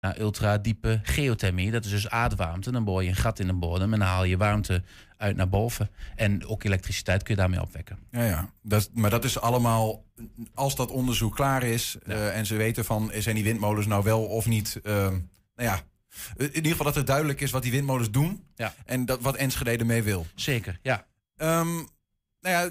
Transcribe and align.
naar 0.00 0.20
ultradiepe 0.20 1.00
geothermie. 1.02 1.70
Dat 1.70 1.84
is 1.84 1.90
dus 1.90 2.08
aardwarmte. 2.08 2.70
Dan 2.70 2.84
boor 2.84 3.02
je 3.02 3.08
een 3.08 3.16
gat 3.16 3.38
in 3.38 3.46
de 3.46 3.52
bodem 3.52 3.92
en 3.92 3.98
dan 3.98 4.08
haal 4.08 4.24
je 4.24 4.36
warmte 4.36 4.82
uit 5.16 5.36
naar 5.36 5.48
boven. 5.48 5.90
En 6.16 6.46
ook 6.46 6.64
elektriciteit 6.64 7.22
kun 7.22 7.34
je 7.34 7.40
daarmee 7.40 7.60
opwekken. 7.60 7.98
Ja, 8.10 8.24
ja. 8.24 8.52
Dat, 8.62 8.90
maar 8.92 9.10
dat 9.10 9.24
is 9.24 9.40
allemaal, 9.40 10.04
als 10.54 10.76
dat 10.76 10.90
onderzoek 10.90 11.34
klaar 11.34 11.62
is 11.62 11.96
eh, 12.06 12.36
en 12.36 12.46
ze 12.46 12.56
weten 12.56 12.84
van, 12.84 13.10
zijn 13.18 13.34
die 13.34 13.44
windmolens 13.44 13.86
nou 13.86 14.02
wel 14.02 14.24
of 14.24 14.46
niet, 14.46 14.80
uh, 14.82 14.92
nou 14.94 15.20
ja, 15.54 15.80
in 16.36 16.54
ieder 16.54 16.70
geval 16.70 16.86
dat 16.86 16.94
het 16.94 17.06
duidelijk 17.06 17.40
is 17.40 17.50
wat 17.50 17.62
die 17.62 17.72
windmolens 17.72 18.10
doen 18.10 18.44
ja. 18.54 18.74
en 18.84 19.04
dat, 19.04 19.20
wat 19.20 19.36
Enschede 19.36 19.70
ermee 19.70 20.02
wil. 20.02 20.26
Zeker, 20.34 20.78
ja. 20.82 21.06
Um, 21.36 21.88
nou 22.40 22.70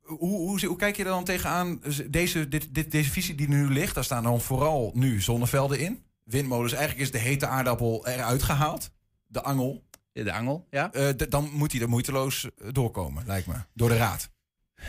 hoe, 0.00 0.36
hoe, 0.36 0.66
hoe, 0.66 0.76
kijk 0.76 0.96
je 0.96 1.02
er 1.02 1.08
dan 1.08 1.24
tegenaan? 1.24 1.80
Deze, 2.06 2.48
dit, 2.48 2.74
dit, 2.74 2.90
deze 2.90 3.10
visie 3.10 3.34
die 3.34 3.48
nu 3.48 3.68
ligt, 3.70 3.94
daar 3.94 4.04
staan 4.04 4.22
dan 4.22 4.40
vooral 4.40 4.90
nu 4.94 5.20
zonnevelden 5.20 5.78
in. 5.78 6.03
Windmolens, 6.24 6.72
eigenlijk 6.72 7.02
is 7.02 7.10
de 7.10 7.28
hete 7.28 7.46
aardappel 7.46 8.06
eruit 8.06 8.42
gehaald. 8.42 8.90
De 9.26 9.42
angel. 9.42 9.84
De 10.12 10.32
angel, 10.32 10.66
ja. 10.70 10.90
Uh, 10.94 11.08
dan 11.28 11.50
moet 11.52 11.72
hij 11.72 11.80
er 11.80 11.88
moeiteloos 11.88 12.48
doorkomen, 12.72 13.26
lijkt 13.26 13.46
me. 13.46 13.54
Door 13.72 13.88
de 13.88 13.96
raad. 13.96 14.32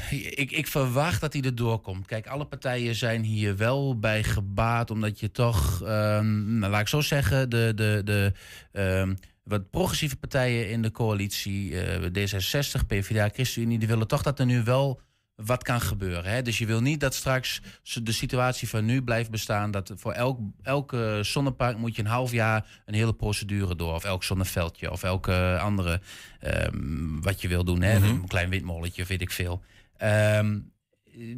Ik, 0.09 0.51
ik, 0.51 0.67
verwacht 0.67 1.21
dat 1.21 1.33
hij 1.33 1.41
er 1.41 1.55
doorkomt. 1.55 2.05
Kijk, 2.05 2.27
alle 2.27 2.45
partijen 2.45 2.95
zijn 2.95 3.23
hier 3.23 3.57
wel 3.57 3.99
bij 3.99 4.23
gebaat, 4.23 4.91
omdat 4.91 5.19
je 5.19 5.31
toch, 5.31 5.81
um, 5.81 6.57
nou, 6.57 6.71
laat 6.71 6.81
ik 6.81 6.87
zo 6.87 7.01
zeggen, 7.01 7.49
de, 7.49 7.71
de, 7.75 8.01
de 8.03 8.33
um, 8.71 9.17
wat 9.43 9.69
progressieve 9.69 10.15
partijen 10.15 10.69
in 10.69 10.81
de 10.81 10.91
coalitie, 10.91 11.71
uh, 11.71 11.95
D66, 12.01 12.85
PvdA, 12.87 13.29
ChristenUnie, 13.29 13.79
die 13.79 13.87
willen 13.87 14.07
toch 14.07 14.21
dat 14.21 14.39
er 14.39 14.45
nu 14.45 14.63
wel 14.63 15.01
wat 15.35 15.63
kan 15.63 15.81
gebeuren. 15.81 16.31
Hè? 16.31 16.41
Dus 16.41 16.57
je 16.57 16.65
wil 16.65 16.81
niet 16.81 16.99
dat 16.99 17.13
straks 17.13 17.61
de 18.03 18.11
situatie 18.11 18.69
van 18.69 18.85
nu 18.85 19.03
blijft 19.03 19.31
bestaan. 19.31 19.71
Dat 19.71 19.93
voor 19.95 20.11
elk, 20.11 20.39
elke 20.61 21.19
zonnepark 21.21 21.77
moet 21.77 21.95
je 21.95 22.01
een 22.01 22.07
half 22.07 22.31
jaar 22.31 22.81
een 22.85 22.93
hele 22.93 23.13
procedure 23.13 23.75
door. 23.75 23.93
Of 23.93 24.03
elk 24.03 24.23
zonneveldje. 24.23 24.91
Of 24.91 25.03
elke 25.03 25.57
andere 25.61 26.01
um, 26.41 27.21
wat 27.21 27.41
je 27.41 27.47
wil 27.47 27.63
doen. 27.63 27.81
Hè? 27.81 27.97
Mm 27.97 28.03
-hmm. 28.03 28.21
Een 28.21 28.27
klein 28.27 28.49
windmolletje, 28.49 29.05
weet 29.05 29.21
ik 29.21 29.31
veel. 29.31 29.63
Um, 30.03 30.73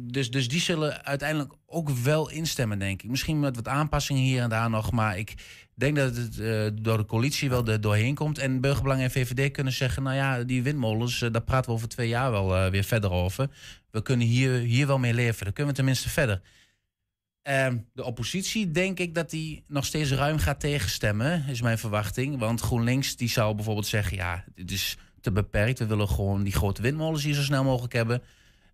dus, 0.00 0.30
dus 0.30 0.48
die 0.48 0.60
zullen 0.60 1.04
uiteindelijk 1.04 1.52
ook 1.66 1.90
wel 1.90 2.30
instemmen, 2.30 2.78
denk 2.78 3.02
ik. 3.02 3.10
Misschien 3.10 3.40
met 3.40 3.56
wat 3.56 3.68
aanpassingen 3.68 4.22
hier 4.22 4.42
en 4.42 4.48
daar 4.48 4.70
nog. 4.70 4.92
Maar 4.92 5.18
ik 5.18 5.34
denk 5.74 5.96
dat 5.96 6.16
het 6.16 6.38
uh, 6.38 6.66
door 6.74 6.96
de 6.96 7.04
coalitie 7.04 7.48
wel 7.48 7.66
er 7.66 7.80
doorheen 7.80 8.14
komt. 8.14 8.38
En 8.38 8.60
Burgerbelang 8.60 9.00
en 9.00 9.10
VVD 9.10 9.50
kunnen 9.50 9.72
zeggen... 9.72 10.02
nou 10.02 10.16
ja, 10.16 10.42
die 10.42 10.62
windmolens, 10.62 11.20
uh, 11.20 11.32
daar 11.32 11.42
praten 11.42 11.70
we 11.70 11.76
over 11.76 11.88
twee 11.88 12.08
jaar 12.08 12.30
wel 12.30 12.56
uh, 12.56 12.70
weer 12.70 12.84
verder 12.84 13.10
over. 13.10 13.50
We 13.90 14.02
kunnen 14.02 14.26
hier, 14.26 14.52
hier 14.52 14.86
wel 14.86 14.98
mee 14.98 15.14
leven. 15.14 15.44
Dan 15.44 15.52
kunnen 15.52 15.72
we 15.72 15.78
tenminste 15.78 16.08
verder. 16.08 16.42
Ehm, 17.42 17.78
de 17.92 18.04
oppositie 18.04 18.70
denk 18.70 18.98
ik 18.98 19.14
dat 19.14 19.30
die 19.30 19.64
nog 19.66 19.84
steeds 19.84 20.12
ruim 20.12 20.38
gaat 20.38 20.60
tegenstemmen, 20.60 21.44
is 21.48 21.62
mijn 21.62 21.78
verwachting. 21.78 22.38
Want 22.38 22.60
GroenLinks 22.60 23.16
die 23.16 23.28
zou 23.28 23.54
bijvoorbeeld 23.54 23.86
zeggen... 23.86 24.16
ja, 24.16 24.44
dit 24.54 24.70
is 24.70 24.96
te 25.20 25.32
beperkt. 25.32 25.78
We 25.78 25.86
willen 25.86 26.08
gewoon 26.08 26.42
die 26.42 26.52
grote 26.52 26.82
windmolens 26.82 27.24
hier 27.24 27.34
zo 27.34 27.42
snel 27.42 27.64
mogelijk 27.64 27.92
hebben... 27.92 28.22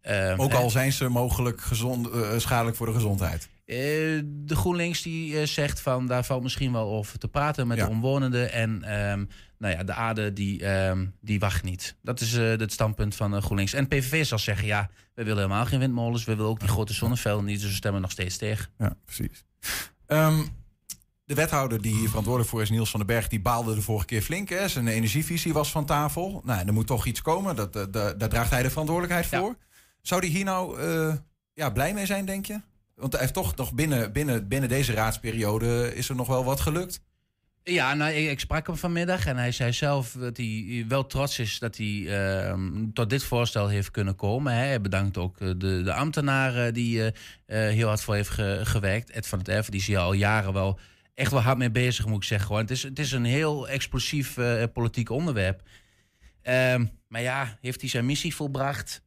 Um, 0.08 0.40
Ook 0.40 0.52
al 0.52 0.70
zijn 0.70 0.92
ze 0.92 1.08
mogelijk 1.08 1.60
gezond, 1.60 2.08
uh, 2.14 2.28
schadelijk 2.36 2.76
voor 2.76 2.86
de 2.86 2.92
gezondheid. 2.92 3.48
Uh, 3.66 3.76
de 4.24 4.56
GroenLinks 4.56 5.02
die 5.02 5.32
uh, 5.32 5.46
zegt 5.46 5.80
van 5.80 6.06
daar 6.06 6.24
valt 6.24 6.42
misschien 6.42 6.72
wel 6.72 6.88
over 6.90 7.18
te 7.18 7.28
praten 7.28 7.66
met 7.66 7.76
ja. 7.76 7.84
de 7.84 7.90
omwonenden. 7.90 8.52
En 8.52 8.70
um, 8.70 9.28
nou 9.58 9.74
ja, 9.76 9.84
de 9.84 9.92
aarde 9.92 10.32
die, 10.32 10.66
um, 10.66 11.14
die 11.20 11.38
wacht 11.38 11.62
niet. 11.62 11.96
Dat 12.02 12.20
is 12.20 12.32
het 12.32 12.72
standpunt 12.72 13.14
van 13.14 13.42
GroenLinks. 13.42 13.72
En 13.72 13.88
PVV 13.88 14.24
zal 14.26 14.38
zeggen 14.38 14.66
ja, 14.66 14.90
we 15.14 15.24
willen 15.24 15.42
helemaal 15.42 15.66
geen 15.66 15.78
windmolens. 15.78 16.24
We 16.24 16.34
willen 16.34 16.50
ook 16.50 16.60
die 16.60 16.68
grote 16.68 16.94
zonnevelden 16.94 17.44
niet. 17.44 17.60
Dus 17.60 17.68
we 17.68 17.74
stemmen 17.74 18.00
nog 18.00 18.10
steeds 18.10 18.36
tegen. 18.36 18.68
Ja, 18.78 18.96
precies. 19.04 19.44
De 21.26 21.34
wethouder 21.34 21.82
die 21.82 21.94
hier 21.94 22.08
verantwoordelijk 22.08 22.50
voor 22.50 22.62
is, 22.62 22.70
Niels 22.70 22.90
van 22.90 23.00
den 23.00 23.08
Berg, 23.08 23.28
die 23.28 23.40
baalde 23.40 23.74
de 23.74 23.82
vorige 23.82 24.06
keer 24.06 24.22
flink. 24.22 24.48
Hè? 24.48 24.68
Zijn 24.68 24.88
energievisie 24.88 25.52
was 25.52 25.70
van 25.70 25.84
tafel. 25.84 26.42
Nou, 26.44 26.66
er 26.66 26.72
moet 26.72 26.86
toch 26.86 27.06
iets 27.06 27.22
komen. 27.22 27.56
Dat, 27.56 27.72
dat, 27.72 27.92
dat, 27.92 28.20
daar 28.20 28.28
draagt 28.28 28.50
hij 28.50 28.62
de 28.62 28.70
verantwoordelijkheid 28.70 29.26
voor. 29.26 29.56
Ja. 29.58 29.73
Zou 30.06 30.20
die 30.20 30.30
hier 30.30 30.44
nou 30.44 30.80
uh, 30.80 31.14
ja, 31.54 31.70
blij 31.70 31.94
mee 31.94 32.06
zijn, 32.06 32.24
denk 32.24 32.46
je? 32.46 32.60
Want 32.94 33.12
hij 33.12 33.20
heeft 33.20 33.34
toch 33.34 33.56
nog 33.56 33.74
binnen, 33.74 34.12
binnen, 34.12 34.48
binnen 34.48 34.68
deze 34.68 34.92
raadsperiode 34.92 35.94
is 35.94 36.08
er 36.08 36.14
nog 36.14 36.26
wel 36.26 36.44
wat 36.44 36.60
gelukt. 36.60 37.00
Ja, 37.62 37.94
nou, 37.94 38.12
ik, 38.12 38.40
sprak 38.40 38.66
hem 38.66 38.76
vanmiddag 38.76 39.26
en 39.26 39.36
hij 39.36 39.52
zei 39.52 39.72
zelf 39.72 40.12
dat 40.12 40.36
hij 40.36 40.84
wel 40.88 41.06
trots 41.06 41.38
is 41.38 41.58
dat 41.58 41.76
hij 41.76 41.86
uh, 41.86 42.54
tot 42.92 43.10
dit 43.10 43.24
voorstel 43.24 43.68
heeft 43.68 43.90
kunnen 43.90 44.16
komen. 44.16 44.52
Hij 44.52 44.80
bedankt 44.80 45.16
ook 45.16 45.38
de, 45.38 45.56
de 45.82 45.92
ambtenaren 45.92 46.74
die 46.74 46.98
uh, 46.98 47.10
heel 47.46 47.86
hard 47.88 48.00
voor 48.00 48.14
heeft 48.14 48.30
ge, 48.30 48.60
gewerkt. 48.62 49.10
Ed 49.10 49.26
van 49.26 49.38
het 49.38 49.48
Erf, 49.48 49.68
die 49.68 49.80
is 49.80 49.86
hier 49.86 49.98
al 49.98 50.12
jaren 50.12 50.52
wel 50.52 50.78
echt 51.14 51.30
wel 51.30 51.40
hard 51.40 51.58
mee 51.58 51.70
bezig, 51.70 52.06
moet 52.06 52.16
ik 52.16 52.28
zeggen. 52.28 52.56
Het, 52.56 52.70
is, 52.70 52.82
het 52.82 52.98
is 52.98 53.12
een 53.12 53.24
heel 53.24 53.68
explosief 53.68 54.38
politiek 54.72 55.10
onderwerp. 55.10 55.62
Ehm, 56.42 56.86
maar 57.08 57.22
ja, 57.22 57.58
heeft 57.60 57.80
hij 57.80 57.90
zijn 57.90 58.06
missie 58.06 58.34
volbracht? 58.34 59.03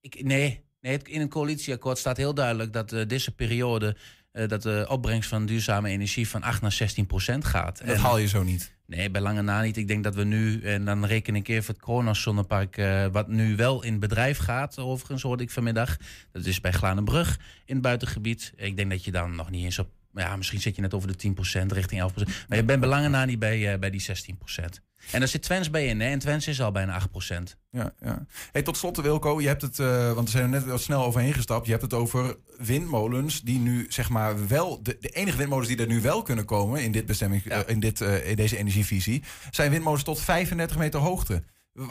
Ik, 0.00 0.24
nee, 0.24 0.64
nee, 0.80 0.98
in 1.02 1.20
een 1.20 1.28
coalitieakkoord 1.28 1.98
staat 1.98 2.16
heel 2.16 2.34
duidelijk 2.34 2.72
dat 2.72 2.92
uh, 2.92 3.06
deze 3.06 3.34
periode 3.34 3.96
uh, 4.32 4.48
dat 4.48 4.62
de 4.62 4.86
opbrengst 4.88 5.28
van 5.28 5.46
duurzame 5.46 5.88
energie 5.88 6.28
van 6.28 6.42
8 6.42 6.62
naar 6.62 6.72
16 6.72 7.06
procent 7.06 7.44
gaat. 7.44 7.78
Dat 7.78 7.96
en, 7.96 8.00
haal 8.00 8.18
je 8.18 8.28
zo 8.28 8.42
niet. 8.42 8.74
Nee, 8.86 9.10
bij 9.10 9.20
lange 9.20 9.42
na 9.42 9.62
niet. 9.62 9.76
Ik 9.76 9.88
denk 9.88 10.04
dat 10.04 10.14
we 10.14 10.24
nu, 10.24 10.62
en 10.62 10.84
dan 10.84 11.04
reken 11.04 11.36
ik 11.36 11.48
even 11.48 11.74
het 11.74 11.82
Kronos 11.82 12.22
zonnepark, 12.22 12.76
uh, 12.76 13.06
wat 13.06 13.28
nu 13.28 13.56
wel 13.56 13.82
in 13.82 13.98
bedrijf 13.98 14.38
gaat, 14.38 14.78
overigens 14.78 15.22
hoorde 15.22 15.42
ik 15.42 15.50
vanmiddag. 15.50 15.96
Dat 16.32 16.44
is 16.44 16.60
bij 16.60 16.72
Glanenbrug 16.72 17.38
in 17.64 17.74
het 17.74 17.82
buitengebied. 17.82 18.52
Ik 18.56 18.76
denk 18.76 18.90
dat 18.90 19.04
je 19.04 19.10
dan 19.10 19.34
nog 19.34 19.50
niet 19.50 19.64
eens 19.64 19.78
op, 19.78 19.88
ja, 20.14 20.36
misschien 20.36 20.60
zit 20.60 20.76
je 20.76 20.82
net 20.82 20.94
over 20.94 21.16
de 21.16 21.34
10%, 21.62 21.72
richting 21.72 22.12
11%. 22.12 22.14
Maar 22.48 22.58
je 22.58 22.64
bent 22.64 22.80
bij 22.80 22.88
lange 22.88 23.08
na 23.08 23.24
niet 23.24 23.38
bij, 23.38 23.72
uh, 23.72 23.78
bij 23.78 23.90
die 23.90 24.00
16%. 24.00 24.89
En 25.10 25.18
daar 25.18 25.28
zit 25.28 25.42
Twens 25.42 25.70
bij 25.70 25.86
in, 25.86 26.00
hè? 26.00 26.08
En 26.08 26.18
Twens 26.18 26.46
is 26.46 26.60
al 26.60 26.72
bijna 26.72 27.00
8%. 27.00 27.56
Ja, 27.70 27.92
ja. 28.00 28.26
Hey, 28.52 28.62
tot 28.62 28.76
slot, 28.76 29.00
Wilco, 29.00 29.40
je 29.40 29.46
hebt 29.46 29.62
het, 29.62 29.78
uh, 29.78 30.12
want 30.12 30.30
we 30.30 30.38
zijn 30.38 30.44
er 30.44 30.50
net 30.50 30.66
wat 30.66 30.80
snel 30.80 31.04
overheen 31.04 31.34
gestapt. 31.34 31.64
Je 31.64 31.70
hebt 31.70 31.84
het 31.84 31.94
over 31.94 32.36
windmolens 32.56 33.40
die 33.40 33.58
nu, 33.58 33.86
zeg 33.88 34.08
maar, 34.08 34.48
wel. 34.48 34.82
De, 34.82 34.96
de 35.00 35.08
enige 35.08 35.36
windmolens 35.36 35.68
die 35.68 35.78
er 35.78 35.86
nu 35.86 36.00
wel 36.00 36.22
kunnen 36.22 36.44
komen 36.44 36.82
in, 36.82 36.92
dit 36.92 37.06
bestemming, 37.06 37.44
ja. 37.44 37.56
uh, 37.56 37.62
in, 37.66 37.80
dit, 37.80 38.00
uh, 38.00 38.28
in 38.28 38.36
deze 38.36 38.56
energievisie, 38.56 39.22
zijn 39.50 39.70
windmolens 39.70 40.02
tot 40.02 40.20
35 40.20 40.78
meter 40.78 41.00
hoogte. 41.00 41.42
W 41.72 41.82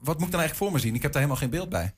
wat 0.00 0.18
moet 0.18 0.26
ik 0.26 0.32
dan 0.32 0.40
eigenlijk 0.40 0.54
voor 0.54 0.72
me 0.72 0.78
zien? 0.78 0.94
Ik 0.94 1.02
heb 1.02 1.12
daar 1.12 1.22
helemaal 1.22 1.42
geen 1.42 1.50
beeld 1.50 1.68
bij. 1.68 1.94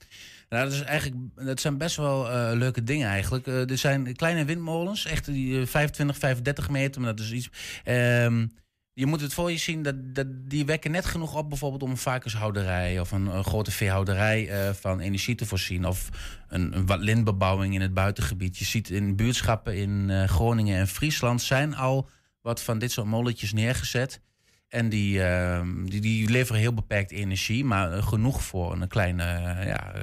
Nou, 0.48 0.64
dat, 0.64 0.72
is 0.72 0.80
eigenlijk, 0.80 1.20
dat 1.34 1.60
zijn 1.60 1.78
best 1.78 1.96
wel 1.96 2.30
uh, 2.30 2.50
leuke 2.58 2.84
dingen 2.84 3.08
eigenlijk. 3.08 3.46
Uh, 3.46 3.70
er 3.70 3.78
zijn 3.78 4.16
kleine 4.16 4.44
windmolens, 4.44 5.04
echt 5.04 5.24
die 5.24 5.60
uh, 5.60 5.66
25, 5.66 6.18
35 6.18 6.70
meter, 6.70 7.00
maar 7.00 7.16
dat 7.16 7.24
is 7.24 7.32
iets. 7.32 7.50
Um, 7.84 8.52
je 8.94 9.06
moet 9.06 9.20
het 9.20 9.34
voor 9.34 9.50
je 9.50 9.56
zien, 9.56 9.82
dat, 9.82 10.14
dat, 10.14 10.26
die 10.30 10.64
wekken 10.64 10.90
net 10.90 11.04
genoeg 11.04 11.36
op 11.36 11.48
bijvoorbeeld 11.48 11.82
om 11.82 11.90
een 11.90 11.96
varkenshouderij 11.96 13.00
of 13.00 13.10
een, 13.10 13.26
een 13.26 13.44
grote 13.44 13.70
veehouderij 13.70 14.66
uh, 14.66 14.74
van 14.74 15.00
energie 15.00 15.34
te 15.34 15.46
voorzien. 15.46 15.84
Of 15.84 16.08
een, 16.48 16.76
een 16.76 16.86
wat 16.86 17.00
lintbebouwing 17.00 17.74
in 17.74 17.80
het 17.80 17.94
buitengebied. 17.94 18.58
Je 18.58 18.64
ziet 18.64 18.90
in 18.90 19.16
buurtschappen 19.16 19.76
in 19.76 20.08
uh, 20.08 20.24
Groningen 20.24 20.78
en 20.78 20.88
Friesland 20.88 21.42
zijn 21.42 21.76
al 21.76 22.08
wat 22.40 22.62
van 22.62 22.78
dit 22.78 22.92
soort 22.92 23.06
molletjes 23.06 23.52
neergezet. 23.52 24.20
En 24.68 24.88
die, 24.88 25.18
uh, 25.18 25.62
die, 25.84 26.00
die, 26.00 26.30
leveren 26.30 26.60
heel 26.60 26.74
beperkt 26.74 27.10
energie, 27.10 27.64
maar 27.64 28.02
genoeg 28.02 28.42
voor 28.42 28.72
een 28.72 28.88
kleine 28.88 29.22
ja, 29.64 29.94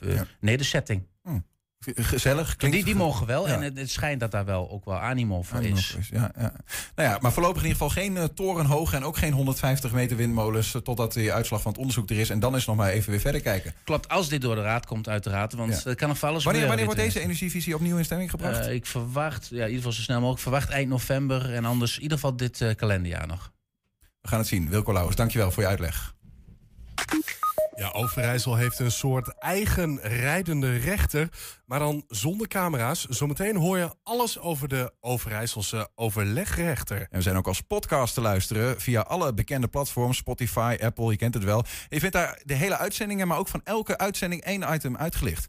ja. 0.00 0.26
nederzetting. 0.40 1.06
Gezellig. 1.80 2.56
Die, 2.56 2.84
die 2.84 2.94
mogen 2.94 3.26
wel. 3.26 3.48
Ja. 3.48 3.54
En 3.54 3.62
het, 3.62 3.78
het, 3.78 3.90
schijnt 3.90 4.20
dat 4.20 4.30
daar 4.30 4.44
wel 4.44 4.70
ook 4.70 4.84
wel 4.84 4.98
animo 4.98 5.42
voor 5.42 5.58
animo 5.58 5.76
is. 5.76 5.94
is. 5.98 6.08
Ja, 6.08 6.30
ja. 6.38 6.52
Nou 6.94 7.08
ja, 7.08 7.18
maar 7.20 7.32
voorlopig 7.32 7.62
in 7.62 7.68
ieder 7.68 7.82
geval 7.82 8.02
geen 8.02 8.16
uh, 8.16 8.24
torenhoge 8.24 8.96
en 8.96 9.04
ook 9.04 9.16
geen 9.16 9.32
150 9.32 9.92
meter 9.92 10.16
windmolens. 10.16 10.74
Uh, 10.74 10.82
totdat 10.82 11.12
de 11.12 11.32
uitslag 11.32 11.62
van 11.62 11.70
het 11.70 11.80
onderzoek 11.80 12.10
er 12.10 12.18
is. 12.18 12.30
En 12.30 12.40
dan 12.40 12.56
is 12.56 12.66
nog 12.66 12.76
maar 12.76 12.90
even 12.90 13.10
weer 13.10 13.20
verder 13.20 13.40
kijken. 13.40 13.74
Klopt, 13.84 14.08
als 14.08 14.28
dit 14.28 14.40
door 14.40 14.54
de 14.54 14.62
raad 14.62 14.86
komt, 14.86 15.08
uiteraard. 15.08 15.52
Want 15.52 15.74
ja. 15.74 15.80
dat 15.84 15.94
kan 15.94 16.08
nog 16.08 16.22
alles 16.22 16.44
Wanneer, 16.44 16.66
wanneer 16.66 16.84
wordt 16.84 17.00
deze 17.00 17.20
energievisie 17.20 17.74
opnieuw 17.74 17.96
in 17.96 18.04
stemming 18.04 18.30
gebracht? 18.30 18.66
Uh, 18.66 18.74
ik 18.74 18.86
verwacht, 18.86 19.46
ja, 19.46 19.56
in 19.56 19.60
ieder 19.60 19.76
geval 19.76 19.92
zo 19.92 20.02
snel 20.02 20.18
mogelijk. 20.18 20.42
verwacht 20.42 20.68
eind 20.68 20.88
november. 20.88 21.54
En 21.54 21.64
anders 21.64 21.96
in 21.96 22.02
ieder 22.02 22.18
geval 22.18 22.36
dit 22.36 22.74
kalenderjaar 22.76 23.26
nog. 23.26 23.52
We 24.20 24.28
gaan 24.28 24.38
het 24.38 24.48
zien. 24.48 24.68
Wilco 24.68 24.92
Lauwers, 24.92 25.16
dankjewel 25.16 25.50
voor 25.50 25.62
je 25.62 25.68
uitleg. 25.68 26.14
Ja, 27.78 27.90
Overijssel 27.92 28.56
heeft 28.56 28.78
een 28.78 28.90
soort 28.90 29.38
eigen 29.38 29.98
rijdende 30.02 30.76
rechter, 30.76 31.28
maar 31.66 31.78
dan 31.78 32.04
zonder 32.08 32.48
camera's. 32.48 33.04
Zometeen 33.04 33.56
hoor 33.56 33.78
je 33.78 33.94
alles 34.02 34.38
over 34.38 34.68
de 34.68 34.92
Overijsselse 35.00 35.88
overlegrechter. 35.94 37.00
En 37.00 37.08
we 37.10 37.22
zijn 37.22 37.36
ook 37.36 37.46
als 37.46 37.60
podcast 37.60 38.14
te 38.14 38.20
luisteren 38.20 38.80
via 38.80 39.00
alle 39.00 39.34
bekende 39.34 39.68
platforms, 39.68 40.16
Spotify, 40.16 40.76
Apple, 40.80 41.10
je 41.10 41.16
kent 41.16 41.34
het 41.34 41.44
wel. 41.44 41.64
Je 41.88 42.00
vindt 42.00 42.14
daar 42.14 42.40
de 42.44 42.54
hele 42.54 42.76
uitzendingen, 42.76 43.28
maar 43.28 43.38
ook 43.38 43.48
van 43.48 43.60
elke 43.64 43.98
uitzending 43.98 44.42
één 44.42 44.74
item 44.74 44.96
uitgelicht. 44.96 45.48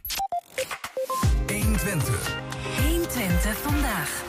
120. 1.48 2.38
120 2.82 3.58
vandaag. 3.58 4.24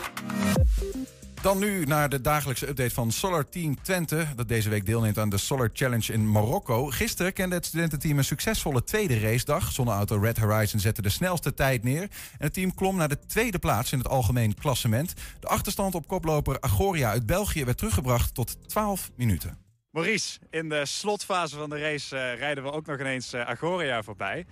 Dan 1.42 1.58
nu 1.58 1.84
naar 1.84 2.08
de 2.08 2.20
dagelijkse 2.20 2.69
update 2.69 2.94
van 2.94 3.10
Solar 3.10 3.48
Team 3.48 3.82
Twente. 3.82 4.26
Dat 4.37 4.48
deze 4.48 4.69
week 4.69 4.87
deelneemt 4.87 5.19
aan 5.19 5.28
de 5.28 5.38
Solar 5.38 5.70
Challenge 5.72 6.12
in 6.12 6.31
Marokko. 6.31 6.87
Gisteren 6.87 7.32
kende 7.32 7.54
het 7.54 7.66
studententeam 7.66 8.19
een 8.19 8.25
succesvolle 8.25 8.84
tweede 8.84 9.20
racedag. 9.20 9.72
Zonneauto 9.72 10.19
Red 10.19 10.38
Horizon 10.38 10.81
zette 10.81 11.02
de 11.02 11.08
snelste 11.08 11.54
tijd 11.54 11.82
neer. 11.82 12.02
En 12.02 12.08
het 12.38 12.52
team 12.52 12.75
klom 12.75 12.96
naar 12.96 13.08
de 13.08 13.19
tweede 13.26 13.58
plaats 13.58 13.92
in 13.92 13.98
het 13.98 14.08
algemeen 14.08 14.54
klassement. 14.54 15.14
De 15.40 15.46
achterstand 15.46 15.94
op 15.94 16.06
koploper 16.06 16.56
Agoria 16.60 17.10
uit 17.10 17.26
België 17.26 17.64
werd 17.64 17.78
teruggebracht 17.78 18.34
tot 18.34 18.69
12 18.69 19.10
minuten. 19.16 19.58
Maurice, 19.90 20.38
in 20.50 20.69
de 20.69 20.86
slotfase 20.86 21.56
van 21.56 21.70
de 21.70 21.78
race 21.78 22.16
uh, 22.16 22.38
rijden 22.38 22.64
we 22.64 22.72
ook 22.72 22.86
nog 22.86 23.00
ineens 23.00 23.34
uh, 23.34 23.40
Agoria 23.40 24.02
voorbij. 24.02 24.46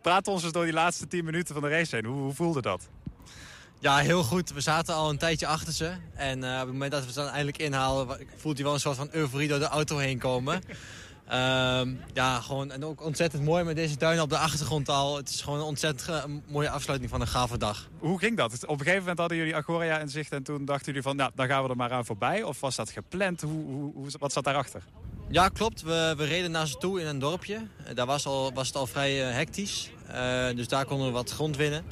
Praat 0.00 0.28
ons 0.28 0.42
eens 0.42 0.52
door 0.52 0.64
die 0.64 0.72
laatste 0.72 1.06
10 1.06 1.24
minuten 1.24 1.54
van 1.54 1.62
de 1.62 1.70
race 1.70 1.94
heen. 1.96 2.04
Hoe, 2.04 2.20
hoe 2.20 2.34
voelde 2.34 2.62
dat? 2.62 2.88
Ja, 3.82 3.96
heel 3.96 4.22
goed. 4.22 4.52
We 4.52 4.60
zaten 4.60 4.94
al 4.94 5.10
een 5.10 5.18
tijdje 5.18 5.46
achter 5.46 5.72
ze. 5.72 5.92
En 6.14 6.38
uh, 6.38 6.52
op 6.52 6.58
het 6.58 6.72
moment 6.72 6.92
dat 6.92 7.04
we 7.04 7.12
ze 7.12 7.18
dan 7.18 7.28
eindelijk 7.28 7.58
inhalen... 7.58 8.18
voelt 8.36 8.54
hij 8.54 8.64
wel 8.64 8.74
een 8.74 8.80
soort 8.80 8.96
van 8.96 9.08
euforie 9.10 9.48
door 9.48 9.58
de 9.58 9.64
auto 9.64 9.96
heen 9.98 10.18
komen. 10.18 10.54
um, 10.54 12.00
ja, 12.14 12.40
gewoon, 12.40 12.70
en 12.70 12.84
ook 12.84 13.04
ontzettend 13.04 13.44
mooi 13.44 13.64
met 13.64 13.76
deze 13.76 13.96
duinen 13.96 14.22
op 14.22 14.30
de 14.30 14.38
achtergrond 14.38 14.88
al. 14.88 15.16
Het 15.16 15.28
is 15.28 15.40
gewoon 15.40 15.58
een 15.58 15.64
ontzettend 15.64 16.50
mooie 16.50 16.70
afsluiting 16.70 17.10
van 17.10 17.20
een 17.20 17.26
gave 17.26 17.58
dag. 17.58 17.88
Hoe 17.98 18.18
ging 18.18 18.36
dat? 18.36 18.52
Op 18.52 18.70
een 18.70 18.78
gegeven 18.78 19.00
moment 19.00 19.18
hadden 19.18 19.38
jullie 19.38 19.56
Agoria 19.56 19.98
in 19.98 20.08
zicht... 20.08 20.32
en 20.32 20.42
toen 20.42 20.64
dachten 20.64 20.86
jullie 20.86 21.02
van, 21.02 21.16
nou, 21.16 21.30
dan 21.34 21.46
gaan 21.46 21.62
we 21.62 21.68
er 21.68 21.76
maar 21.76 21.92
aan 21.92 22.04
voorbij. 22.04 22.42
Of 22.42 22.60
was 22.60 22.76
dat 22.76 22.90
gepland? 22.90 23.40
Hoe, 23.40 23.64
hoe, 23.64 23.92
hoe 23.94 24.06
wat 24.18 24.32
zat 24.32 24.44
daarachter? 24.44 24.82
Ja, 25.28 25.48
klopt. 25.48 25.82
We, 25.82 26.14
we, 26.16 26.24
reden 26.24 26.50
naar 26.50 26.66
ze 26.66 26.76
toe 26.76 27.00
in 27.00 27.06
een 27.06 27.18
dorpje. 27.18 27.66
Daar 27.94 28.06
was, 28.06 28.26
al, 28.26 28.52
was 28.52 28.66
het 28.66 28.76
al 28.76 28.86
vrij 28.86 29.28
uh, 29.28 29.34
hectisch. 29.34 29.90
Uh, 30.10 30.46
dus 30.56 30.68
daar 30.68 30.84
konden 30.84 31.06
we 31.06 31.12
wat 31.12 31.30
grond 31.30 31.56
winnen. 31.56 31.84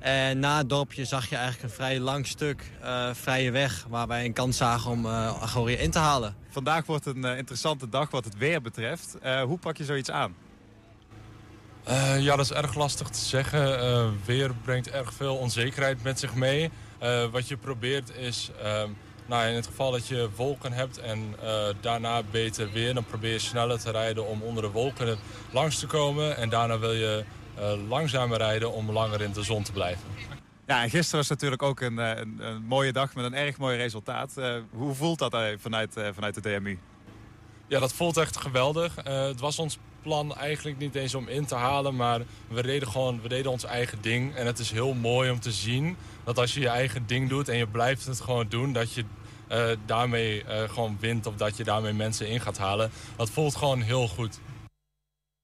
En 0.00 0.38
na 0.38 0.58
het 0.58 0.68
dorpje 0.68 1.04
zag 1.04 1.28
je 1.28 1.36
eigenlijk 1.36 1.64
een 1.64 1.76
vrij 1.76 2.00
lang 2.00 2.26
stuk 2.26 2.70
uh, 2.82 3.08
vrije 3.12 3.50
weg... 3.50 3.86
waar 3.88 4.06
wij 4.06 4.24
een 4.24 4.32
kans 4.32 4.56
zagen 4.56 4.90
om 4.90 5.06
uh, 5.06 5.42
Agoria 5.42 5.78
in 5.78 5.90
te 5.90 5.98
halen. 5.98 6.36
Vandaag 6.50 6.86
wordt 6.86 7.06
een 7.06 7.24
uh, 7.24 7.36
interessante 7.36 7.88
dag 7.88 8.10
wat 8.10 8.24
het 8.24 8.36
weer 8.36 8.62
betreft. 8.62 9.16
hoe 9.44 9.58
pak 9.58 9.76
je 9.76 9.84
zoiets 9.84 10.10
aan? 10.10 10.34
ja, 12.18 12.36
dat 12.36 12.44
is 12.44 12.52
erg 12.52 12.74
lastig 12.74 13.08
te 13.08 13.18
zeggen. 13.18 14.18
weer 14.24 14.54
brengt 14.54 14.90
erg 14.90 15.12
veel 15.12 15.36
onzekerheid 15.36 16.02
met 16.02 16.18
zich 16.18 16.34
mee. 16.34 16.70
wat 17.30 17.48
je 17.48 17.56
probeert 17.56 18.16
is... 18.16 18.50
nou, 19.26 19.48
in 19.48 19.54
het 19.54 19.66
geval 19.66 19.90
dat 19.90 20.06
je 20.06 20.28
wolken 20.36 20.72
hebt 20.72 20.98
en 20.98 21.34
daarna 21.80 22.22
beter 22.30 22.72
weer... 22.72 22.94
dan 22.94 23.04
probeer 23.04 23.32
je 23.32 23.38
sneller 23.38 23.78
te 23.80 23.90
rijden 23.90 24.26
om 24.26 24.42
onder 24.42 24.62
de 24.62 24.70
wolken 24.70 25.18
langs 25.50 25.78
te 25.78 25.86
komen. 25.86 26.36
En 26.36 26.48
daarna 26.48 26.78
wil 26.78 26.92
je 26.92 27.24
langzamer 27.88 28.38
rijden 28.38 28.72
om 28.72 28.90
langer 28.90 29.20
in 29.20 29.32
de 29.32 29.42
zon 29.42 29.62
te 29.62 29.72
blijven. 29.72 30.04
Ja, 30.70 30.82
en 30.82 30.90
gisteren 30.90 31.18
was 31.18 31.28
natuurlijk 31.28 31.62
ook 31.62 31.80
een, 31.80 31.98
een, 31.98 32.36
een 32.38 32.62
mooie 32.62 32.92
dag 32.92 33.14
met 33.14 33.24
een 33.24 33.34
erg 33.34 33.58
mooi 33.58 33.76
resultaat. 33.76 34.34
Uh, 34.38 34.54
hoe 34.70 34.94
voelt 34.94 35.18
dat 35.18 35.34
uh, 35.34 35.46
vanuit, 35.58 35.94
vanuit 36.12 36.34
de 36.34 36.40
DMU? 36.40 36.78
Ja, 37.66 37.78
dat 37.78 37.92
voelt 37.92 38.16
echt 38.16 38.36
geweldig. 38.36 38.94
het 39.04 39.40
was 39.40 39.58
ons 39.58 39.78
plan 40.02 40.36
eigenlijk 40.36 40.78
niet 40.78 40.94
eens 40.94 41.14
om 41.14 41.28
in 41.28 41.46
te 41.46 41.54
halen, 41.54 41.96
maar 41.96 42.20
we 42.48 42.60
reden 42.60 42.88
gewoon 42.88 43.20
we 43.22 43.28
deden 43.28 43.50
ons 43.50 43.64
eigen 43.64 43.98
ding. 44.00 44.34
En 44.34 44.46
het 44.46 44.58
is 44.58 44.70
heel 44.70 44.94
mooi 44.94 45.30
om 45.30 45.40
te 45.40 45.52
zien 45.52 45.96
dat 46.24 46.38
als 46.38 46.54
je 46.54 46.60
je 46.60 46.68
eigen 46.68 47.06
ding 47.06 47.28
doet 47.28 47.48
en 47.48 47.56
je 47.56 47.66
blijft 47.66 48.06
het 48.06 48.20
gewoon 48.20 48.48
doen, 48.48 48.72
dat 48.72 48.92
je 48.92 49.04
daarmee 49.86 50.44
gewoon 50.46 50.96
wint 51.00 51.26
of 51.26 51.34
dat 51.34 51.56
je 51.56 51.64
daarmee 51.64 51.92
mensen 51.92 52.28
in 52.28 52.40
gaat 52.40 52.58
halen. 52.58 52.90
Dat 53.16 53.30
voelt 53.30 53.56
gewoon 53.56 53.80
heel 53.80 54.08
goed. 54.08 54.40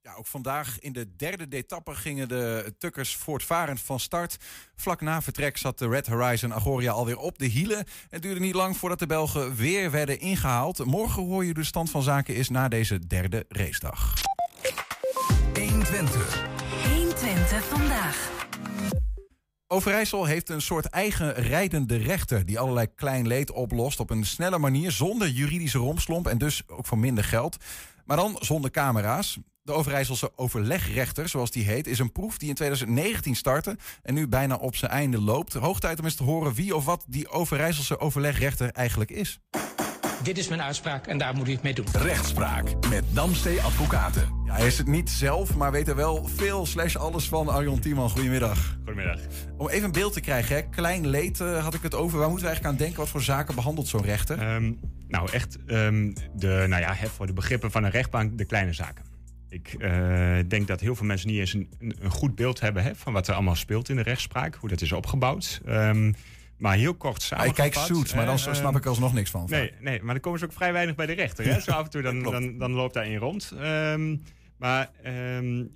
Ja, 0.06 0.14
ook 0.14 0.26
vandaag 0.26 0.78
in 0.78 0.92
de 0.92 1.16
derde 1.16 1.46
etappe 1.56 1.94
gingen 1.94 2.28
de 2.28 2.74
tukkers 2.78 3.16
voortvarend 3.16 3.80
van 3.80 4.00
start. 4.00 4.36
Vlak 4.76 5.00
na 5.00 5.22
vertrek 5.22 5.56
zat 5.56 5.78
de 5.78 5.88
Red 5.88 6.06
Horizon 6.06 6.54
Agoria 6.54 6.92
alweer 6.92 7.18
op 7.18 7.38
de 7.38 7.46
hielen. 7.46 7.84
Het 8.08 8.22
duurde 8.22 8.40
niet 8.40 8.54
lang 8.54 8.76
voordat 8.76 8.98
de 8.98 9.06
Belgen 9.06 9.54
weer 9.54 9.90
werden 9.90 10.20
ingehaald. 10.20 10.84
Morgen 10.84 11.22
hoor 11.22 11.44
je 11.44 11.54
de 11.54 11.64
stand 11.64 11.90
van 11.90 12.02
zaken 12.02 12.34
is 12.34 12.48
na 12.48 12.68
deze 12.68 13.06
derde 13.06 13.44
racedag. 13.48 14.14
120. 15.54 16.44
120 16.94 17.64
vandaag. 17.64 18.30
Overijssel 19.68 20.24
heeft 20.24 20.48
een 20.48 20.60
soort 20.60 20.86
eigen 20.86 21.34
rijdende 21.34 21.96
rechter 21.96 22.46
die 22.46 22.58
allerlei 22.58 22.86
klein 22.94 23.26
leed 23.26 23.50
oplost 23.50 24.00
op 24.00 24.10
een 24.10 24.26
snelle 24.26 24.58
manier 24.58 24.90
zonder 24.90 25.28
juridische 25.28 25.78
romslomp 25.78 26.26
en 26.26 26.38
dus 26.38 26.62
ook 26.66 26.86
voor 26.86 26.98
minder 26.98 27.24
geld. 27.24 27.56
Maar 28.04 28.16
dan 28.16 28.36
zonder 28.40 28.70
camera's. 28.70 29.38
De 29.62 29.72
Overijsselse 29.72 30.30
overlegrechter, 30.36 31.28
zoals 31.28 31.50
die 31.50 31.64
heet, 31.64 31.86
is 31.86 31.98
een 31.98 32.12
proef 32.12 32.38
die 32.38 32.48
in 32.48 32.54
2019 32.54 33.36
startte 33.36 33.76
en 34.02 34.14
nu 34.14 34.28
bijna 34.28 34.56
op 34.56 34.76
zijn 34.76 34.90
einde 34.90 35.20
loopt. 35.20 35.52
Hoog 35.52 35.80
tijd 35.80 35.98
om 35.98 36.04
eens 36.04 36.14
te 36.14 36.22
horen 36.22 36.54
wie 36.54 36.76
of 36.76 36.84
wat 36.84 37.04
die 37.08 37.28
Overijsselse 37.28 37.98
overlegrechter 37.98 38.70
eigenlijk 38.70 39.10
is. 39.10 39.40
Dit 40.22 40.38
is 40.38 40.48
mijn 40.48 40.62
uitspraak 40.62 41.06
en 41.06 41.18
daar 41.18 41.34
moet 41.34 41.48
u 41.48 41.52
het 41.52 41.62
mee 41.62 41.74
doen. 41.74 41.86
Rechtspraak 41.92 42.88
met 42.88 43.04
Damstee 43.12 43.60
Advocaten. 43.60 44.28
Ja, 44.44 44.54
hij 44.54 44.66
is 44.66 44.78
het 44.78 44.86
niet 44.86 45.10
zelf, 45.10 45.56
maar 45.56 45.72
weet 45.72 45.88
er 45.88 45.96
wel 45.96 46.26
veel 46.26 46.66
slash 46.66 46.96
alles 46.96 47.28
van. 47.28 47.48
Arjon 47.48 47.80
Tiemann, 47.80 48.10
goedemiddag. 48.10 48.76
Goedemiddag. 48.84 49.20
Om 49.56 49.68
even 49.68 49.84
een 49.84 49.92
beeld 49.92 50.12
te 50.12 50.20
krijgen, 50.20 50.56
hè. 50.56 50.62
klein 50.62 51.06
leed 51.06 51.40
uh, 51.40 51.62
had 51.62 51.74
ik 51.74 51.82
het 51.82 51.94
over. 51.94 52.18
Waar 52.18 52.28
moeten 52.28 52.46
we 52.46 52.52
eigenlijk 52.52 52.74
aan 52.74 52.84
denken? 52.84 53.02
Wat 53.02 53.08
voor 53.08 53.22
zaken 53.22 53.54
behandelt 53.54 53.88
zo'n 53.88 54.02
rechter? 54.02 54.54
Um, 54.54 54.80
nou, 55.08 55.30
echt 55.32 55.58
um, 55.66 56.14
de, 56.34 56.64
nou 56.68 56.82
ja, 56.82 56.94
voor 56.94 57.26
de 57.26 57.32
begrippen 57.32 57.70
van 57.70 57.84
een 57.84 57.90
rechtbank 57.90 58.38
de 58.38 58.44
kleine 58.44 58.72
zaken. 58.72 59.04
Ik 59.48 59.74
uh, 59.78 60.38
denk 60.48 60.66
dat 60.66 60.80
heel 60.80 60.94
veel 60.94 61.06
mensen 61.06 61.28
niet 61.28 61.38
eens 61.38 61.54
een, 61.54 61.70
een 61.78 62.10
goed 62.10 62.34
beeld 62.34 62.60
hebben 62.60 62.82
hè, 62.82 62.94
van 62.94 63.12
wat 63.12 63.28
er 63.28 63.34
allemaal 63.34 63.54
speelt 63.54 63.88
in 63.88 63.96
de 63.96 64.02
rechtspraak, 64.02 64.54
hoe 64.54 64.68
dat 64.68 64.80
is 64.80 64.92
opgebouwd. 64.92 65.60
Um, 65.68 66.14
maar 66.58 66.76
heel 66.76 66.94
kort 66.94 67.22
samengevat. 67.22 67.66
Ik 67.66 67.72
kijk 67.72 67.86
suits, 67.86 68.14
maar 68.14 68.26
dan 68.26 68.34
uh, 68.34 68.54
snap 68.54 68.76
ik 68.76 68.86
alsnog 68.86 69.12
niks 69.12 69.30
van. 69.30 69.46
Nee, 69.48 69.72
nee, 69.80 70.02
maar 70.02 70.14
dan 70.14 70.22
komen 70.22 70.38
ze 70.38 70.44
ook 70.44 70.52
vrij 70.52 70.72
weinig 70.72 70.94
bij 70.94 71.06
de 71.06 71.12
rechter. 71.12 71.44
Hè? 71.44 71.60
Zo 71.60 71.70
af 71.70 71.84
en 71.84 71.90
toe 71.90 72.02
dan, 72.02 72.22
dan, 72.34 72.58
dan 72.58 72.72
loopt 72.72 72.94
daarin 72.94 73.16
rond. 73.16 73.52
Um, 73.60 74.22
maar 74.56 74.90
um, 75.06 75.70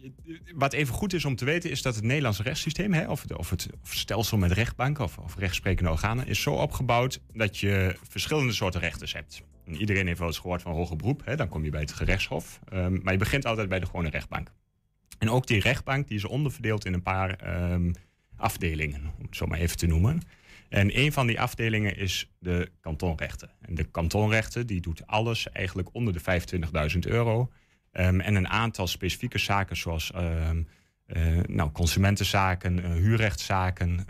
wat 0.55 0.73
even 0.73 0.95
goed 0.95 1.13
is 1.13 1.25
om 1.25 1.37
te 1.37 1.45
weten 1.45 1.71
is 1.71 1.83
dat 1.83 1.95
het 1.95 2.05
Nederlandse 2.05 2.43
rechtssysteem, 2.43 2.93
hè, 2.93 3.09
of, 3.09 3.23
het, 3.23 3.37
of, 3.37 3.51
het, 3.51 3.69
of 3.83 3.95
stelsel 3.95 4.39
met 4.39 4.53
rechtbanken 4.53 5.05
of, 5.05 5.19
of 5.19 5.37
rechtsprekende 5.37 5.91
organen, 5.91 6.27
is 6.27 6.43
zo 6.43 6.53
opgebouwd 6.53 7.21
dat 7.33 7.59
je 7.59 7.97
verschillende 8.09 8.53
soorten 8.53 8.81
rechters 8.81 9.13
hebt. 9.13 9.43
Iedereen 9.67 10.07
heeft 10.07 10.19
wel 10.19 10.29
eens 10.29 10.39
gehoord 10.39 10.63
van 10.63 10.73
hoger 10.73 10.97
beroep. 10.97 11.23
Hè, 11.25 11.37
dan 11.37 11.49
kom 11.49 11.65
je 11.65 11.71
bij 11.71 11.81
het 11.81 11.93
gerechtshof. 11.93 12.61
Um, 12.73 13.01
maar 13.03 13.13
je 13.13 13.19
begint 13.19 13.47
altijd 13.47 13.69
bij 13.69 13.81
de 13.81 13.87
gewone 13.87 14.11
rechtbank. 14.11 14.53
En 15.19 15.31
ook 15.31 15.47
die 15.47 15.61
rechtbank 15.61 16.09
die 16.09 16.17
is 16.17 16.25
onderverdeeld 16.25 16.85
in 16.85 16.95
een 16.95 17.03
paar 17.03 17.61
um, 17.73 17.95
afdelingen, 18.37 19.13
om 19.19 19.25
het 19.25 19.37
zo 19.37 19.47
maar 19.47 19.59
even 19.59 19.77
te 19.77 19.87
noemen. 19.87 20.23
En 20.71 20.99
een 20.99 21.13
van 21.13 21.27
die 21.27 21.41
afdelingen 21.41 21.97
is 21.97 22.31
de 22.39 22.71
kantonrechten. 22.81 23.51
En 23.61 23.75
de 23.75 23.85
kantonrechten 23.85 24.67
die 24.67 24.81
doet 24.81 25.07
alles 25.07 25.53
eigenlijk 25.53 25.89
onder 25.93 26.13
de 26.13 26.43
25.000 26.93 26.99
euro. 26.99 27.51
Um, 27.93 28.21
en 28.21 28.35
een 28.35 28.49
aantal 28.49 28.87
specifieke 28.87 29.39
zaken 29.39 29.77
zoals 29.77 30.13
uh, 30.15 30.51
nou, 31.47 31.71
consumentenzaken, 31.71 32.79
uh, 32.79 32.93
huurrechtszaken. 32.93 34.07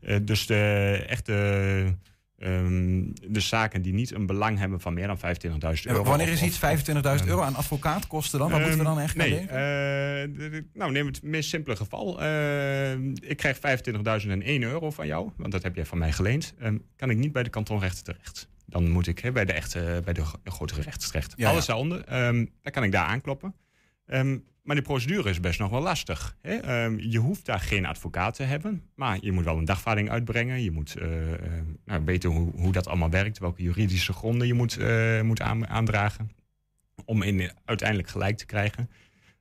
Uh, 0.00 0.16
dus 0.22 0.46
de 0.46 1.04
echte 1.08 1.96
Um, 2.38 3.12
de 3.32 3.40
zaken 3.40 3.82
die 3.82 3.94
niet 3.94 4.14
een 4.14 4.26
belang 4.26 4.58
hebben 4.58 4.80
van 4.80 4.94
meer 4.94 5.06
dan 5.06 5.18
25.000 5.18 5.22
euro. 5.82 6.04
wanneer 6.04 6.28
is 6.28 6.42
iets 6.42 6.60
25.000 6.60 7.26
euro 7.26 7.40
aan 7.40 7.54
advocaatkosten 7.54 8.38
dan? 8.38 8.50
Wat 8.50 8.60
um, 8.60 8.66
moeten 8.66 8.84
we 8.84 8.90
dan 8.90 9.00
echt 9.00 9.16
nee, 9.16 9.40
uh, 9.40 10.66
nou, 10.74 10.92
neem 10.92 11.06
het 11.06 11.22
meest 11.22 11.48
simpele 11.48 11.76
geval. 11.76 12.22
Uh, 12.22 12.92
ik 13.04 13.36
krijg 13.36 13.56
25.001 13.56 14.42
euro 14.44 14.90
van 14.90 15.06
jou, 15.06 15.30
want 15.36 15.52
dat 15.52 15.62
heb 15.62 15.74
jij 15.74 15.86
van 15.86 15.98
mij 15.98 16.12
geleend. 16.12 16.54
Um, 16.62 16.82
kan 16.96 17.10
ik 17.10 17.16
niet 17.16 17.32
bij 17.32 17.42
de 17.42 17.50
kantonrechter 17.50 18.04
terecht. 18.04 18.48
Dan 18.66 18.90
moet 18.90 19.06
ik 19.06 19.18
he, 19.18 19.32
bij 19.32 19.44
de 19.44 19.52
echte, 19.52 20.00
bij 20.04 20.12
de 20.12 20.24
grotere 20.44 20.80
rechters 20.80 21.06
terecht. 21.06 21.32
Ja, 21.36 21.50
Alles 21.50 21.66
daaronder, 21.66 22.04
dan 22.62 22.72
kan 22.72 22.84
ik 22.84 22.92
daar 22.92 23.06
aankloppen. 23.06 23.54
Maar 24.62 24.76
die 24.76 24.84
procedure 24.84 25.30
is 25.30 25.40
best 25.40 25.58
nog 25.58 25.70
wel 25.70 25.82
lastig. 25.82 26.36
Hè? 26.42 26.84
Um, 26.84 26.98
je 27.00 27.18
hoeft 27.18 27.44
daar 27.44 27.60
geen 27.60 27.86
advocaat 27.86 28.34
te 28.34 28.42
hebben, 28.42 28.82
maar 28.94 29.18
je 29.20 29.32
moet 29.32 29.44
wel 29.44 29.58
een 29.58 29.64
dagvaarding 29.64 30.10
uitbrengen. 30.10 30.62
Je 30.62 30.70
moet 30.70 30.96
uh, 30.98 31.08
nou, 31.84 32.04
weten 32.04 32.30
hoe, 32.30 32.52
hoe 32.54 32.72
dat 32.72 32.86
allemaal 32.86 33.10
werkt, 33.10 33.38
welke 33.38 33.62
juridische 33.62 34.12
gronden 34.12 34.46
je 34.46 34.54
moet, 34.54 34.78
uh, 34.78 35.20
moet 35.20 35.40
aan, 35.40 35.68
aandragen. 35.68 36.30
Om 37.04 37.22
in, 37.22 37.50
uiteindelijk 37.64 38.08
gelijk 38.08 38.36
te 38.36 38.46
krijgen. 38.46 38.90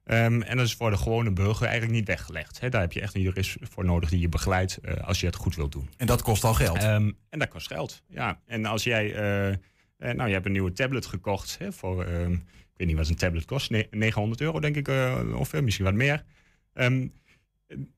Um, 0.04 0.42
en 0.42 0.58
dat 0.58 0.66
is 0.66 0.74
voor 0.74 0.90
de 0.90 0.98
gewone 0.98 1.32
burger 1.32 1.66
eigenlijk 1.66 1.98
niet 1.98 2.08
weggelegd. 2.08 2.60
Hè? 2.60 2.70
Daar 2.70 2.82
heb 2.82 2.92
je 2.92 3.02
echt 3.02 3.16
een 3.16 3.22
jurist 3.22 3.58
voor 3.62 3.86
nodig 3.86 4.10
die 4.10 4.20
je 4.20 4.30
begeleidt 4.30 4.80
uh, 4.82 4.94
als 4.94 5.20
je 5.20 5.26
het 5.26 5.36
goed 5.36 5.56
wilt 5.56 5.72
doen. 5.72 5.90
En 5.98 6.08
dat 6.08 6.22
kost 6.22 6.44
al 6.44 6.54
geld? 6.54 6.84
Um, 6.84 7.18
en 7.30 7.40
dat 7.40 7.50
kost 7.50 7.68
geld, 7.68 8.04
ja. 8.08 8.42
En 8.46 8.66
als 8.66 8.84
jij, 8.84 9.12
nou 9.98 10.28
je 10.28 10.34
hebt 10.34 10.46
een 10.46 10.52
nieuwe 10.52 10.74
tablet 10.74 11.06
gekocht 11.06 11.58
hè, 11.58 11.72
voor 11.72 12.06
weet 12.76 12.88
niet 12.88 12.98
wat 12.98 13.08
een 13.08 13.16
tablet 13.16 13.46
kost, 13.46 13.72
900 13.92 14.42
euro 14.42 14.60
denk 14.60 14.76
ik, 14.76 14.88
uh, 14.88 15.36
of 15.38 15.54
uh, 15.54 15.62
misschien 15.62 15.86
wat 15.86 15.94
meer. 15.94 16.24
Um, 16.74 17.14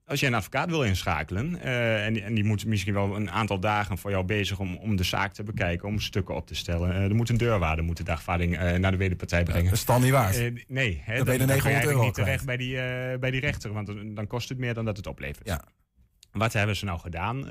als 0.06 0.20
je 0.20 0.28
een 0.28 0.34
advocaat 0.34 0.70
wil 0.70 0.84
inschakelen, 0.84 1.56
uh, 1.56 2.06
en, 2.06 2.14
die, 2.14 2.24
en, 2.24 2.34
die 2.34 2.44
moet 2.44 2.66
misschien 2.66 2.94
wel 2.94 3.16
een 3.16 3.32
aantal 3.32 3.60
dagen 3.60 3.98
voor 3.98 4.12
jou 4.12 4.26
bezig 4.26 4.60
om, 4.60 4.76
om 4.76 4.96
de 4.96 5.04
zaak 5.04 5.34
te 5.34 5.44
bekijken, 5.44 5.88
om 5.88 6.00
stukken 6.00 6.36
op 6.36 6.48
te 6.48 6.56
stellen. 6.56 6.94
er 6.94 7.16
moet 7.16 7.30
een 7.30 7.38
deurwaarde 7.38 7.82
moet 7.82 7.98
de 7.98 8.04
dagvaarding 8.04 8.78
naar 8.78 8.92
de 8.92 8.98
wederpartij 8.98 9.44
brengen. 9.44 9.64
dat 9.64 9.74
is 9.74 9.86
dan 9.86 10.02
niet 10.02 10.12
waard. 10.12 10.68
nee, 10.68 11.02
hè, 11.04 11.16
dan, 11.16 11.26
ben 11.26 11.34
je 11.34 11.40
de 11.40 11.46
900 11.46 11.86
euro 11.86 12.04
niet 12.04 12.14
terecht 12.14 12.46
bij 12.46 12.58
die, 12.58 12.76
bij 13.20 13.32
die 13.32 13.40
rechter, 13.40 13.74
want 13.74 13.88
dan, 13.88 14.14
dan 14.14 14.28
kost 14.28 14.50
het 14.50 14.58
meer 14.58 14.74
dan 14.74 14.86
dat 14.86 14.98
het 14.98 15.08
oplevert. 15.08 15.48
Ja. 15.48 15.64
Wat 16.38 16.54
hebben 16.54 16.76
ze 16.76 16.86
nou 16.86 17.00
gedaan 17.00 17.38
uh, 17.38 17.46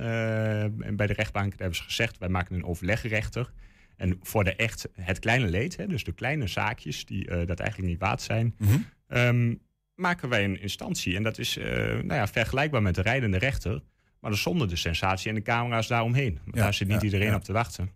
bij 0.95 1.07
de 1.07 1.13
rechtbank? 1.13 1.51
Daar 1.51 1.61
hebben 1.61 1.77
ze 1.77 1.83
gezegd, 1.83 2.19
wij 2.19 2.29
maken 2.29 2.55
een 2.55 2.65
overlegrechter. 2.65 3.53
En 3.97 4.19
voor 4.23 4.45
de 4.45 4.57
echt 4.57 4.89
het 4.93 5.19
kleine 5.19 5.47
leed, 5.47 5.77
hè, 5.77 5.87
dus 5.87 6.05
de 6.05 6.13
kleine 6.13 6.47
zaakjes 6.47 7.05
die 7.05 7.31
uh, 7.31 7.47
dat 7.47 7.61
eigenlijk 7.61 7.91
niet 7.91 8.01
waard 8.01 8.23
zijn, 8.23 8.55
mm 8.59 8.69
-hmm. 8.69 8.87
um, 9.19 9.61
maken 9.95 10.29
wij 10.29 10.45
een 10.45 10.61
instantie. 10.61 11.17
En 11.17 11.23
dat 11.23 11.39
is 11.39 11.57
uh, 11.57 11.65
nou 11.87 12.15
ja, 12.15 12.27
vergelijkbaar 12.27 12.83
met 12.83 12.95
de 12.95 13.03
rijdende 13.03 13.39
rechter, 13.39 13.83
maar 14.21 14.31
dan 14.31 14.41
zonder 14.41 14.69
de 14.69 14.77
sensatie 14.77 15.29
en 15.29 15.35
de 15.35 15.43
camera's 15.43 15.87
daaromheen. 15.87 16.41
Want 16.45 16.57
ja, 16.57 16.63
daar 16.63 16.75
zit 16.75 16.89
niet 16.89 17.01
ja, 17.01 17.05
iedereen 17.05 17.35
op 17.35 17.45
te 17.45 17.53
wachten. 17.53 17.91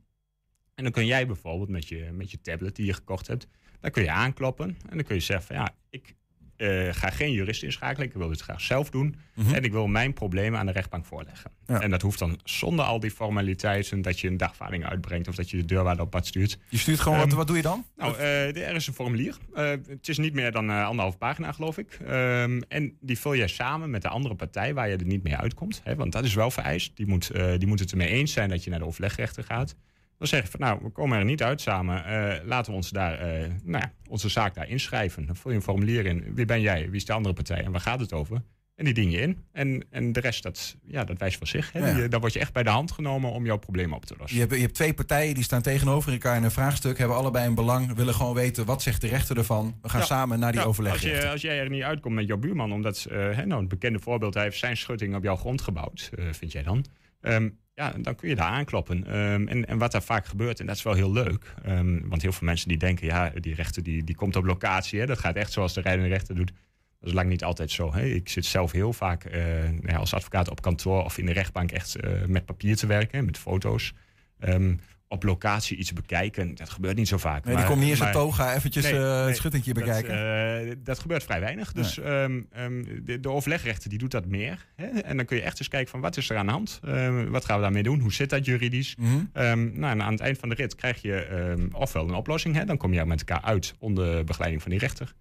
En 0.75 0.83
dan 0.83 0.92
kun 0.92 1.07
jij 1.07 1.26
bijvoorbeeld 1.26 1.69
met 1.69 1.88
je, 1.88 2.11
met 2.12 2.30
je 2.30 2.40
tablet 2.40 2.76
die 2.76 2.87
je 2.87 2.92
gekocht 2.92 3.26
hebt, 3.26 3.49
dan 3.80 3.90
kun 3.90 4.02
je 4.02 4.11
aankloppen 4.11 4.69
en 4.88 4.97
dan 4.97 5.04
kun 5.04 5.14
je 5.14 5.21
zeggen 5.21 5.47
van 5.47 5.57
ja, 5.57 5.75
ik 5.90 6.14
uh, 6.61 6.88
ga 6.93 7.11
geen 7.11 7.33
jurist 7.33 7.62
inschakelen, 7.62 8.09
ik 8.09 8.14
wil 8.14 8.29
dit 8.29 8.40
graag 8.40 8.61
zelf 8.61 8.90
doen. 8.90 9.17
Mm 9.35 9.45
-hmm. 9.45 9.55
En 9.55 9.62
ik 9.62 9.73
wil 9.73 9.87
mijn 9.87 10.12
problemen 10.12 10.59
aan 10.59 10.67
de 10.67 10.73
rechtbank 10.73 11.05
voorleggen. 11.05 11.50
Ja. 11.67 11.81
En 11.81 11.90
dat 11.90 12.02
hoeft 12.02 12.19
dan 12.19 12.40
zonder 12.45 12.85
al 12.85 13.00
die 13.00 13.11
formaliteiten 13.11 14.02
dat 14.02 14.21
je 14.21 14.29
een 14.29 14.37
dagvaarding 14.37 14.85
uitbrengt 14.85 15.29
of 15.29 15.35
dat 15.35 15.50
je 15.50 15.57
de 15.57 15.64
deurwaarder 15.64 16.05
op 16.05 16.11
pad 16.11 16.26
stuurt. 16.26 16.59
Je 16.69 16.79
stuurt 16.79 17.00
gewoon, 17.00 17.19
um, 17.19 17.25
wat, 17.25 17.35
wat 17.35 17.47
doe 17.47 17.57
je 17.57 17.62
dan? 17.62 17.85
Nou, 17.97 18.17
uh, 18.17 18.69
er 18.69 18.75
is 18.75 18.87
een 18.87 18.95
formulier. 18.95 19.37
Uh, 19.55 19.71
het 19.71 20.09
is 20.09 20.19
niet 20.19 20.35
meer 20.35 20.52
dan 20.52 20.71
anderhalf 20.71 21.19
pagina, 21.19 21.52
geloof 21.52 21.79
ik. 21.79 21.99
Um, 22.09 22.62
en 22.62 22.97
die 23.00 23.19
vul 23.19 23.37
jij 23.37 23.49
samen 23.49 23.90
met 23.90 24.02
de 24.02 24.09
andere 24.09 24.35
partij 24.35 24.75
waar 24.75 24.88
je 24.88 24.97
er 24.97 25.05
niet 25.05 25.23
mee 25.23 25.37
uitkomt. 25.37 25.81
Hè, 25.85 25.95
want 25.95 26.12
dat 26.12 26.25
is 26.25 26.35
wel 26.35 26.50
vereist. 26.50 26.97
Die 26.97 27.07
moet, 27.07 27.31
die 27.59 27.67
moet 27.67 27.81
het 27.81 27.90
ermee 27.90 28.09
eens 28.09 28.33
zijn 28.33 28.49
dat 28.49 28.64
je 28.64 28.71
naar 28.71 28.79
de 28.79 28.87
overlegrechter 28.87 29.45
gaat. 29.45 29.76
Dan 30.21 30.29
zeg 30.29 30.43
je 30.43 30.50
van 30.50 30.61
nou, 30.61 30.79
we 30.83 30.91
komen 30.91 31.19
er 31.19 31.25
niet 31.25 31.43
uit 31.43 31.61
samen. 31.61 32.05
Uh, 32.07 32.35
laten 32.45 32.71
we 32.71 32.77
ons 32.77 32.91
daar, 32.91 33.41
uh, 33.43 33.47
nou 33.65 33.85
onze 34.09 34.29
zaak 34.29 34.55
daar 34.55 34.69
inschrijven. 34.69 35.27
Dan 35.27 35.37
vul 35.37 35.50
je 35.50 35.57
een 35.57 35.62
formulier 35.62 36.07
in. 36.07 36.35
Wie 36.35 36.45
ben 36.45 36.61
jij? 36.61 36.85
Wie 36.85 36.97
is 36.97 37.05
de 37.05 37.12
andere 37.12 37.35
partij? 37.35 37.65
En 37.65 37.73
waar 37.73 37.81
gaat 37.81 38.00
het 38.00 38.12
over? 38.12 38.43
En 38.75 38.85
die 38.85 38.95
dien 38.95 39.11
je 39.11 39.21
in. 39.21 39.45
En, 39.53 39.85
en 39.91 40.12
de 40.12 40.21
rest, 40.21 40.43
dat, 40.43 40.77
ja, 40.85 41.05
dat 41.05 41.19
wijst 41.19 41.39
van 41.39 41.47
zich. 41.47 41.73
Hè? 41.73 41.91
Ja. 41.91 42.09
Daar 42.09 42.21
word 42.21 42.33
je 42.33 42.39
echt 42.39 42.53
bij 42.53 42.62
de 42.62 42.71
hand 42.71 42.93
genomen 42.93 43.31
om 43.31 43.45
jouw 43.45 43.57
probleem 43.57 43.93
op 43.93 44.05
te 44.05 44.15
lossen. 44.19 44.39
Je 44.39 44.43
hebt, 44.43 44.55
je 44.55 44.61
hebt 44.61 44.75
twee 44.75 44.95
partijen 44.95 45.35
die 45.35 45.45
staan 45.45 45.62
tegenover 45.62 46.12
elkaar 46.12 46.37
in 46.37 46.45
een 46.45 46.50
vraagstuk. 46.50 46.99
Hebben 46.99 47.17
allebei 47.17 47.47
een 47.47 47.55
belang. 47.55 47.95
Willen 47.95 48.15
gewoon 48.15 48.35
weten, 48.35 48.65
wat 48.65 48.83
zegt 48.83 49.00
de 49.00 49.09
rechter 49.09 49.37
ervan? 49.37 49.79
We 49.83 49.89
gaan 49.89 50.00
ja. 50.00 50.07
samen 50.07 50.39
naar 50.39 50.53
die 50.53 50.61
ja, 50.61 50.67
overleg. 50.67 50.93
Als, 50.93 51.03
je, 51.03 51.29
als 51.29 51.41
jij 51.41 51.61
er 51.61 51.71
niet 51.71 51.83
uitkomt 51.83 52.15
met 52.15 52.27
jouw 52.27 52.39
buurman. 52.39 52.73
Omdat, 52.73 53.07
uh, 53.11 53.17
hè, 53.17 53.47
nou, 53.47 53.61
het 53.61 53.69
bekende 53.69 53.99
voorbeeld, 53.99 54.35
hij 54.35 54.43
heeft 54.43 54.59
zijn 54.59 54.77
schutting 54.77 55.15
op 55.15 55.23
jouw 55.23 55.37
grond 55.37 55.61
gebouwd. 55.61 56.11
vind 56.31 56.53
jij 56.53 56.62
dan? 56.62 56.85
Um, 57.21 57.59
ja, 57.81 57.93
dan 57.99 58.15
kun 58.15 58.29
je 58.29 58.35
daar 58.35 58.47
aankloppen. 58.47 59.17
Um, 59.19 59.49
en, 59.49 59.67
en 59.67 59.79
wat 59.79 59.93
daar 59.93 60.03
vaak 60.03 60.27
gebeurt, 60.27 60.61
en 60.61 60.67
dat 60.67 60.77
is 60.77 60.83
wel 60.83 60.95
heel 60.95 61.13
leuk. 61.13 61.55
Um, 61.67 62.09
want 62.09 62.23
heel 62.23 62.33
veel 62.33 62.47
mensen 62.47 62.69
die 62.69 62.79
denken, 62.79 63.07
ja, 63.07 63.31
die 63.31 63.55
rechter 63.55 63.83
die, 63.83 64.05
die 64.05 64.15
komt 64.15 64.37
op 64.37 64.45
locatie. 64.45 65.01
Hè, 65.01 65.07
dat 65.07 65.19
gaat 65.19 65.37
echt 65.37 65.53
zoals 65.53 65.75
de 65.75 65.81
rijdende 65.81 66.09
rechter 66.09 66.35
doet. 66.35 66.53
Dat 66.99 67.09
is 67.09 67.15
lang 67.15 67.29
niet 67.29 67.45
altijd 67.45 67.71
zo. 67.71 67.95
Hè. 67.95 68.05
Ik 68.05 68.29
zit 68.29 68.45
zelf 68.45 68.73
heel 68.73 68.93
vaak 68.93 69.25
uh, 69.25 69.81
ja, 69.81 69.97
als 69.97 70.15
advocaat 70.15 70.51
op 70.51 70.63
kantoor 70.63 71.05
of 71.05 71.19
in 71.19 71.27
de 71.27 71.33
rechtbank 71.33 71.73
echt 71.73 72.05
uh, 72.05 72.25
met 72.27 72.45
papier 72.45 72.77
te 72.77 72.87
werken, 72.87 73.25
met 73.25 73.39
foto's. 73.39 73.93
Um, 74.39 74.81
op 75.11 75.23
locatie 75.23 75.76
iets 75.76 75.93
bekijken, 75.93 76.55
dat 76.55 76.71
gebeurt 76.71 76.97
niet 76.97 77.09
zo 77.09 77.17
vaak. 77.17 77.45
Nee, 77.45 77.55
maar, 77.55 77.62
die 77.62 77.73
komt 77.73 77.83
niet 77.83 77.90
in 77.90 77.97
zijn 77.97 78.12
toga 78.12 78.55
eventjes 78.55 78.85
nee, 78.85 78.93
uh, 78.93 78.99
nee, 78.99 79.26
het 79.26 79.37
schuttingje 79.37 79.75
dat, 79.75 79.85
bekijken. 79.85 80.69
Uh, 80.69 80.75
dat 80.79 80.99
gebeurt 80.99 81.25
vrij 81.25 81.40
weinig. 81.40 81.73
Dus 81.73 81.97
nee. 81.97 82.23
um, 82.23 82.49
um, 82.59 83.05
de, 83.05 83.21
de, 83.21 83.31
overlegrechter 83.31 83.90
die 83.90 83.99
doet 83.99 84.11
dat 84.11 84.26
meer. 84.26 84.67
Hè? 84.76 84.87
En 84.87 85.17
dan 85.17 85.26
kun 85.26 85.37
je 85.37 85.43
echt 85.43 85.59
eens 85.59 85.69
kijken 85.69 85.90
van 85.90 86.00
wat 86.00 86.17
is 86.17 86.31
er 86.31 86.37
aan 86.37 86.47
de 86.47 86.52
hand? 86.52 86.81
Uh, 86.85 87.23
wat 87.29 87.45
gaan 87.45 87.57
we 87.57 87.62
daarmee 87.62 87.83
doen? 87.83 88.00
Hoe 88.00 88.12
zit 88.12 88.31
dat 88.31 88.45
juridisch? 88.45 88.97
Mm 88.97 89.31
-hmm. 89.33 89.71
nou, 89.75 89.93
en 89.93 90.02
aan 90.02 90.12
het 90.12 90.21
eind 90.21 90.38
van 90.38 90.49
de 90.49 90.55
rit 90.55 90.75
krijg 90.75 91.02
je 91.02 91.69
ofwel 91.73 92.09
een 92.09 92.14
oplossing. 92.14 92.55
Hè? 92.55 92.64
Dan 92.64 92.76
kom 92.76 92.93
je 92.93 93.05
met 93.05 93.19
elkaar 93.19 93.43
uit 93.43 93.75
onder 93.79 94.25
begeleiding 94.25 94.62
van 94.62 94.71
die 94.71 94.81
rechter. 94.81 95.14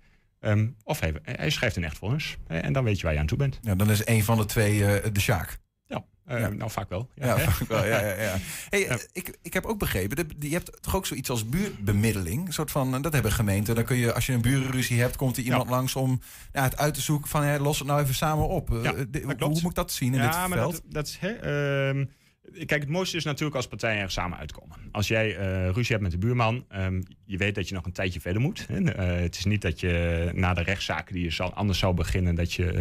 of 0.83 0.99
hij, 0.99 1.13
hij, 1.23 1.49
schrijft 1.49 1.75
een 1.75 1.83
echt 1.83 1.97
vonnis. 1.97 2.37
En 2.47 2.73
dan 2.73 2.83
weet 2.83 2.97
je 2.97 3.03
waar 3.03 3.13
je 3.13 3.19
aan 3.19 3.25
toe 3.25 3.37
bent. 3.37 3.59
Ja, 3.61 3.75
dan 3.75 3.91
is 3.91 4.05
een 4.05 4.23
van 4.23 4.37
de 4.37 4.45
twee 4.45 4.79
de 5.11 5.19
Sjaak. 5.19 5.57
Uh, 6.29 6.39
ja. 6.39 6.49
Nou, 6.49 6.71
vaak 6.71 6.89
wel. 6.89 7.09
Ja, 7.15 7.37
ja 7.37 7.49
vaak 7.51 7.67
wel. 7.67 7.85
Ja, 7.85 7.99
ja, 7.99 8.21
ja. 8.21 8.35
Hey, 8.69 8.79
ja. 8.79 8.97
Ik, 9.13 9.37
ik 9.41 9.53
heb 9.53 9.65
ook 9.65 9.79
begrepen, 9.79 10.27
je 10.39 10.49
hebt 10.49 10.81
toch 10.81 10.95
ook 10.95 11.05
zoiets 11.05 11.29
als 11.29 11.49
buurtbemiddeling. 11.49 12.47
Een 12.47 12.53
soort 12.53 12.71
van, 12.71 13.01
dat 13.01 13.13
hebben 13.13 13.31
gemeenten. 13.31 13.75
Dan 13.75 13.83
kun 13.83 13.97
je, 13.97 14.13
als 14.13 14.25
je 14.25 14.33
een 14.33 14.41
burenruzie 14.41 15.01
hebt, 15.01 15.15
komt 15.15 15.37
er 15.37 15.43
iemand 15.43 15.69
langs 15.69 15.95
om 15.95 16.21
het 16.51 16.77
uit 16.77 16.93
te 16.93 17.01
zoeken 17.01 17.29
van, 17.29 17.43
hey, 17.43 17.59
los 17.59 17.79
het 17.79 17.87
nou 17.87 18.01
even 18.01 18.15
samen 18.15 18.47
op. 18.47 18.67
De, 18.67 19.21
hoe, 19.23 19.35
hoe, 19.39 19.49
moet 19.49 19.63
ik 19.63 19.75
dat 19.75 19.91
zien 19.91 20.13
in 20.13 20.21
dit 20.21 20.31
maar 20.31 20.49
veld? 20.49 20.71
Dat, 20.71 20.83
dat 20.85 21.07
is, 21.07 21.17
hè, 21.19 21.93
uh, 21.93 22.05
Kijk, 22.51 22.81
het 22.81 22.89
mooiste 22.89 23.17
is 23.17 23.23
natuurlijk 23.23 23.55
als 23.55 23.67
partijen 23.67 24.01
er 24.01 24.11
samen 24.11 24.37
uitkomen. 24.37 24.77
Als 24.91 25.07
jij 25.07 25.37
uh, 25.37 25.69
ruzie 25.69 25.91
hebt 25.95 26.01
met 26.01 26.11
de 26.11 26.17
buurman, 26.17 26.65
um, 26.75 27.03
je 27.25 27.37
weet 27.37 27.55
dat 27.55 27.67
je 27.67 27.75
nog 27.75 27.85
een 27.85 27.91
tijdje 27.91 28.19
verder 28.19 28.41
moet. 28.41 28.67
Hè? 28.67 28.79
Uh, 28.79 29.21
het 29.21 29.35
is 29.35 29.45
niet 29.45 29.61
dat 29.61 29.79
je 29.79 30.29
na 30.33 30.53
de 30.53 30.61
rechtszaken 30.61 31.13
die 31.13 31.23
je 31.23 31.29
zal, 31.29 31.53
anders 31.53 31.79
zou 31.79 31.93
beginnen, 31.93 32.35
dat 32.35 32.53
je, 32.53 32.73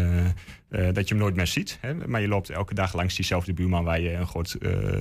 uh, 0.70 0.88
dat 0.92 1.08
je 1.08 1.14
hem 1.14 1.22
nooit 1.22 1.36
meer 1.36 1.46
ziet. 1.46 1.78
Hè? 1.80 1.94
Maar 1.94 2.20
je 2.20 2.28
loopt 2.28 2.50
elke 2.50 2.74
dag 2.74 2.94
langs 2.94 3.14
diezelfde 3.16 3.52
buurman 3.52 3.84
waar 3.84 4.00
je 4.00 4.12
een 4.12 4.26
groot 4.26 4.56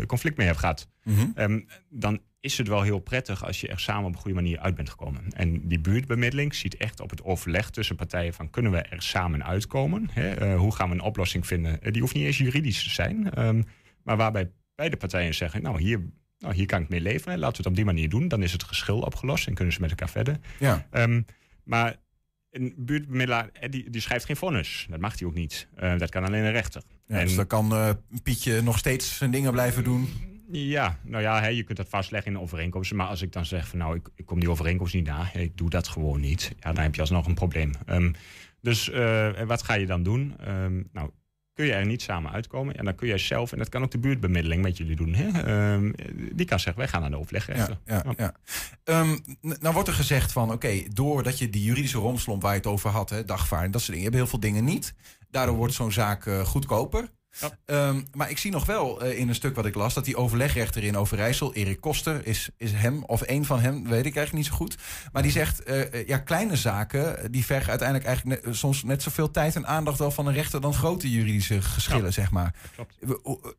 conflict 0.05 0.37
mee 0.37 0.47
hebt 0.47 0.59
gehad. 0.59 0.89
Mm 1.03 1.15
-hmm. 1.15 1.33
um, 1.35 1.67
dan 1.89 2.19
is 2.39 2.57
het 2.57 2.67
wel 2.67 2.81
heel 2.81 2.99
prettig 2.99 3.45
als 3.45 3.61
je 3.61 3.67
er 3.67 3.79
samen 3.79 4.05
op 4.05 4.13
een 4.13 4.19
goede 4.19 4.35
manier 4.35 4.59
uit 4.59 4.75
bent 4.75 4.89
gekomen. 4.89 5.21
En 5.29 5.67
die 5.67 5.79
buurtbemiddeling 5.79 6.55
ziet 6.55 6.77
echt 6.77 6.99
op 6.99 7.09
het 7.09 7.23
overleg 7.23 7.69
tussen 7.69 7.95
partijen 7.95 8.33
van 8.33 8.49
kunnen 8.49 8.71
we 8.71 8.81
er 8.81 9.01
samen 9.01 9.45
uitkomen? 9.45 10.09
Hè? 10.11 10.55
hoe 10.55 10.75
gaan 10.75 10.89
we 10.89 10.95
een 10.95 11.01
oplossing 11.01 11.47
vinden? 11.47 11.79
die 11.91 12.01
hoeft 12.01 12.13
niet 12.13 12.25
eens 12.25 12.37
juridisch 12.37 12.83
te 12.83 12.89
zijn. 12.89 13.45
Um, 13.45 13.65
maar 14.07 14.17
waarbij 14.17 14.51
beide 14.75 14.97
partijen 14.97 15.33
zeggen, 15.33 15.61
nou 15.61 15.81
hier, 15.81 16.01
nou, 16.39 16.53
hier 16.53 16.65
kan 16.65 16.81
ik 16.81 16.89
mee 16.89 17.01
leven. 17.01 17.31
Hè. 17.31 17.37
Laten 17.37 17.51
we 17.51 17.57
het 17.57 17.67
op 17.67 17.75
die 17.75 17.85
manier 17.85 18.09
doen. 18.09 18.27
Dan 18.27 18.43
is 18.43 18.51
het 18.51 18.63
geschil 18.63 18.99
opgelost 18.99 19.47
en 19.47 19.53
kunnen 19.53 19.73
ze 19.73 19.81
met 19.81 19.89
elkaar 19.89 20.09
verder. 20.09 20.37
Ja. 20.59 20.87
Um, 20.91 21.25
maar 21.63 21.95
een 22.51 22.73
buurtbemiddelaar, 22.77 23.49
die, 23.69 23.89
die 23.89 24.01
schrijft 24.01 24.25
geen 24.25 24.35
vonnis. 24.35 24.87
Dat 24.89 24.99
mag 24.99 25.19
hij 25.19 25.27
ook 25.27 25.33
niet. 25.33 25.67
Uh, 25.79 25.97
dat 25.97 26.09
kan 26.09 26.23
alleen 26.23 26.43
een 26.43 26.51
rechter. 26.51 26.81
Ja, 27.07 27.17
en, 27.17 27.25
dus 27.25 27.35
dan 27.35 27.47
kan 27.47 27.73
uh, 27.73 27.89
Pietje 28.23 28.61
nog 28.61 28.77
steeds 28.77 29.17
zijn 29.17 29.31
dingen 29.31 29.51
blijven 29.51 29.83
doen. 29.83 30.09
Ja, 30.51 30.99
nou 31.03 31.23
ja, 31.23 31.41
hè, 31.41 31.47
je 31.47 31.63
kunt 31.63 31.77
dat 31.77 31.89
vastleggen 31.89 32.31
in 32.31 32.37
de 32.37 32.43
overeenkomsten. 32.43 32.97
Maar 32.97 33.07
als 33.07 33.21
ik 33.21 33.31
dan 33.31 33.45
zeg 33.45 33.67
van 33.67 33.79
nou, 33.79 33.95
ik, 33.95 34.09
ik 34.15 34.25
kom 34.25 34.39
die 34.39 34.49
overeenkomst 34.49 34.93
niet 34.93 35.05
na. 35.05 35.33
Ik 35.33 35.57
doe 35.57 35.69
dat 35.69 35.87
gewoon 35.87 36.19
niet. 36.19 36.55
Ja, 36.59 36.73
dan 36.73 36.83
heb 36.83 36.95
je 36.95 37.01
alsnog 37.01 37.25
een 37.25 37.33
probleem. 37.33 37.71
Um, 37.89 38.13
dus 38.61 38.89
uh, 38.89 39.41
wat 39.41 39.63
ga 39.63 39.73
je 39.73 39.85
dan 39.85 40.03
doen? 40.03 40.35
Um, 40.47 40.89
nou, 40.91 41.11
kun 41.57 41.65
je 41.65 41.73
er 41.73 41.85
niet 41.85 42.01
samen 42.01 42.31
uitkomen. 42.31 42.75
En 42.75 42.85
dan 42.85 42.95
kun 42.95 43.07
jij 43.07 43.17
zelf, 43.17 43.51
en 43.51 43.57
dat 43.57 43.69
kan 43.69 43.83
ook 43.83 43.91
de 43.91 43.97
buurtbemiddeling 43.97 44.61
met 44.61 44.77
jullie 44.77 44.95
doen. 44.95 45.13
Hè? 45.13 45.27
Um, 45.73 45.93
die 46.31 46.45
kan 46.45 46.59
zeggen, 46.59 46.81
wij 46.81 46.87
gaan 46.91 47.01
naar 47.01 47.09
de 47.09 47.17
overlegrechter. 47.17 47.77
Ja, 47.85 48.03
ja, 48.17 48.33
ja. 48.83 48.99
Um, 48.99 49.19
nou 49.41 49.73
wordt 49.73 49.87
er 49.87 49.93
gezegd 49.93 50.31
van, 50.31 50.43
oké, 50.43 50.53
okay, 50.53 50.87
doordat 50.93 51.39
je 51.39 51.49
die 51.49 51.63
juridische 51.63 51.97
romslomp 51.97 52.41
waar 52.41 52.51
je 52.51 52.57
het 52.57 52.67
over 52.67 52.89
had, 52.89 53.09
hè, 53.09 53.25
dagvaarding, 53.25 53.73
dat 53.73 53.81
soort 53.81 53.97
dingen, 53.97 54.11
je 54.11 54.17
hebt 54.17 54.31
heel 54.31 54.39
veel 54.39 54.49
dingen 54.49 54.63
niet. 54.63 54.93
Daardoor 55.29 55.55
wordt 55.55 55.73
zo'n 55.73 55.91
zaak 55.91 56.25
uh, 56.25 56.39
goedkoper. 56.39 57.09
Ja. 57.39 57.87
Um, 57.87 58.07
maar 58.13 58.29
ik 58.29 58.37
zie 58.37 58.51
nog 58.51 58.65
wel 58.65 59.05
uh, 59.05 59.19
in 59.19 59.29
een 59.29 59.35
stuk 59.35 59.55
wat 59.55 59.65
ik 59.65 59.75
las 59.75 59.93
dat 59.93 60.05
die 60.05 60.15
overlegrechter 60.15 60.83
in 60.83 60.97
Overijssel, 60.97 61.53
Erik 61.53 61.81
Koster, 61.81 62.27
is, 62.27 62.49
is 62.57 62.71
hem 62.71 63.03
of 63.03 63.21
een 63.25 63.45
van 63.45 63.59
hem, 63.59 63.83
weet 63.83 64.05
ik 64.05 64.15
eigenlijk 64.15 64.33
niet 64.33 64.45
zo 64.45 64.53
goed. 64.53 64.77
Maar 65.11 65.21
die 65.21 65.31
zegt, 65.31 65.69
uh, 65.69 66.07
ja, 66.07 66.17
kleine 66.17 66.55
zaken 66.55 67.31
die 67.31 67.45
vergen 67.45 67.69
uiteindelijk 67.69 68.07
eigenlijk 68.07 68.55
soms 68.55 68.83
net 68.83 69.01
zoveel 69.01 69.31
tijd 69.31 69.55
en 69.55 69.67
aandacht 69.67 69.99
wel 69.99 70.11
van 70.11 70.27
een 70.27 70.33
rechter 70.33 70.61
dan 70.61 70.73
grote 70.73 71.11
juridische 71.11 71.61
geschillen, 71.61 72.05
ja. 72.05 72.11
zeg 72.11 72.31
maar. 72.31 72.55
Klopt. 72.75 72.97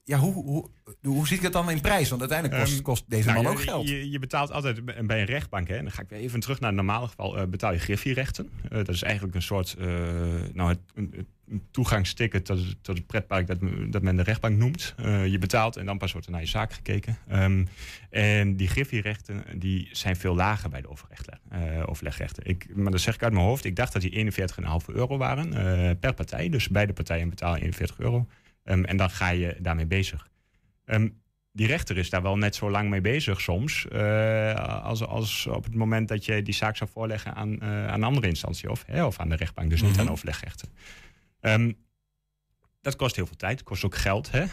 Ja, 0.04 0.18
hoe, 0.18 0.35
hoe, 0.35 0.68
hoe 1.02 1.26
zie 1.26 1.37
ik 1.37 1.42
het 1.42 1.52
dan 1.52 1.70
in 1.70 1.80
prijs? 1.80 2.08
Want 2.08 2.20
uiteindelijk 2.20 2.61
kost, 2.62 2.82
kost 2.82 3.04
deze 3.06 3.30
nou, 3.30 3.42
man 3.42 3.52
ook 3.52 3.61
geld. 3.61 3.88
Je, 3.88 4.11
je, 4.11 4.18
betaalt 4.18 4.52
altijd 4.52 4.85
bij 5.06 5.20
een 5.20 5.26
rechtbank, 5.26 5.68
hè, 5.68 5.76
en 5.76 5.82
dan 5.82 5.92
ga 5.92 6.02
ik 6.02 6.08
weer 6.08 6.18
even 6.18 6.40
terug 6.40 6.61
naar 6.61 6.68
het 6.68 6.78
normale 6.78 7.08
geval, 7.08 7.38
uh, 7.38 7.44
betaal 7.44 7.73
je 7.73 7.78
griffierechten. 7.78 8.50
dat 8.68 8.88
is 8.88 9.02
eigenlijk 9.02 9.35
een 9.35 9.42
soort, 9.42 9.76
nou, 10.52 10.68
het, 10.68 10.80
het 10.94 11.26
toegangsticket 11.71 12.45
tot, 12.45 12.83
tot 12.83 12.97
het 12.97 13.07
pretpark 13.07 13.47
dat, 13.47 13.59
dat 13.90 14.02
men 14.02 14.17
de 14.17 14.23
rechtbank 14.23 14.57
noemt. 14.57 14.95
Uh, 15.00 15.26
je 15.26 15.38
betaalt 15.38 15.76
en 15.76 15.87
dan 15.87 15.99
pas 15.99 16.12
wordt 16.12 16.26
er 16.26 16.33
naar 16.33 16.40
je 16.43 16.49
zaak 16.49 16.73
gekeken. 16.73 17.19
Um, 17.33 17.69
en 18.11 18.57
die 18.57 18.69
griffierechten 18.69 19.45
die 19.57 19.88
zijn 19.93 20.17
veel 20.17 20.35
lager 20.35 20.71
bij 20.71 20.81
de 20.81 20.88
uh, 20.88 21.83
overlegrechten. 21.87 22.47
Ik, 22.47 22.76
maar 22.76 22.90
dat 22.90 23.00
zeg 23.00 23.14
ik 23.14 23.23
uit 23.23 23.33
mijn 23.33 23.45
hoofd. 23.45 23.64
Ik 23.64 23.76
dacht 23.76 23.93
dat 23.93 24.02
die 24.02 24.33
41,5 24.33 24.87
euro 24.87 25.17
waren 25.17 25.52
uh, 25.52 25.90
per 26.00 26.14
partij. 26.14 26.49
Dus 26.49 26.69
beide 26.69 26.93
partijen 26.93 27.28
betalen 27.28 27.61
41 27.61 27.99
euro. 27.99 28.26
Um, 28.64 28.85
en 28.85 28.97
dan 28.97 29.11
ga 29.11 29.28
je 29.28 29.57
daarmee 29.61 29.87
bezig. 29.87 30.28
Um, 30.85 31.21
die 31.52 31.67
rechter 31.67 31.97
is 31.97 32.11
daar 32.11 32.23
wel 32.23 32.37
net 32.37 32.55
zo 32.55 32.71
lang 32.71 32.90
mee 32.90 33.00
bezig 33.00 33.40
soms. 33.40 33.87
Uh, 33.93 34.83
als, 34.85 35.07
als 35.07 35.47
op 35.47 35.64
het 35.64 35.75
moment 35.75 36.09
dat 36.09 36.25
je 36.25 36.43
die 36.43 36.55
zaak 36.55 36.76
zou 36.76 36.90
voorleggen 36.93 37.35
aan, 37.35 37.52
uh, 37.52 37.87
aan 37.87 37.95
een 37.95 38.05
andere 38.05 38.28
instantie 38.28 38.71
of, 38.71 38.85
hè, 38.87 39.05
of 39.05 39.19
aan 39.19 39.28
de 39.28 39.37
rechtbank. 39.37 39.71
Dus 39.71 39.81
niet 39.81 39.90
mm 39.90 39.97
-hmm. 39.97 40.07
aan 40.07 40.12
overlegrechten. 40.12 40.69
Um, 41.40 41.87
dat 42.80 42.97
kost 42.97 43.16
heel 43.16 43.26
veel 43.26 43.37
tijd, 43.37 43.62
kost 43.62 43.85
ook 43.85 43.97
geld. 43.97 44.30
Hè? 44.30 44.45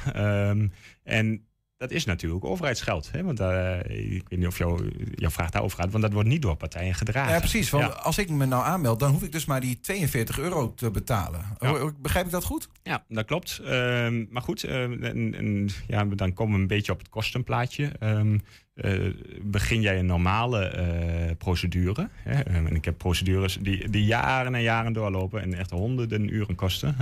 Um, 0.49 0.71
en 1.03 1.47
dat 1.87 1.97
is 1.97 2.05
natuurlijk 2.05 2.45
overheidsgeld. 2.45 3.11
Hè? 3.11 3.23
Want 3.23 3.39
uh, 3.39 3.79
ik 3.79 4.29
weet 4.29 4.39
niet 4.39 4.47
of 4.47 4.57
jou, 4.57 4.91
jouw 5.15 5.29
vraag 5.29 5.49
daarover 5.49 5.77
gaat, 5.77 5.91
want 5.91 6.03
dat 6.03 6.13
wordt 6.13 6.29
niet 6.29 6.41
door 6.41 6.55
partijen 6.55 6.93
gedragen. 6.95 7.33
Ja, 7.33 7.39
precies. 7.39 7.69
Want 7.69 7.83
ja. 7.83 7.89
als 7.89 8.17
ik 8.17 8.29
me 8.29 8.45
nou 8.45 8.63
aanmeld, 8.63 8.99
dan 8.99 9.11
hoef 9.11 9.23
ik 9.23 9.31
dus 9.31 9.45
maar 9.45 9.61
die 9.61 9.79
42 9.79 10.39
euro 10.39 10.73
te 10.73 10.91
betalen. 10.91 11.41
Ja. 11.59 11.91
Begrijp 12.01 12.25
ik 12.25 12.31
dat 12.31 12.43
goed? 12.43 12.69
Ja, 12.83 13.03
dat 13.07 13.25
klopt. 13.25 13.61
Um, 13.65 14.27
maar 14.31 14.41
goed, 14.41 14.65
uh, 14.65 14.83
en, 14.83 15.35
en, 15.35 15.69
ja, 15.87 16.05
dan 16.05 16.33
komen 16.33 16.55
we 16.55 16.61
een 16.61 16.67
beetje 16.67 16.91
op 16.91 16.99
het 16.99 17.09
kostenplaatje. 17.09 17.91
Um, 17.99 18.41
uh, 18.75 19.13
begin 19.41 19.81
jij 19.81 19.99
een 19.99 20.05
normale 20.05 20.73
uh, 20.77 21.35
procedure. 21.37 22.09
Hè? 22.13 22.41
en 22.41 22.75
ik 22.75 22.85
heb 22.85 22.97
procedures 22.97 23.57
die, 23.61 23.89
die 23.89 24.05
jaren 24.05 24.55
en 24.55 24.61
jaren 24.61 24.93
doorlopen 24.93 25.41
en 25.41 25.53
echt 25.53 25.71
honderden 25.71 26.33
uren 26.33 26.55
kosten. 26.55 26.95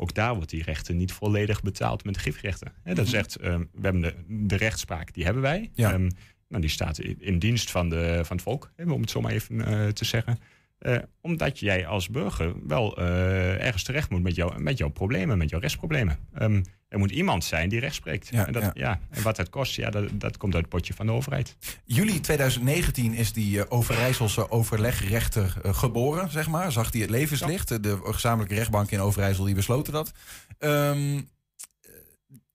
Ook 0.00 0.14
daar 0.14 0.34
wordt 0.34 0.50
die 0.50 0.62
rechter 0.62 0.94
niet 0.94 1.12
volledig 1.12 1.62
betaald 1.62 2.04
met 2.04 2.14
de 2.14 2.20
gifrechten. 2.20 2.72
Dat 2.84 3.06
is 3.06 3.12
echt, 3.12 3.36
ehm, 3.36 3.60
we 3.72 3.80
hebben 3.82 4.02
de, 4.02 4.14
de 4.46 4.56
rechtspraak, 4.56 5.14
die 5.14 5.24
hebben 5.24 5.42
wij. 5.42 5.70
Ja. 5.74 5.92
Ehm, 5.92 6.08
nou, 6.48 6.62
die 6.62 6.70
staat 6.70 6.98
in, 6.98 7.38
dienst 7.38 7.70
van, 7.70 7.88
de, 7.88 8.20
van 8.24 8.36
het 8.36 8.44
volk, 8.44 8.70
om 8.84 9.00
het 9.00 9.10
zo 9.10 9.20
maar 9.20 9.32
even 9.32 9.64
eh, 9.66 9.88
te 9.88 10.04
zeggen. 10.04 10.38
Eh, 10.78 10.96
omdat 11.20 11.58
jij 11.58 11.86
als 11.86 12.08
burger 12.08 12.52
wel 12.66 12.96
eh, 12.96 13.64
ergens 13.64 13.82
terecht 13.82 14.10
moet 14.10 14.22
met, 14.22 14.34
jou, 14.34 14.60
met 14.60 14.78
jouw 14.78 14.88
problemen, 14.88 15.38
met 15.38 15.50
jouw 15.50 15.60
rechtsproblemen. 15.60 16.18
Ehm, 16.34 16.62
er 16.88 16.98
moet 16.98 17.10
iemand 17.10 17.44
zijn 17.44 17.68
die 17.68 17.80
recht 17.80 17.94
spreekt. 17.94 18.28
Ja, 18.30 18.46
en, 18.46 18.52
dat, 18.52 18.62
ja. 18.62 18.70
ja. 18.74 19.00
en 19.10 19.22
wat 19.22 19.36
dat 19.36 19.50
kost, 19.50 19.74
ja, 19.74 19.90
dat, 19.90 20.08
dat 20.12 20.36
komt 20.36 20.54
uit 20.54 20.62
het 20.62 20.72
potje 20.72 20.94
van 20.94 21.06
de 21.06 21.12
overheid. 21.12 21.56
Juli 21.84 22.20
2019 22.20 23.14
is 23.14 23.32
die 23.32 23.60
eh, 23.60 23.66
Overijsselse 23.68 24.50
overlegrechter 24.50 25.56
geboren, 25.62 26.30
zeg 26.30 26.48
maar. 26.48 26.72
Zag 26.72 26.92
hij 26.92 27.00
het 27.00 27.10
levenslicht. 27.10 27.82
De 27.82 27.98
gezamenlijke 28.02 28.54
rechtbank 28.54 28.90
in 28.90 29.00
Overijssel 29.00 29.44
die 29.44 29.54
besloten 29.54 29.92
dat. 29.92 30.12
Ehm, 30.58 31.16
eh, 31.16 31.90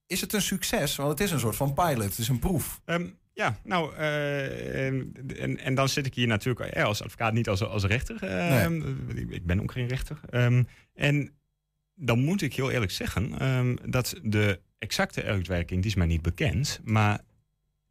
is 0.06 0.20
het 0.20 0.32
een 0.32 0.42
succes? 0.42 0.96
Want 0.96 1.10
het 1.10 1.20
is 1.20 1.30
een 1.30 1.40
soort 1.40 1.56
van 1.56 1.74
pilot. 1.74 2.02
Het 2.02 2.18
is 2.18 2.28
een 2.28 2.38
proef. 2.38 2.80
Ehm, 2.84 3.06
ja, 3.34 3.58
nou, 3.64 3.94
eh, 3.96 4.86
en, 4.86 5.58
en 5.58 5.74
dan 5.74 5.88
zit 5.88 6.06
ik 6.06 6.14
hier 6.14 6.26
natuurlijk 6.26 6.70
eh, 6.70 6.84
als 6.84 7.02
advocaat, 7.02 7.32
niet 7.32 7.48
als, 7.48 7.62
als 7.62 7.84
rechter. 7.84 8.22
Ehm, 8.22 8.82
ik- 9.18 9.30
Ik 9.30 9.46
ben 9.46 9.60
ook 9.60 9.72
geen 9.72 9.88
rechter. 9.88 10.20
Ehm, 10.30 10.62
en 10.94 11.30
dan 11.94 12.18
moet 12.18 12.42
ik 12.42 12.54
heel 12.54 12.70
eerlijk 12.70 12.92
zeggen 12.92 13.38
ehm, 13.38 13.76
dat 13.90 14.14
de 14.22 14.60
exacte 14.78 15.22
uitwerking, 15.24 15.80
die 15.80 15.90
is 15.90 15.96
mij 15.96 16.06
niet 16.06 16.22
bekend. 16.22 16.80
Maar 16.84 17.20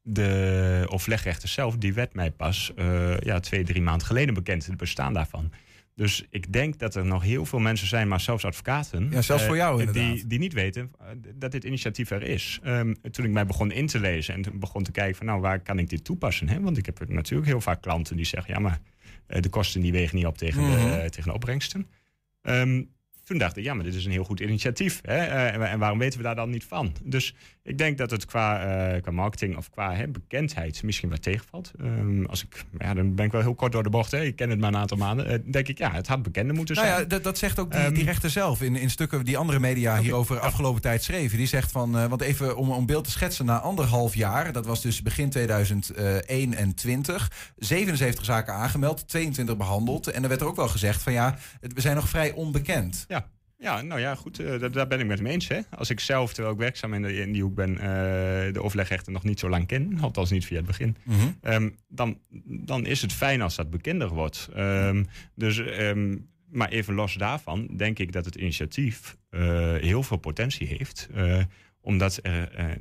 de 0.02 0.86
overlegrechter 0.90 1.50
zelf, 1.50 1.76
die 1.78 1.94
werd 1.94 2.14
mij 2.14 2.32
pas 2.32 2.72
eh, 2.76 3.18
ja, 3.20 3.40
twee, 3.40 3.64
drie 3.64 3.82
maanden 3.82 4.08
geleden 4.08 4.34
bekend, 4.34 4.66
het 4.66 4.78
bestaan 4.78 5.14
daarvan. 5.14 5.52
Dus 5.96 6.26
ik 6.30 6.54
denk 6.54 6.80
dat 6.80 6.96
er 6.96 7.06
nog 7.06 7.24
heel 7.24 7.46
veel 7.46 7.60
mensen 7.60 7.88
zijn, 7.88 8.08
maar 8.08 8.20
zelfs 8.20 8.46
advocaten. 8.46 9.08
Ja, 9.12 9.22
zelfs 9.22 9.42
eh, 9.42 9.48
voor 9.48 9.58
jou 9.58 9.78
die, 9.78 9.88
inderdaad. 9.88 10.30
die 10.30 10.40
niet 10.40 10.54
weten 10.54 10.92
eh, 11.00 11.06
dat 11.36 11.52
dit 11.52 11.64
initiatief 11.64 12.10
er 12.12 12.22
is. 12.24 12.60
Ehm, 12.64 12.94
toen 13.12 13.26
ik 13.26 13.32
mij 13.32 13.46
begon 13.46 13.72
in 13.72 13.88
te 13.88 14.00
lezen 14.00 14.34
en 14.34 14.42
toen 14.42 14.60
begon 14.60 14.84
te 14.84 14.92
kijken 14.92 15.16
van 15.16 15.26
nou, 15.26 15.42
waar 15.42 15.60
kan 15.60 15.80
ik 15.80 15.90
dit 15.90 16.04
toepassen? 16.04 16.50
Hè? 16.50 16.60
Want 16.62 16.78
ik 16.78 16.86
heb 16.86 17.10
natuurlijk 17.10 17.50
heel 17.50 17.62
vaak 17.62 17.82
klanten 17.82 18.16
die 18.16 18.26
zeggen, 18.26 18.54
ja, 18.54 18.60
maar 18.60 18.80
eh, 19.28 19.42
de 19.42 19.50
kosten 19.50 19.82
die 19.82 19.92
wegen 19.92 20.16
niet 20.18 20.26
op 20.26 20.38
tegen, 20.38 20.62
Mhm. 20.62 20.72
de, 21.02 21.10
tegen 21.10 21.24
de 21.30 21.34
opbrengsten. 21.34 21.88
Ehm, 22.42 22.84
toen 23.24 23.38
dacht 23.38 23.58
ik, 23.58 23.64
ja, 23.64 23.74
maar 23.74 23.84
dit 23.84 23.96
is 23.96 24.06
een 24.06 24.12
heel 24.12 24.24
goed 24.24 24.40
initiatief. 24.40 25.00
Hè? 25.04 25.18
Eh, 25.18 25.54
en, 25.54 25.70
en 25.70 25.80
waarom 25.80 26.00
weten 26.00 26.18
we 26.18 26.24
daar 26.26 26.36
dan 26.36 26.50
niet 26.50 26.64
van? 26.64 26.94
Dus 27.04 27.36
ik 27.64 27.78
denk 27.78 27.98
dat 27.98 28.12
het 28.12 28.26
qua, 28.26 28.64
eh, 28.94 29.02
qua 29.02 29.12
marketing 29.12 29.58
of 29.58 29.70
qua 29.70 29.94
hè, 29.96 30.08
bekendheid 30.08 30.84
misschien 30.84 31.10
wat 31.10 31.22
tegenvalt. 31.22 31.72
Ehm, 31.80 32.26
als 32.26 32.44
ik, 32.44 32.64
ja, 32.80 32.94
dan 32.94 33.16
ben 33.16 33.26
ik 33.26 33.32
wel 33.32 33.42
heel 33.42 33.56
kort 33.56 33.72
door 33.72 33.84
de 33.84 33.90
bocht. 33.90 34.12
Hè? 34.12 34.24
Ik 34.24 34.36
ken 34.36 34.50
het 34.50 34.60
maar 34.60 34.74
een 34.74 34.80
aantal 34.80 34.98
maanden. 34.98 35.28
Eh, 35.28 35.40
denk 35.52 35.68
ik, 35.68 35.78
ja, 35.78 35.92
het 35.92 36.08
had 36.08 36.24
bekender 36.24 36.56
moeten 36.56 36.76
Nou 36.76 36.88
zijn. 36.88 37.00
ja, 37.00 37.06
dat, 37.08 37.24
dat 37.24 37.38
zegt 37.38 37.60
ook 37.60 37.72
die, 37.72 37.80
Ehm, 37.80 37.94
die 37.94 38.04
rechter 38.04 38.30
zelf 38.30 38.62
in, 38.62 38.76
in 38.76 38.90
stukken 38.90 39.26
die 39.26 39.38
andere 39.38 39.60
media 39.60 40.00
hierover 40.00 40.40
afgelopen 40.40 40.82
tijd 40.82 41.04
schreven. 41.04 41.38
Die 41.38 41.48
zegt 41.48 41.72
van, 41.72 41.92
want 42.10 42.22
even 42.22 42.58
om 42.58 42.72
een 42.72 42.86
beeld 42.86 43.04
te 43.04 43.12
schetsen, 43.12 43.46
na 43.46 43.60
anderhalf 43.60 44.16
jaar, 44.16 44.52
dat 44.54 44.66
was 44.66 44.82
dus 44.82 45.02
begin 45.02 45.30
2021, 45.30 47.32
77 47.58 48.26
zaken 48.26 48.54
aangemeld, 48.54 49.08
22 49.08 49.58
behandeld. 49.58 50.08
En 50.08 50.24
er 50.24 50.30
werd 50.30 50.42
er 50.42 50.48
ook 50.48 50.56
wel 50.56 50.68
gezegd 50.68 51.02
van 51.02 51.14
ja, 51.14 51.38
het- 51.62 51.74
we 51.74 51.82
zijn 51.82 51.96
nog 51.96 52.10
vrij 52.10 52.32
onbekend. 52.32 53.06
Ja. 53.64 53.82
Nou 53.82 54.00
ja, 54.00 54.16
goed, 54.16 54.40
eh, 54.40 54.72
daar, 54.72 54.88
ben 54.88 55.00
ik 55.00 55.06
met 55.06 55.18
hem 55.18 55.28
eens. 55.28 55.48
Hè. 55.48 55.60
Als 55.70 55.90
ik 55.90 56.00
zelf, 56.00 56.34
terwijl 56.34 56.54
ik 56.54 56.60
werkzaam 56.60 56.94
in, 56.94 57.02
de, 57.02 57.16
in 57.16 57.32
die 57.32 57.42
hoek 57.42 57.56
ben, 57.56 57.78
eh, 57.78 58.54
de 58.54 58.62
overlegrechter 58.62 59.12
nog 59.12 59.24
niet 59.24 59.40
zo 59.40 59.50
lang 59.50 59.68
ken, 59.68 59.98
althans 60.02 60.32
niet 60.32 60.46
via 60.46 60.58
het 60.58 60.66
begin, 60.66 60.96
Mhm. 61.04 61.18
Ehm, 61.42 61.70
dan, 61.88 62.20
dan 62.46 62.86
is 62.86 63.02
het 63.02 63.14
fijn 63.14 63.42
als 63.42 63.56
dat 63.56 63.70
bekender 63.70 64.08
wordt. 64.08 64.50
Ehm, 64.54 65.04
dus, 65.36 65.60
ehm, 65.60 66.18
maar 66.52 66.70
even 66.70 66.94
los 66.94 67.14
daarvan, 67.14 67.68
denk 67.78 68.00
ik 68.00 68.12
dat 68.12 68.26
het 68.26 68.36
initiatief 68.36 69.18
eh, 69.30 69.42
heel 69.76 70.04
veel 70.04 70.18
potentie 70.18 70.68
heeft. 70.68 71.10
omdat 71.86 72.20
er 72.22 72.80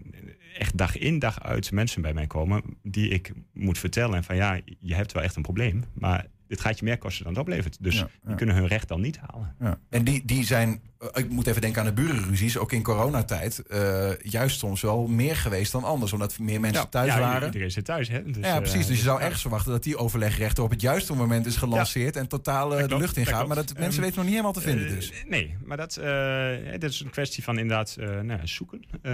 echt 0.58 0.76
dag 0.76 0.98
in 0.98 1.18
dag 1.18 1.42
uit 1.42 1.72
mensen 1.72 2.02
bij 2.02 2.14
mij 2.14 2.26
komen 2.26 2.62
die 2.82 3.08
ik 3.08 3.32
moet 3.52 3.78
vertellen. 3.78 4.16
En 4.16 4.24
van 4.24 4.36
ja, 4.36 4.60
je 4.80 4.94
hebt 4.94 5.12
wel 5.12 5.22
echt 5.22 5.36
een 5.36 5.42
probleem, 5.42 5.84
maar 5.92 6.26
dit 6.52 6.60
gaat 6.60 6.78
je 6.78 6.84
meer 6.84 6.98
kosten 6.98 7.24
dan 7.24 7.32
het 7.32 7.42
oplevert. 7.42 7.76
Dus 7.80 8.04
die 8.24 8.34
kunnen 8.34 8.54
hun 8.54 8.66
recht 8.66 8.88
dan 8.88 9.00
niet 9.00 9.18
halen. 9.18 9.54
Ja. 9.60 9.78
En 9.88 10.04
die, 10.04 10.24
die 10.24 10.44
zijn, 10.44 10.80
ik 11.12 11.28
moet 11.28 11.46
even 11.46 11.60
denken 11.60 11.80
aan 11.80 11.86
de 11.86 11.92
burenruzies, 11.92 12.58
ook 12.58 12.72
in 12.72 12.82
coronatijd, 12.82 13.66
eh, 13.66 14.10
juist 14.18 14.58
soms 14.58 14.80
wel 14.80 15.06
meer 15.06 15.36
geweest 15.36 15.72
dan 15.72 15.84
anders, 15.84 16.12
omdat 16.12 16.38
meer 16.38 16.60
mensen 16.60 16.88
thuis 16.88 17.12
ja, 17.12 17.18
waren. 17.20 17.46
Iedereen 17.46 17.70
zit 17.70 17.84
thuis, 17.84 18.08
hè? 18.08 18.22
Dus, 18.22 18.36
ja, 18.46 18.54
eh, 18.54 18.58
precies. 18.60 18.86
Dus 18.86 18.96
je 18.96 19.02
zou 19.02 19.18
ja. 19.18 19.24
ergens 19.24 19.40
verwachten 19.40 19.72
dat 19.72 19.82
die 19.82 19.96
overlegrechter 19.96 20.64
op 20.64 20.70
het 20.70 20.80
juiste 20.80 21.14
moment 21.14 21.46
is 21.46 21.56
gelanceerd 21.56 22.16
en 22.16 22.26
totaal 22.28 22.72
eh, 22.72 22.80
de 22.80 22.86
klopt, 22.86 23.02
lucht 23.02 23.16
in 23.16 23.24
dat 23.24 23.32
gaat. 23.32 23.46
Maar 23.46 23.56
dat 23.56 23.72
mensen 23.78 23.92
Ehm, 23.92 24.00
weten 24.00 24.14
nog 24.14 24.24
niet 24.24 24.32
helemaal 24.32 24.52
te 24.52 24.60
vinden 24.60 24.86
Eh, 24.88 24.94
dus. 24.94 25.12
nee, 25.28 25.54
maar 25.64 25.76
dat, 25.76 25.96
eh, 25.96 26.72
dat 26.78 26.90
is 26.90 27.00
een 27.00 27.10
kwestie 27.10 27.42
van 27.42 27.58
inderdaad 27.58 27.96
eh, 28.00 28.06
nou, 28.06 28.26
ja, 28.26 28.46
zoeken. 28.46 28.82
Eh, 29.02 29.12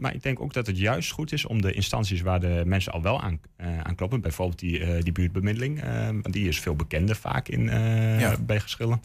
maar 0.00 0.14
ik 0.14 0.22
denk 0.22 0.40
ook 0.40 0.52
dat 0.52 0.66
het 0.66 0.78
juist 0.78 1.10
goed 1.10 1.32
is 1.32 1.46
om 1.46 1.62
de 1.62 1.72
instanties 1.72 2.20
waar 2.20 2.40
de 2.40 2.62
mensen 2.66 2.92
al 2.92 3.02
wel 3.02 3.20
aan, 3.20 3.40
eh, 3.56 3.80
aan 3.80 3.94
kloppen, 3.94 4.20
bijvoorbeeld 4.20 4.58
die, 4.58 4.80
eh, 4.84 5.02
die 5.02 5.12
buurtbemiddeling, 5.12 5.82
eh, 5.82 6.06
want 6.06 6.32
die 6.32 6.48
is 6.48 6.60
veel 6.60 6.76
bekender 6.76 7.16
vaak 7.16 7.48
in, 7.48 7.68
eh, 7.68 8.32
bij 8.40 8.60
geschillen. 8.60 9.02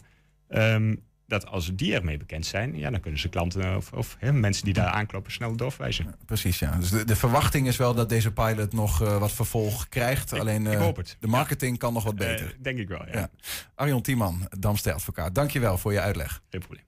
Ehm, 0.48 0.94
dat 1.26 1.46
als 1.46 1.70
die 1.74 1.94
ermee 1.94 2.16
bekend 2.16 2.46
zijn, 2.46 2.76
ja, 2.76 2.90
dan 2.90 3.00
kunnen 3.00 3.20
ze 3.20 3.28
klanten 3.28 3.76
of, 3.76 3.92
of 3.92 4.16
hè, 4.18 4.32
mensen 4.32 4.64
die 4.64 4.74
daar 4.74 4.86
aankloppen 4.88 5.32
snel 5.32 5.56
doorverwijzen. 5.56 6.14
Precies, 6.26 6.58
ja. 6.58 6.70
Dus 6.80 6.90
de, 6.90 7.04
de 7.04 7.16
verwachting 7.16 7.66
is 7.66 7.76
wel 7.76 7.94
dat 7.94 8.08
deze 8.08 8.32
pilot 8.32 8.72
nog 8.72 9.02
eh, 9.02 9.18
wat 9.18 9.32
vervolg 9.32 9.88
krijgt. 9.88 10.32
Alleen 10.32 10.66
ik 10.66 10.72
eh, 10.72 10.78
hoop 10.80 10.96
het. 10.96 11.16
de 11.20 11.26
marketing 11.26 11.78
kan 11.78 11.92
nog 11.92 12.04
wat 12.04 12.12
Eh, 12.12 12.18
beter. 12.18 12.56
denk 12.62 12.78
ik 12.78 12.88
wel, 12.88 13.06
ja. 13.06 13.18
Ja. 13.18 13.30
Arjon 13.74 14.02
Tiemann, 14.02 14.48
Damster 14.58 14.92
advocaat. 14.92 15.34
Dankjewel 15.34 15.78
voor 15.78 15.92
je 15.92 16.00
uitleg. 16.00 16.42
Geen 16.50 16.60
probleem. 16.60 16.84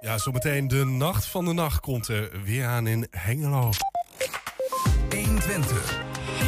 Ja, 0.00 0.18
zometeen 0.18 0.68
de 0.68 0.84
nacht 0.84 1.26
van 1.26 1.44
de 1.44 1.52
nacht 1.52 1.80
komt 1.80 2.08
er 2.08 2.30
weer 2.44 2.66
aan 2.66 2.86
in 2.86 3.06
Hengelo. 3.10 3.70
120. 5.10 6.00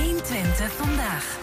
120 0.02 0.72
vandaag. 0.72 1.38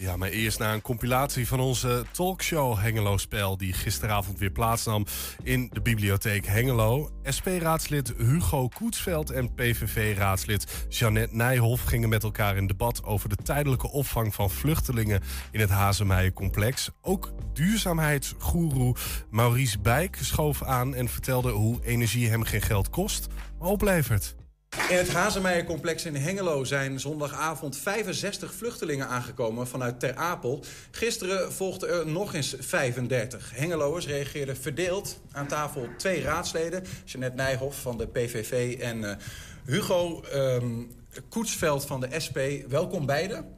Ja, 0.00 0.16
maar 0.16 0.28
eerst 0.28 0.58
naar 0.58 0.74
een 0.74 0.82
compilatie 0.82 1.48
van 1.48 1.60
onze 1.60 2.04
talkshow 2.10 2.78
Hengelo 2.78 3.16
Spel... 3.16 3.56
die 3.56 3.72
gisteravond 3.72 4.38
weer 4.38 4.50
plaatsnam 4.50 5.06
in 5.42 5.70
de 5.72 5.80
bibliotheek 5.80 6.46
Hengelo. 6.46 7.10
SP-raadslid 7.22 8.12
Hugo 8.16 8.68
Koetsveld 8.68 9.30
en 9.30 9.54
PVV-raadslid 9.54 10.86
Jeannette 10.88 11.36
Nijhoff... 11.36 11.84
gingen 11.84 12.08
met 12.08 12.22
elkaar 12.22 12.56
in 12.56 12.66
debat 12.66 13.04
over 13.04 13.28
de 13.28 13.36
tijdelijke 13.36 13.90
opvang 13.90 14.34
van 14.34 14.50
vluchtelingen... 14.50 15.22
in 15.50 15.60
het 15.60 15.70
Hazemeijencomplex. 15.70 16.90
Ook 17.00 17.32
duurzaamheidsgoeroe 17.52 18.96
Maurice 19.30 19.78
Bijk 19.78 20.18
schoof 20.20 20.62
aan... 20.62 20.94
en 20.94 21.08
vertelde 21.08 21.50
hoe 21.50 21.84
energie 21.84 22.28
hem 22.28 22.42
geen 22.42 22.62
geld 22.62 22.90
kost, 22.90 23.26
maar 23.58 23.68
oplevert. 23.68 24.37
In 24.70 24.96
het 24.96 25.12
Hazemeijencomplex 25.12 26.04
in 26.04 26.14
Hengelo 26.14 26.64
zijn 26.64 27.00
zondagavond 27.00 27.76
65 27.76 28.54
vluchtelingen 28.54 29.08
aangekomen 29.08 29.66
vanuit 29.66 30.00
Ter 30.00 30.14
Apel. 30.14 30.64
Gisteren 30.90 31.52
volgden 31.52 31.88
er 31.88 32.06
nog 32.06 32.34
eens 32.34 32.54
35. 32.58 33.50
Hengeloers 33.54 34.06
reageerden 34.06 34.56
verdeeld. 34.56 35.20
Aan 35.32 35.46
tafel 35.46 35.88
twee 35.96 36.22
raadsleden, 36.22 36.84
Jeanette 37.04 37.36
Nijhoff 37.36 37.80
van 37.80 37.98
de 37.98 38.06
PVV 38.06 38.78
en 38.80 39.10
eh, 39.10 39.16
Hugo 39.64 40.22
ehm, 40.22 40.82
Koetsveld 41.28 41.86
van 41.86 42.00
de 42.00 42.20
SP. 42.24 42.38
Welkom 42.68 43.06
beiden. 43.06 43.54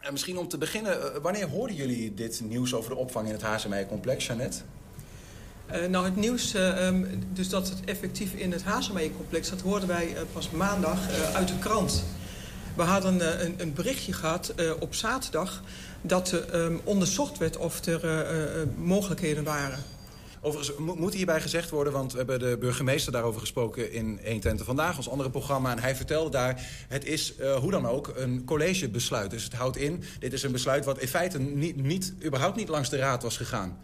En 0.00 0.12
misschien 0.12 0.38
om 0.38 0.48
te 0.48 0.58
beginnen, 0.58 1.14
eh, 1.14 1.20
wanneer 1.22 1.48
hoorden 1.48 1.76
jullie 1.76 2.14
dit 2.14 2.40
nieuws 2.44 2.74
over 2.74 2.90
de 2.90 2.96
opvang 2.96 3.26
in 3.26 3.32
het 3.32 3.42
Hazemeijencomplex, 3.42 4.26
Jeannette? 4.26 4.58
Uh, 5.74 5.86
nou, 5.86 6.04
het 6.04 6.16
nieuws, 6.16 6.54
uh, 6.54 6.86
um, 6.86 7.06
dus 7.32 7.48
dat 7.48 7.68
het 7.68 7.78
effectief 7.84 8.32
in 8.32 8.52
het 8.52 8.62
Hazemeijencomplex... 8.62 9.50
dat 9.50 9.60
hoorden 9.60 9.88
wij 9.88 10.12
uh, 10.12 10.18
pas 10.32 10.50
maandag 10.50 10.98
uit 11.34 11.48
de 11.48 11.58
krant. 11.58 12.04
We 12.76 12.82
hadden 12.82 13.44
een, 13.44 13.54
een, 13.56 13.72
berichtje 13.72 14.12
gehad 14.12 14.54
op 14.78 14.94
zaterdag... 14.94 15.62
dat 16.00 16.42
um, 16.54 16.80
onderzocht 16.84 17.38
werd 17.38 17.56
of 17.56 17.84
er 17.84 18.26
mogelijkheden 18.76 19.44
waren. 19.44 19.78
Overigens 20.40 20.78
moet 20.78 21.14
hierbij 21.14 21.40
gezegd 21.40 21.70
worden, 21.70 21.92
want 21.92 22.12
we 22.12 22.18
hebben 22.18 22.38
de 22.38 22.56
burgemeester 22.58 23.12
daarover 23.12 23.40
gesproken 23.40 23.92
in 23.92 24.20
120 24.24 24.66
Vandaag, 24.66 24.96
ons 24.96 25.08
andere 25.08 25.30
programma. 25.30 25.70
En 25.70 25.78
hij 25.78 25.96
vertelde 25.96 26.30
daar, 26.30 26.66
het 26.88 27.04
is 27.04 27.34
hoe 27.60 27.70
dan 27.70 27.86
ook 27.86 28.12
een 28.16 28.44
collegebesluit. 28.44 29.30
Dus 29.30 29.44
het 29.44 29.54
houdt 29.54 29.76
in, 29.76 30.02
dit 30.18 30.32
is 30.32 30.42
een 30.42 30.52
besluit 30.52 30.84
wat 30.84 30.98
in 30.98 31.08
feite 31.08 31.38
niet, 31.38 31.76
niet, 31.76 32.14
überhaupt 32.24 32.56
niet 32.56 32.68
langs 32.68 32.90
de 32.90 32.96
raad 32.96 33.22
was 33.22 33.36
gegaan. 33.36 33.78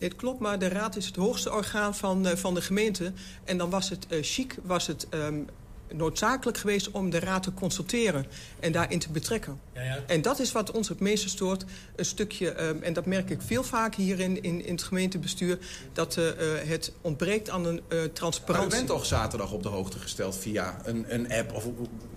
Het 0.00 0.16
klopt, 0.16 0.40
maar 0.40 0.58
de 0.58 0.68
raad 0.68 0.96
is 0.96 1.06
het 1.06 1.16
hoogste 1.16 1.52
orgaan 1.52 1.94
van, 1.94 2.26
uh, 2.26 2.32
van 2.32 2.54
de 2.54 2.62
gemeente. 2.62 3.12
En 3.44 3.58
dan 3.58 3.70
was 3.70 3.88
het 3.88 4.06
uh, 4.08 4.18
chic, 4.22 4.56
was 4.62 4.86
het 4.86 5.06
um, 5.14 5.46
noodzakelijk 5.92 6.58
geweest 6.58 6.90
om 6.90 7.10
de 7.10 7.18
raad 7.18 7.42
te 7.42 7.54
consulteren 7.54 8.26
en 8.60 8.72
daarin 8.72 8.98
te 8.98 9.10
betrekken. 9.10 9.60
Ja, 9.74 9.82
ja. 9.82 9.98
En 10.06 10.22
dat 10.22 10.38
is 10.38 10.52
wat 10.52 10.70
ons 10.70 10.88
het 10.88 11.00
meeste 11.00 11.28
stoort. 11.28 11.64
Een 11.96 12.04
stukje, 12.04 12.62
um, 12.62 12.82
en 12.82 12.92
dat 12.92 13.06
merk 13.06 13.30
ik 13.30 13.42
veel 13.42 13.62
vaker 13.62 14.02
hier 14.02 14.20
in, 14.20 14.42
in, 14.42 14.64
in 14.64 14.72
het 14.72 14.82
gemeentebestuur... 14.82 15.58
dat 15.92 16.16
uh, 16.16 16.24
het 16.64 16.92
ontbreekt 17.00 17.50
aan 17.50 17.66
een 17.66 17.80
transparantie. 18.12 18.68
Maar 18.68 18.78
u 18.78 18.86
bent 18.86 18.98
toch 18.98 19.06
zaterdag 19.06 19.52
op 19.52 19.62
de 19.62 19.68
hoogte 19.68 19.98
gesteld 19.98 20.36
via 20.36 20.80
een, 20.84 21.04
een 21.14 21.32
app? 21.32 21.52
Of... 21.52 21.64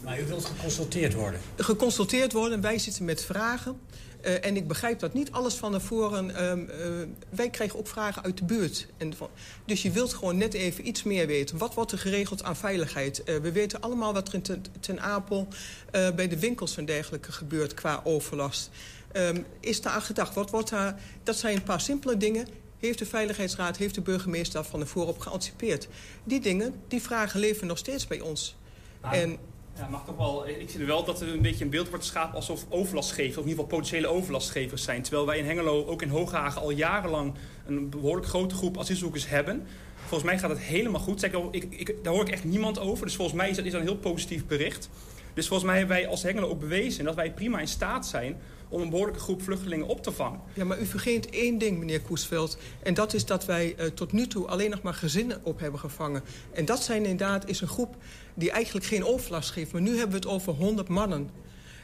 Maar 0.04 0.20
u 0.20 0.26
wilt 0.26 0.46
geconsulteerd 0.46 1.14
worden? 1.14 1.40
Geconsulteerd 1.58 2.32
worden. 2.32 2.62
Wij 2.62 2.80
zitten 2.80 3.06
met 3.06 3.26
vragen. 3.26 3.80
Uh, 4.26 4.46
en 4.46 4.56
ik 4.56 4.68
begrijp 4.68 5.00
dat 5.00 5.14
niet 5.14 5.32
alles 5.32 5.54
van 5.54 5.72
tevoren... 5.72 6.44
Um, 6.44 6.70
uh, 6.70 7.08
wij 7.30 7.50
krijgen 7.50 7.80
ook 7.80 7.88
vragen 7.88 8.24
uit 8.24 8.38
de 8.38 8.46
buurt. 8.46 8.88
En 8.98 9.16
van, 9.16 9.30
dus 9.66 9.82
je 9.82 9.92
wilt 9.92 10.14
gewoon 10.14 10.38
net 10.38 10.54
even 10.54 10.88
iets 10.88 11.04
meer 11.04 11.28
weten. 11.28 11.58
Wat 11.58 11.74
wordt 11.74 11.92
er 11.92 11.98
geregeld 11.98 12.44
aan 12.44 12.56
veiligheid? 12.56 13.22
Uh, 13.26 13.38
we 13.38 13.52
weten 13.52 13.82
allemaal 13.82 14.14
wat 14.14 14.28
er 14.28 14.34
in 14.34 14.42
ten, 14.42 14.66
ten 14.80 15.02
Apel... 15.02 15.48
bij 15.92 16.28
de 16.28 16.40
winkels 16.40 16.78
en 16.78 16.86
dergelijke 16.86 17.32
gebeurt 17.32 17.74
qua 17.74 18.02
overlast. 18.04 18.70
Um, 19.14 19.46
is 19.60 19.82
daar 19.82 19.94
aan 19.94 20.02
gedacht? 20.02 20.34
Wat 20.34 20.50
wordt 20.50 20.70
daar, 20.70 21.02
dat 21.24 21.36
zijn 21.36 21.56
een 21.56 21.64
paar 21.64 21.82
simpele 21.82 22.18
dingen 22.18 22.48
heeft 22.80 23.00
de 23.00 23.06
Veiligheidsraad, 23.06 23.78
heeft 23.78 23.96
de 23.96 24.02
burgemeester 24.02 24.54
daar 24.54 24.70
van 24.70 24.80
tevoren 24.80 25.10
op 25.10 25.20
geanticipeerd. 25.20 25.88
Die 26.24 26.40
dingen, 26.40 26.74
die 26.88 27.02
vragen 27.02 27.40
leven 27.40 27.68
nog 27.68 27.78
steeds 27.78 28.08
bij 28.08 28.20
ons. 28.20 28.56
Nou, 29.02 29.16
en, 29.16 29.38
ja, 29.78 29.88
mag 29.88 30.06
toch 30.06 30.18
wel, 30.18 30.48
ik 30.48 30.70
zie 30.70 30.86
wel 30.86 31.04
dat 31.04 31.22
er 31.22 31.28
een 31.28 31.42
beetje 31.42 31.64
een 31.64 31.70
beeld 31.70 31.90
wordt 31.90 32.04
geschapen 32.04 32.36
alsof 32.36 32.66
overlastgevers, 32.70 33.38
of 33.38 33.44
in 33.44 33.50
ieder 33.50 33.64
geval 33.64 33.80
potentiële 33.80 34.08
overlastgevers 34.08 34.84
zijn. 34.84 35.02
Terwijl 35.02 35.26
wij 35.26 35.38
in 35.38 35.46
Hengelo, 35.46 35.86
ook 35.86 36.02
in 36.02 36.10
Hooghagen, 36.10 36.62
al 36.62 36.70
jarenlang 36.70 37.34
een 37.66 37.90
behoorlijk 37.90 38.28
grote 38.28 38.56
groep 38.56 38.78
asielzoekers 38.78 39.30
hebben. 39.30 39.68
Volgens 39.96 40.24
mij 40.24 40.40
gaat 40.40 40.50
het 40.50 40.60
helemaal 40.60 41.02
goed. 41.02 41.20
Zeg, 41.20 41.32
ik, 41.52 41.64
ik, 41.70 41.96
daar 42.04 42.14
hoor 42.14 42.22
ik 42.22 42.32
echt 42.32 42.44
niemand 42.44 42.80
over. 42.80 43.06
Dus 43.06 43.16
volgens 43.16 43.38
mij 43.38 43.50
is 43.50 43.56
dat, 43.56 43.66
is 43.66 43.72
dat 43.72 43.82
een 43.82 43.88
heel 43.88 43.98
positief 43.98 44.46
bericht. 44.46 44.90
Dus 45.34 45.48
volgens 45.48 45.70
mij 45.70 45.78
hebben 45.78 45.96
wij 45.96 46.08
als 46.08 46.24
Hengelo 46.24 46.48
ook 46.48 46.60
bewezen 46.60 47.06
dat 47.06 47.16
wij 47.16 47.32
prima 47.32 47.60
in 47.60 47.68
staat 47.68 48.06
zijn 48.06 48.38
om 48.74 48.82
een 48.82 48.90
behoorlijke 48.90 49.20
groep 49.20 49.42
vluchtelingen 49.42 49.88
op 49.88 50.04
te 50.04 50.12
vangen. 50.12 50.40
Ja, 50.54 50.66
maar 50.66 50.80
u 50.80 50.86
vergeet 50.86 51.30
één 51.30 51.58
ding, 51.58 51.80
meneer 51.80 52.02
Koesveld. 52.02 52.58
En 52.84 52.94
dat 52.94 53.14
is 53.14 53.26
dat 53.26 53.46
wij 53.46 53.76
uh, 53.78 53.86
tot 53.86 54.12
nu 54.12 54.28
toe 54.28 54.48
alleen 54.48 54.70
nog 54.70 54.82
maar 54.82 54.94
gezinnen 54.94 55.40
op 55.44 55.60
hebben 55.60 55.80
gevangen. 55.80 56.24
En 56.54 56.66
dat 56.66 56.84
zijn 56.84 57.06
inderdaad 57.06 57.50
is 57.50 57.62
een 57.62 57.68
groep 57.68 57.96
die 58.34 58.52
eigenlijk 58.52 58.86
geen 58.86 59.06
overlast 59.06 59.52
geeft. 59.52 59.72
Maar 59.72 59.82
nu 59.82 59.90
hebben 59.90 60.10
we 60.10 60.16
het 60.16 60.28
over 60.28 60.54
100 60.54 60.88
mannen. 60.88 61.30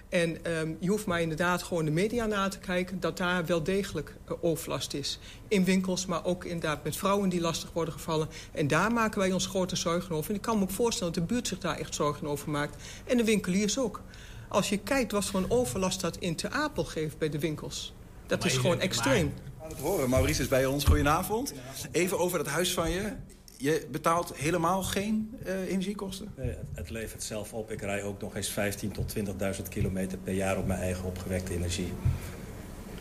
En 0.09 0.51
um, 0.59 0.77
je 0.79 0.89
hoeft 0.89 1.05
maar 1.05 1.21
inderdaad 1.21 1.63
gewoon 1.63 1.85
de 1.85 1.91
media 1.91 2.25
na 2.25 2.47
te 2.47 2.59
kijken... 2.59 2.99
dat 2.99 3.17
daar 3.17 3.45
wel 3.45 3.63
degelijk 3.63 4.15
uh, 4.29 4.37
overlast 4.41 4.93
is. 4.93 5.19
In 5.47 5.63
winkels, 5.63 6.05
maar 6.05 6.25
ook 6.25 6.45
inderdaad 6.45 6.83
met 6.83 6.95
vrouwen 6.95 7.29
die 7.29 7.41
lastig 7.41 7.71
worden 7.73 7.93
gevallen. 7.93 8.27
En 8.51 8.67
daar 8.67 8.91
maken 8.91 9.19
wij 9.19 9.31
ons 9.31 9.47
grote 9.47 9.75
zorgen 9.75 10.15
over. 10.15 10.29
En 10.29 10.35
ik 10.35 10.41
kan 10.41 10.57
me 10.57 10.63
ook 10.63 10.69
voorstellen 10.69 11.13
dat 11.13 11.27
de 11.27 11.33
buurt 11.33 11.47
zich 11.47 11.59
daar 11.59 11.77
echt 11.77 11.95
zorgen 11.95 12.27
over 12.27 12.49
maakt. 12.49 12.83
En 13.05 13.17
de 13.17 13.23
winkeliers 13.23 13.79
ook. 13.79 14.01
Als 14.49 14.69
je 14.69 14.77
kijkt 14.77 15.11
wat 15.11 15.25
voor 15.25 15.39
een 15.39 15.51
overlast 15.51 16.01
dat 16.01 16.17
in 16.17 16.35
Te 16.35 16.49
Apel 16.49 16.83
geeft 16.83 17.17
bij 17.17 17.29
de 17.29 17.39
winkels. 17.39 17.93
Dat 18.27 18.45
is 18.45 18.57
gewoon 18.57 18.79
extreem. 18.79 19.33
Maar, 19.59 19.67
het 19.67 19.77
horen. 19.79 20.09
Maurice 20.09 20.41
is 20.41 20.47
bij 20.47 20.65
ons. 20.65 20.83
Goedenavond. 20.83 21.53
Even 21.91 22.19
over 22.19 22.37
dat 22.37 22.47
huis 22.47 22.73
van 22.73 22.91
je. 22.91 23.13
Je 23.57 23.87
betaalt 23.91 24.35
helemaal 24.35 24.83
geen 24.83 25.37
uh, 25.45 25.61
energiekosten? 25.61 26.33
Nee, 26.35 26.55
het 26.73 26.89
levert 26.89 27.23
zelf 27.23 27.53
op. 27.53 27.71
Ik 27.71 27.81
rij 27.81 28.03
ook 28.03 28.21
nog 28.21 28.35
eens 28.35 28.51
15.000 28.83 28.91
tot 28.91 29.15
20.000 29.15 29.61
kilometer 29.69 30.17
per 30.17 30.33
jaar 30.33 30.57
op 30.57 30.67
mijn 30.67 30.79
eigen 30.79 31.05
opgewekte 31.05 31.53
energie. 31.53 31.93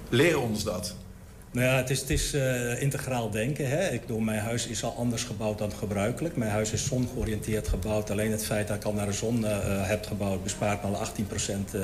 Leren 0.09 0.41
ons 0.41 0.65
dat? 0.65 0.97
Nou 1.51 1.67
ja, 1.67 1.77
het 1.77 1.91
is, 1.91 2.01
het 2.01 2.11
is 2.11 2.35
uh, 2.35 2.83
integraal 2.83 3.31
denken. 3.31 3.69
Hè. 3.69 3.89
Ik 3.89 4.01
bedoel, 4.01 4.19
mijn 4.19 4.41
huis 4.41 4.67
is 4.67 4.85
al 4.85 4.95
anders 4.99 5.25
gebouwd 5.25 5.59
dan 5.59 5.73
gebruikelijk. 5.73 6.37
Mijn 6.37 6.51
huis 6.51 6.73
is 6.73 6.87
zongeoriënteerd 6.87 7.69
gebouwd. 7.69 8.11
Alleen 8.11 8.31
het 8.31 8.45
feit 8.45 8.69
dat 8.69 8.77
ik 8.77 8.85
al 8.85 8.93
naar 8.93 9.07
de 9.07 9.13
zon 9.13 9.41
uh, 9.41 9.49
heb 9.89 10.07
gebouwd... 10.07 10.43
bespaart 10.43 10.83
me 10.83 10.89
al 10.89 11.07
18% 11.07 11.11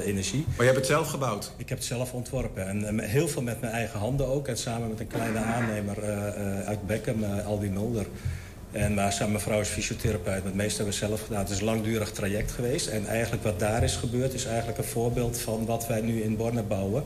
energie. 0.05 0.44
Maar 0.46 0.66
je 0.66 0.72
hebt 0.72 0.77
het 0.77 0.87
zelf 0.87 1.09
gebouwd? 1.09 1.53
Ik 1.57 1.68
heb 1.68 1.79
het 1.79 1.87
zelf 1.87 2.12
ontworpen. 2.12 2.68
En 2.68 2.96
uh, 2.96 3.09
heel 3.09 3.29
veel 3.29 3.42
met 3.42 3.61
mijn 3.61 3.72
eigen 3.72 3.98
handen 3.98 4.27
ook. 4.27 4.48
En 4.48 4.57
samen 4.57 4.88
met 4.88 5.00
een 5.00 5.07
kleine 5.07 5.38
aannemer 5.38 6.03
uit 6.64 6.87
Beckham, 6.87 7.24
Aldi 7.24 7.68
Mulder... 7.68 8.07
En 8.74 8.94
maar 8.94 9.12
zijn 9.12 9.33
mevrouw 9.33 9.61
is 9.61 9.68
fysiotherapeut. 9.68 10.44
Het 10.44 10.55
meeste 10.55 10.77
hebben 10.77 10.94
we 11.00 11.07
zelf 11.07 11.22
gedaan. 11.22 11.40
Het 11.40 11.50
is 11.50 11.59
een 11.59 11.64
langdurig 11.64 12.11
traject 12.11 12.53
geweest. 12.53 12.87
En 12.87 13.07
eigenlijk 13.07 13.42
wat 13.42 13.61
daar 13.61 13.83
is 13.83 13.96
gebeurd... 13.96 14.35
is 14.35 14.44
eigenlijk 14.44 14.79
een 14.79 14.85
voorbeeld 14.85 15.38
van 15.38 15.66
wat 15.66 15.87
wij 15.87 16.00
nu 16.00 16.22
in 16.22 16.37
Borne 16.37 16.62
bouwen. 16.62 17.05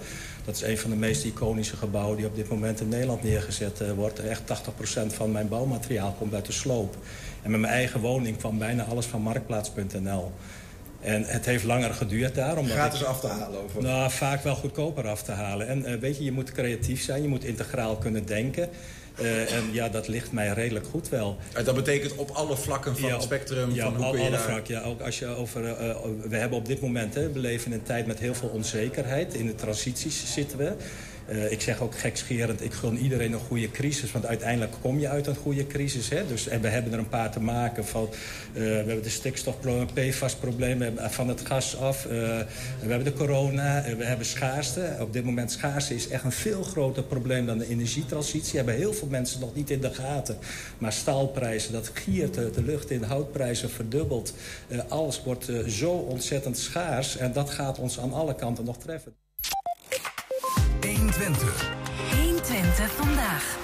Dat 0.49 0.57
is 0.57 0.63
een 0.63 0.79
van 0.79 0.91
de 0.91 0.97
meest 0.97 1.25
iconische 1.25 1.77
gebouwen... 1.77 2.17
die 2.17 2.27
op 2.27 2.35
dit 2.35 2.49
moment 2.49 2.81
in 2.81 2.89
Nederland 2.89 3.23
neergezet 3.23 3.81
uh, 3.81 3.93
wordt. 3.93 4.19
Echt 4.19 4.43
80% 4.43 5.07
van 5.07 5.33
mijn 5.33 5.49
bouwmateriaal 5.49 6.15
komt 6.19 6.35
uit 6.35 6.47
de 6.47 6.53
sloop. 6.53 6.97
En 7.43 7.51
met 7.51 7.61
mijn 7.61 7.73
eigen 7.73 8.01
woning 8.01 8.37
kwam 8.37 8.59
bijna 8.59 8.85
alles 8.85 9.07
van 9.07 9.23
Marktplaats.nl. 9.23 10.33
En 11.01 11.25
het 11.25 11.47
heeft 11.47 11.65
langer 11.65 11.95
geduurd 11.95 12.35
daar. 12.35 12.57
Omdat 12.57 12.77
Gratis 12.77 13.01
ik, 13.01 13.07
af 13.07 13.21
te 13.21 13.27
halen? 13.27 13.63
Over. 13.63 13.83
Nou, 13.83 14.11
vaak 14.11 14.43
wel 14.43 14.55
goedkoper 14.55 15.09
af 15.09 15.23
te 15.23 15.33
halen. 15.33 15.69
En 15.69 15.91
uh, 15.91 15.95
weet 16.01 16.17
je, 16.17 16.25
je 16.25 16.33
moet 16.33 16.53
creatief 16.53 17.03
zijn. 17.03 17.23
Je 17.23 17.29
moet 17.29 17.45
integraal 17.45 17.97
kunnen 17.97 18.27
denken. 18.27 18.69
Uh, 19.21 19.53
en 19.53 19.69
ja, 19.73 19.89
dat 19.89 20.09
ligt 20.09 20.33
mij 20.33 20.49
redelijk 20.49 20.87
goed 20.87 21.09
wel. 21.09 21.37
En 21.53 21.65
dat 21.65 21.75
betekent 21.75 22.15
op 22.15 22.31
alle 22.31 22.57
vlakken 22.57 22.97
van 22.97 23.09
ja, 23.09 23.15
het 23.15 23.23
spectrum? 23.23 23.75
Ja, 23.75 23.85
van 23.85 23.97
op 23.97 24.03
alle 24.03 24.31
daar... 24.31 24.41
vlakken. 24.41 24.75
Ja, 24.75 24.83
ook 24.83 25.01
als 25.01 25.19
je 25.19 25.27
over, 25.27 25.65
uh, 25.65 25.97
we 26.29 26.37
hebben 26.37 26.59
op 26.59 26.67
dit 26.67 26.81
moment, 26.81 27.15
hè, 27.15 27.33
we 27.33 27.39
leven 27.39 27.73
in 27.73 27.79
een 27.79 27.85
tijd 27.85 28.07
met 28.07 28.19
heel 28.19 28.35
veel 28.35 28.49
onzekerheid. 28.49 29.35
In 29.35 29.47
de 29.47 29.55
transities 29.55 30.33
zitten 30.33 30.59
we. 30.59 30.73
Uh, 31.31 31.53
ik 31.53 31.61
zeg 31.61 31.81
ook 31.81 31.99
gekscherend, 31.99 32.65
ik 32.65 32.73
gun 32.73 32.99
iedereen 32.99 33.33
een 33.33 33.41
goede 33.41 33.71
crisis. 33.71 34.13
Want 34.13 34.27
uiteindelijk 34.27 34.73
kom 34.81 34.99
je 34.99 35.09
uit 35.09 35.27
een 35.27 35.37
goede 35.37 35.67
crisis. 35.67 36.09
Hè? 36.09 36.27
Dus, 36.27 36.49
en 36.49 36.61
we 36.61 36.69
hebben 36.69 36.93
er 36.93 36.99
een 36.99 37.09
paar 37.09 37.31
te 37.31 37.41
maken. 37.41 37.85
Van, 37.85 38.03
uh, 38.03 38.13
we 38.53 38.63
hebben 38.63 39.03
de 39.03 39.09
stikstofprobleem, 39.09 40.11
PFAS-probleem 40.11 40.83
van 40.97 41.29
het 41.29 41.41
gas 41.41 41.77
af. 41.77 42.05
Uh, 42.05 42.11
we 42.11 42.47
hebben 42.89 43.05
de 43.05 43.13
corona, 43.13 43.85
we 43.97 44.05
hebben 44.05 44.27
schaarste. 44.27 44.97
Op 45.01 45.13
dit 45.13 45.25
moment 45.25 45.53
schaarste 45.53 45.95
is 45.95 46.09
echt 46.09 46.25
een 46.25 46.33
veel 46.33 46.63
groter 46.63 47.03
probleem 47.03 47.47
dan 47.47 47.59
de 47.59 47.69
energietransitie. 47.69 48.57
Hebben 48.57 48.75
heel 48.75 48.93
veel 48.93 49.09
mensen 49.09 49.41
nog 49.41 49.55
niet 49.55 49.71
in 49.71 49.81
de 49.81 49.95
gaten. 49.95 50.39
Maar 50.79 50.93
staalprijzen, 50.93 51.73
dat 51.73 51.91
giert 51.95 52.35
de, 52.35 52.51
de 52.51 52.63
lucht 52.63 52.91
in. 52.91 53.03
Houtprijzen 53.03 53.71
verdubbeld. 53.71 54.35
alles 54.89 55.23
wordt 55.25 55.51
zo 55.67 55.91
ontzettend 55.91 56.59
schaars. 56.59 57.17
En 57.17 57.33
dat 57.33 57.51
gaat 57.51 57.79
ons 57.79 58.01
aan 58.01 58.13
alle 58.13 58.35
kanten 58.35 58.65
nog 58.65 58.79
treffen. 58.79 59.28
120. 61.09 61.71
120 62.17 62.91
vandaag. 62.91 63.57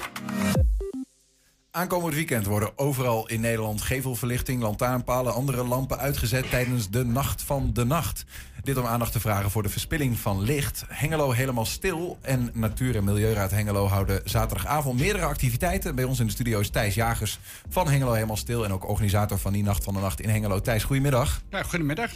Aankomend 1.70 2.14
weekend 2.14 2.46
worden 2.46 2.78
overal 2.78 3.28
in 3.28 3.40
Nederland 3.40 3.82
gevelverlichting, 3.82 4.62
lantaarnpalen, 4.62 5.34
andere 5.34 5.64
lampen 5.64 5.98
uitgezet 5.98 6.50
tijdens 6.50 6.90
de 6.90 7.04
Nacht 7.04 7.42
van 7.42 7.70
de 7.72 7.84
Nacht. 7.84 8.24
Dit 8.62 8.76
om 8.76 8.86
aandacht 8.86 9.12
te 9.12 9.20
vragen 9.20 9.50
voor 9.50 9.62
de 9.62 9.68
verspilling 9.68 10.18
van 10.18 10.42
licht. 10.42 10.84
Hengelo 10.88 11.30
helemaal 11.30 11.64
stil 11.64 12.18
en 12.20 12.50
Natuur- 12.52 12.96
en 12.96 13.04
Milieuraad 13.04 13.50
Hengelo 13.50 13.86
houden 13.86 14.20
zaterdagavond 14.24 15.00
meerdere 15.00 15.24
activiteiten. 15.24 15.94
Bij 15.94 16.04
ons 16.04 16.20
in 16.20 16.26
de 16.26 16.32
studio 16.32 16.60
is 16.60 16.70
Thijs 16.70 16.94
Jagers 16.94 17.38
van 17.68 17.88
Hengelo 17.88 18.12
helemaal 18.12 18.36
stil 18.36 18.64
en 18.64 18.72
ook 18.72 18.88
organisator 18.88 19.38
van 19.38 19.52
die 19.52 19.62
Nacht 19.62 19.84
van 19.84 19.94
de 19.94 20.00
Nacht 20.00 20.20
in 20.20 20.28
Hengelo. 20.28 20.60
Thijs, 20.60 20.84
goedemiddag. 20.84 21.42
Ja, 21.50 21.62
goedemiddag. 21.62 22.14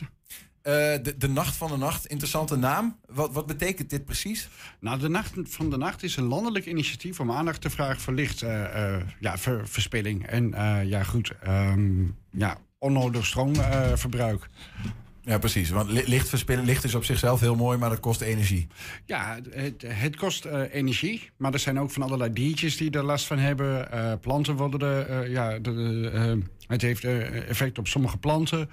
Uh, 0.68 0.74
de, 0.74 1.14
de, 1.18 1.28
Nacht 1.28 1.56
van 1.56 1.70
de 1.70 1.76
Nacht, 1.76 2.06
interessante 2.06 2.56
naam. 2.56 2.96
Wat, 3.06 3.32
wat, 3.32 3.46
betekent 3.46 3.90
dit 3.90 4.04
precies? 4.04 4.48
Nou, 4.80 4.98
de 4.98 5.08
Nacht 5.08 5.32
van 5.42 5.70
de 5.70 5.76
Nacht 5.76 6.02
is 6.02 6.16
een 6.16 6.24
landelijk 6.24 6.66
initiatief 6.66 7.20
om 7.20 7.32
aandacht 7.32 7.60
te 7.60 7.70
vragen 7.70 8.00
voor 8.00 8.14
lichtverspilling. 8.14 8.74
Uh, 8.74 8.98
uh, 8.98 9.02
ja, 9.20 9.38
ver, 9.38 9.68
verspilling 9.68 10.26
en 10.26 10.54
ja, 10.86 11.02
goed, 11.02 11.32
um, 11.46 12.16
ja, 12.30 12.58
onnodig 12.78 13.26
stroomverbruik. 13.26 14.48
Ja, 15.22 15.38
precies. 15.38 15.70
Want 15.70 15.90
lichtverspilling, 15.90 16.66
licht 16.66 16.84
is 16.84 16.94
op 16.94 17.04
zichzelf 17.04 17.40
heel 17.40 17.56
mooi, 17.56 17.78
maar 17.78 17.90
dat 17.90 18.00
kost 18.00 18.20
energie. 18.20 18.66
Ja, 19.04 19.38
het, 19.50 19.84
het 19.86 20.16
kost 20.16 20.44
energie. 20.70 21.30
Maar 21.36 21.52
er 21.52 21.58
zijn 21.58 21.80
ook 21.80 21.90
van 21.90 22.02
allerlei 22.02 22.32
diertjes 22.32 22.76
die 22.76 22.90
er 22.90 23.04
last 23.04 23.26
van 23.26 23.38
hebben. 23.38 23.88
planten 24.20 24.56
worden 24.56 25.08
er, 25.08 25.30
ja, 25.30 25.58
de, 25.58 26.42
het 26.66 26.82
heeft 26.82 27.04
effect 27.04 27.78
op 27.78 27.86
sommige 27.86 28.18
planten. 28.18 28.70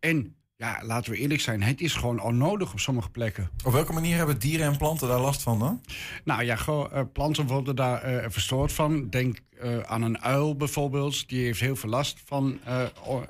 En 0.00 0.34
ja, 0.56 0.80
laten 0.82 1.12
we 1.12 1.18
eerlijk 1.18 1.40
zijn, 1.40 1.62
het 1.62 1.80
is 1.80 1.94
gewoon 1.94 2.20
onnodig 2.20 2.72
op 2.72 2.80
sommige 2.80 3.10
plekken. 3.10 3.50
Op 3.64 3.72
welke 3.72 3.92
manier 3.92 4.16
hebben 4.16 4.38
dieren 4.38 4.66
en 4.66 4.76
planten 4.76 5.08
daar 5.08 5.20
last 5.20 5.42
van 5.42 5.58
dan? 5.58 5.80
Nou 6.24 6.44
ja, 6.44 6.56
gewoon, 6.56 6.90
uh, 6.92 7.00
planten 7.12 7.46
worden 7.46 7.76
daar 7.76 8.14
uh, 8.14 8.24
verstoord 8.28 8.72
van. 8.72 9.08
Denk 9.08 9.38
uh, 9.62 9.80
aan 9.80 10.02
een 10.02 10.20
uil 10.20 10.56
bijvoorbeeld. 10.56 11.28
Die 11.28 11.44
heeft 11.44 11.60
heel 11.60 11.76
veel 11.76 11.90
last 11.90 12.22
van 12.24 12.60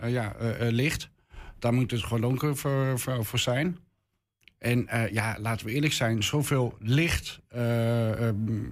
ja, 0.06 0.34
licht. 0.58 1.08
Daar 1.58 1.74
moet 1.74 1.90
het 1.90 2.02
gewoon 2.02 2.20
donker 2.20 2.56
voor, 2.56 2.98
voor, 2.98 3.24
voor 3.24 3.38
zijn. 3.38 3.78
En 4.58 4.88
ja, 5.12 5.36
laten 5.40 5.66
we 5.66 5.72
eerlijk 5.72 5.92
zijn, 5.92 6.22
zoveel 6.22 6.76
licht. 6.80 7.40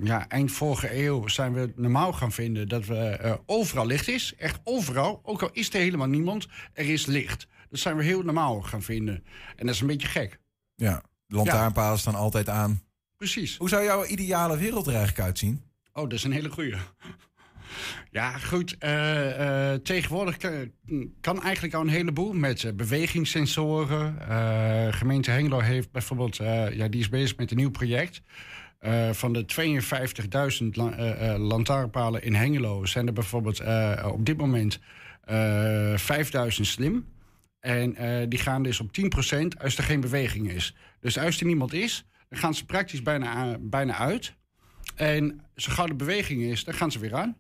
ja, 0.03 0.29
eind 0.29 0.53
vorige 0.53 1.05
eeuw 1.05 1.29
zijn 1.29 1.53
we 1.53 1.73
normaal 1.77 2.13
gaan 2.13 2.33
vinden 2.33 2.69
dat 2.69 2.87
we 2.87 3.41
overal 3.47 3.87
licht 3.87 4.09
is. 4.09 4.35
Echt 4.39 4.61
overal. 4.65 5.21
Ook 5.23 5.43
al 5.43 5.51
is 5.53 5.75
er 5.75 5.81
helemaal 5.81 6.07
niemand, 6.07 6.49
er 6.73 6.89
is 6.89 7.07
licht. 7.07 7.47
Dat 7.75 7.83
zijn 7.83 7.97
we 7.97 8.05
heel 8.05 8.23
normaal 8.23 8.63
gaan 8.63 8.83
vinden. 8.83 9.25
En 9.57 9.67
dat 9.67 9.75
is 9.75 9.81
een 9.81 9.87
beetje 9.87 10.09
gek. 10.09 10.39
Ja, 10.75 11.03
lantaarnpalen 11.27 11.93
ja. 11.93 11.99
staan 11.99 12.15
altijd 12.15 12.49
aan. 12.49 12.83
Precies. 13.17 13.57
Hoe 13.57 13.69
zou 13.69 13.85
jouw 13.85 14.05
ideale 14.05 14.57
wereld 14.57 14.87
er 14.87 14.95
eigenlijk 14.95 15.25
uitzien? 15.25 15.63
Oh, 15.93 16.03
dat 16.03 16.13
is 16.13 16.25
een 16.25 16.33
hele 16.33 16.51
goeie. 16.51 16.75
Ja, 18.11 18.39
goed. 18.39 18.77
Uh, 18.81 19.39
uh, 19.39 19.75
tegenwoordig 19.75 20.37
kan, 20.37 20.71
kan, 21.21 21.43
eigenlijk 21.43 21.75
al 21.75 21.81
een 21.81 21.89
heleboel 21.89 22.33
met 22.33 22.63
uh, 22.63 22.73
bewegingssensoren. 22.73 24.17
gemeente 24.93 25.31
Hengelo 25.31 25.61
heeft 25.61 25.91
bijvoorbeeld, 25.91 26.37
ja, 26.37 26.89
die 26.89 27.01
is 27.01 27.09
bezig 27.09 27.37
met 27.37 27.51
een 27.51 27.57
nieuw 27.57 27.71
project. 27.71 28.23
van 29.13 29.33
de 29.33 29.45
52.000 30.63 30.67
la 30.71 31.39
lantaarnpalen 31.39 32.23
in 32.23 32.35
Hengelo 32.35 32.85
zijn 32.85 33.07
er 33.07 33.13
bijvoorbeeld 33.13 33.63
op 34.05 34.27
dit 34.27 34.37
moment 34.37 34.79
5.000 34.79 34.87
slim. 36.47 37.13
En 37.65 38.03
uh, 38.05 38.27
die 38.29 38.39
gaan 38.39 38.63
dus 38.63 38.81
op 38.81 38.91
10% 39.01 39.47
als 39.63 39.77
er 39.77 39.85
geen 39.85 40.01
beweging 40.01 40.51
is. 40.51 40.75
Dus 41.01 41.19
als 41.19 41.41
er 41.41 41.47
niemand 41.47 41.73
is, 41.73 42.07
dan 42.29 42.39
gaan 42.39 42.55
ze 42.55 42.65
praktisch 42.65 43.03
bijna, 43.03 43.57
bijna 43.61 43.97
uit. 43.99 44.35
En 44.95 45.41
zo 45.57 45.73
gauw 45.73 45.87
de 45.87 45.95
beweging 45.95 46.43
is, 46.43 46.65
dan 46.65 46.75
gaan 46.75 46.93
ze 46.93 46.99
weer 46.99 47.15
aan. 47.15 47.37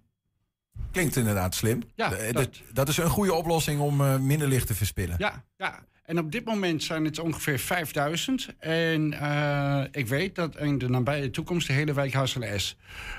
Klinkt 0.91 1.17
inderdaad 1.17 1.55
slim. 1.55 1.83
Ja, 1.95 2.13
Eh, 2.13 2.33
dat- 2.33 2.35
dat, 2.35 2.61
dat 2.73 2.89
is 2.89 2.97
een 2.97 3.09
goede 3.09 3.33
oplossing 3.35 3.81
om 3.81 4.01
eh, 4.01 4.19
minder 4.19 4.49
licht 4.49 4.67
te 4.67 4.75
verspillen. 4.75 5.15
Ja, 5.19 5.45
ja. 5.57 5.85
En 6.05 6.19
op 6.19 6.33
dit 6.33 6.45
moment 6.45 6.83
zijn 6.83 7.05
het 7.05 7.19
ongeveer 7.19 7.59
5000. 7.59 8.49
En 8.59 9.13
eh, 9.13 9.85
ik 9.91 10.07
weet 10.07 10.35
dat 10.35 10.57
in 10.59 10.79
de 10.79 10.89
nabije 10.89 11.31
toekomst 11.31 11.67
de 11.67 11.73
hele 11.73 11.93
wijk 11.93 12.13
HSLS 12.13 12.77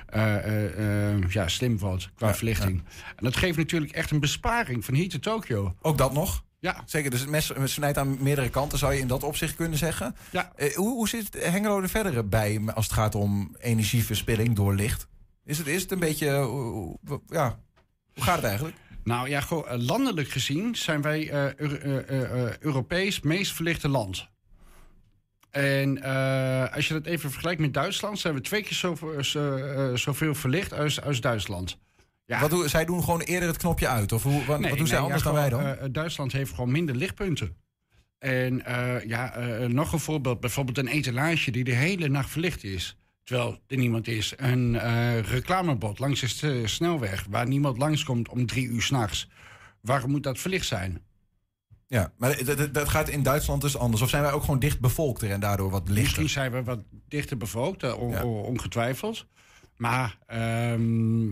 eh, 0.07 0.35
eh, 0.35 1.13
eh, 1.13 1.29
ja, 1.29 1.47
slim 1.47 1.77
wordt 1.77 2.09
qua 2.15 2.33
verlichting. 2.35 2.83
En 3.15 3.23
dat 3.23 3.35
geeft 3.37 3.57
natuurlijk 3.57 3.91
echt 3.91 4.11
een 4.11 4.19
besparing 4.19 4.85
van 4.85 4.93
hier 4.93 5.09
te 5.09 5.19
Tokio. 5.19 5.75
Ook 5.81 5.97
dat 5.97 6.13
nog? 6.13 6.43
Ja. 6.65 6.83
Zeker, 6.85 7.11
dus 7.11 7.19
het 7.19 7.29
mes 7.29 7.53
snijdt 7.63 7.97
aan 7.97 8.23
meerdere 8.23 8.49
kanten, 8.49 8.77
zou 8.77 8.93
je 8.93 8.99
in 8.99 9.07
dat 9.07 9.23
opzicht 9.23 9.55
kunnen 9.55 9.77
zeggen. 9.77 10.15
Ja. 10.29 10.51
Eh, 10.55 10.75
hoe, 10.75 10.89
hoe 10.93 11.07
zit 11.09 11.43
Hengelo 11.43 11.81
er 11.81 11.89
verder 11.89 12.29
bij 12.29 12.61
als 12.73 12.85
het 12.85 12.93
gaat 12.93 13.15
om 13.15 13.55
energieverspilling 13.59 14.55
door 14.55 14.75
licht? 14.75 15.07
Is 15.43 15.57
het, 15.57 15.67
is 15.67 15.81
het 15.81 15.91
een 15.91 15.99
beetje, 15.99 16.27
eh, 16.27 17.15
ja, 17.27 17.59
hoe 18.13 18.23
gaat 18.23 18.35
het 18.35 18.45
eigenlijk? 18.45 18.77
Nou 19.03 19.29
ja, 19.29 19.41
gewoon, 19.41 19.67
eh, 19.67 19.79
landelijk 19.79 20.29
gezien 20.29 20.75
zijn 20.75 21.01
wij 21.01 21.33
Euro- 21.55 22.53
Europees 22.59 23.21
meest 23.21 23.53
verlichte 23.53 23.87
land. 23.89 24.27
En 25.49 26.01
als 26.71 26.87
je 26.87 26.93
dat 26.93 27.05
even 27.05 27.31
vergelijkt 27.31 27.61
met 27.61 27.73
Duitsland, 27.73 28.19
zijn 28.19 28.33
we 28.33 28.41
twee 28.41 28.63
keer 28.63 28.73
zoveel, 28.73 29.23
zo, 29.23 29.55
eh, 29.55 29.95
zoveel 29.95 30.35
verlicht 30.35 30.73
als, 30.73 31.01
als 31.01 31.21
Duitsland. 31.21 31.77
Ja. 32.25 32.39
Wat 32.39 32.49
doen, 32.49 32.69
zij 32.69 32.85
doen 32.85 33.03
gewoon 33.03 33.21
eerder 33.21 33.47
het 33.49 33.57
knopje 33.57 33.87
uit? 33.87 34.11
Of 34.11 34.23
hoe, 34.23 34.45
wat, 34.45 34.59
Nee, 34.59 34.69
wat 34.69 34.77
doen 34.77 34.87
zij 34.87 34.99
anders 34.99 35.23
ja, 35.23 35.27
dan 35.31 35.37
wij 35.39 35.49
dan? 35.49 35.59
gewoon, 35.59 35.77
eh, 35.77 35.87
Duitsland 35.91 36.31
heeft 36.31 36.53
gewoon 36.53 36.71
minder 36.71 36.95
lichtpunten. 36.95 37.55
En 38.19 38.65
eh, 38.65 39.05
ja, 39.07 39.33
eh, 39.35 39.67
nog 39.67 39.93
een 39.93 39.99
voorbeeld. 39.99 40.39
Bijvoorbeeld 40.39 40.77
een 40.77 40.87
etalage 40.87 41.51
die 41.51 41.63
de 41.63 41.73
hele 41.73 42.07
nacht 42.07 42.29
verlicht 42.29 42.63
is. 42.63 42.97
Terwijl 43.23 43.59
er 43.67 43.77
niemand 43.77 44.07
is. 44.07 44.33
Een 44.37 44.75
eh, 44.79 45.19
reclamebord 45.19 45.99
langs 45.99 46.39
de 46.39 46.67
snelweg... 46.67 47.25
waar 47.29 47.47
niemand 47.47 47.77
langskomt 47.77 48.29
om 48.29 48.45
drie 48.45 48.67
uur 48.67 48.81
s'nachts. 48.81 49.29
Waarom 49.81 50.11
moet 50.11 50.23
dat 50.23 50.39
verlicht 50.39 50.65
zijn? 50.67 51.01
ja, 51.87 52.13
maar 52.17 52.43
dat, 52.71 52.89
gaat 52.89 53.09
in 53.09 53.23
Duitsland 53.23 53.61
dus 53.61 53.77
anders. 53.77 54.01
Of 54.01 54.09
zijn 54.09 54.21
wij 54.23 54.31
ook 54.31 54.43
gewoon 54.43 54.59
dicht 54.59 54.79
bevolkter 54.79 55.31
en 55.31 55.39
daardoor 55.39 55.69
wat 55.69 55.89
lichter? 55.89 56.03
Misschien 56.03 56.29
zijn 56.29 56.51
we 56.51 56.63
wat 56.63 56.79
dichter 57.07 57.37
bevolkt, 57.37 57.83
eh, 57.83 57.97
on- 58.01 58.21
on- 58.21 58.43
ongetwijfeld. 58.43 59.25
Maar 59.77 60.17
ehm, 60.25 61.29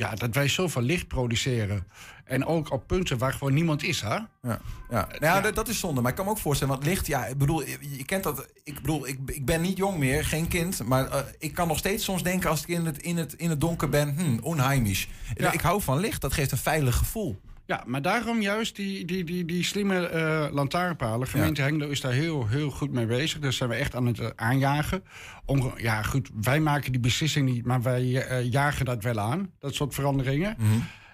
ja, 0.00 0.14
dat 0.14 0.34
wij 0.34 0.48
zoveel 0.48 0.82
licht 0.82 1.08
produceren. 1.08 1.86
En 2.24 2.46
ook 2.46 2.72
op 2.72 2.86
punten 2.86 3.18
waar 3.18 3.32
gewoon 3.32 3.54
niemand 3.54 3.82
is, 3.82 4.00
hè? 4.00 4.08
Ja, 4.08 4.28
ja. 4.42 4.58
Nou 4.90 5.06
ja, 5.20 5.40
Dat, 5.40 5.54
dat 5.54 5.68
is 5.68 5.78
zonde. 5.78 6.00
Maar 6.00 6.10
ik 6.10 6.16
kan 6.16 6.24
me 6.24 6.30
ook 6.30 6.38
voorstellen, 6.38 6.74
want 6.74 6.86
licht, 6.86 7.06
ja, 7.06 7.26
ik 7.26 7.38
bedoel, 7.38 7.62
je, 7.66 7.78
je 7.96 8.04
kent 8.04 8.22
dat. 8.22 8.46
Ik 8.64 8.74
bedoel, 8.74 9.06
ik, 9.06 9.18
ik 9.26 9.44
ben 9.44 9.60
niet 9.60 9.76
jong 9.76 9.98
meer, 9.98 10.24
geen 10.24 10.48
kind. 10.48 10.84
Maar 10.84 11.10
eh, 11.10 11.18
ik 11.38 11.54
kan 11.54 11.68
nog 11.68 11.78
steeds 11.78 12.04
soms 12.04 12.22
denken 12.22 12.50
als 12.50 12.62
ik 12.62 12.68
in 12.68 12.86
het, 12.86 12.98
in 12.98 13.16
het, 13.16 13.32
in 13.32 13.50
het 13.50 13.60
donker 13.60 13.88
ben, 13.88 14.14
hm, 14.18 14.38
onheimisch. 14.42 15.08
Ja. 15.34 15.52
Ik 15.52 15.60
hou 15.60 15.82
van 15.82 15.98
licht, 15.98 16.20
dat 16.20 16.32
geeft 16.32 16.52
een 16.52 16.58
veilig 16.58 16.96
gevoel. 16.96 17.40
Ja, 17.70 17.82
maar 17.86 18.02
daarom 18.02 18.40
juist 18.40 18.76
die, 18.76 19.04
die, 19.04 19.24
die, 19.24 19.44
die 19.44 19.64
slimme 19.64 20.06
eh 20.06 20.46
lantaarnpalen. 20.52 21.28
Gemeente 21.28 21.62
Hengelo 21.62 21.88
is 21.88 22.00
daar 22.00 22.12
heel, 22.12 22.48
heel 22.48 22.70
goed 22.70 22.92
mee 22.92 23.06
bezig. 23.06 23.38
Daar 23.38 23.52
zijn 23.52 23.68
we 23.68 23.74
echt 23.74 23.94
aan 23.94 24.06
het 24.06 24.18
eh, 24.18 24.28
aanjagen. 24.36 25.04
Om, 25.44 25.72
ja, 25.76 26.02
goed, 26.02 26.30
wij 26.40 26.60
maken 26.60 26.92
die 26.92 27.00
beslissing 27.00 27.48
niet, 27.48 27.64
maar 27.64 27.82
wij 27.82 28.22
eh, 28.22 28.50
jagen 28.50 28.84
dat 28.84 29.02
wel 29.02 29.18
aan. 29.18 29.52
Dat 29.58 29.74
soort 29.74 29.94
veranderingen. 29.94 30.56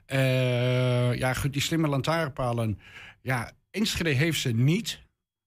Eh, 0.06 1.14
ja, 1.14 1.34
goed, 1.34 1.52
die 1.52 1.62
slimme 1.62 1.88
lantaarnpalen. 1.88 2.78
Ja, 3.22 3.52
Enschede 3.70 4.10
heeft 4.10 4.40
ze 4.40 4.52
niet. 4.52 5.00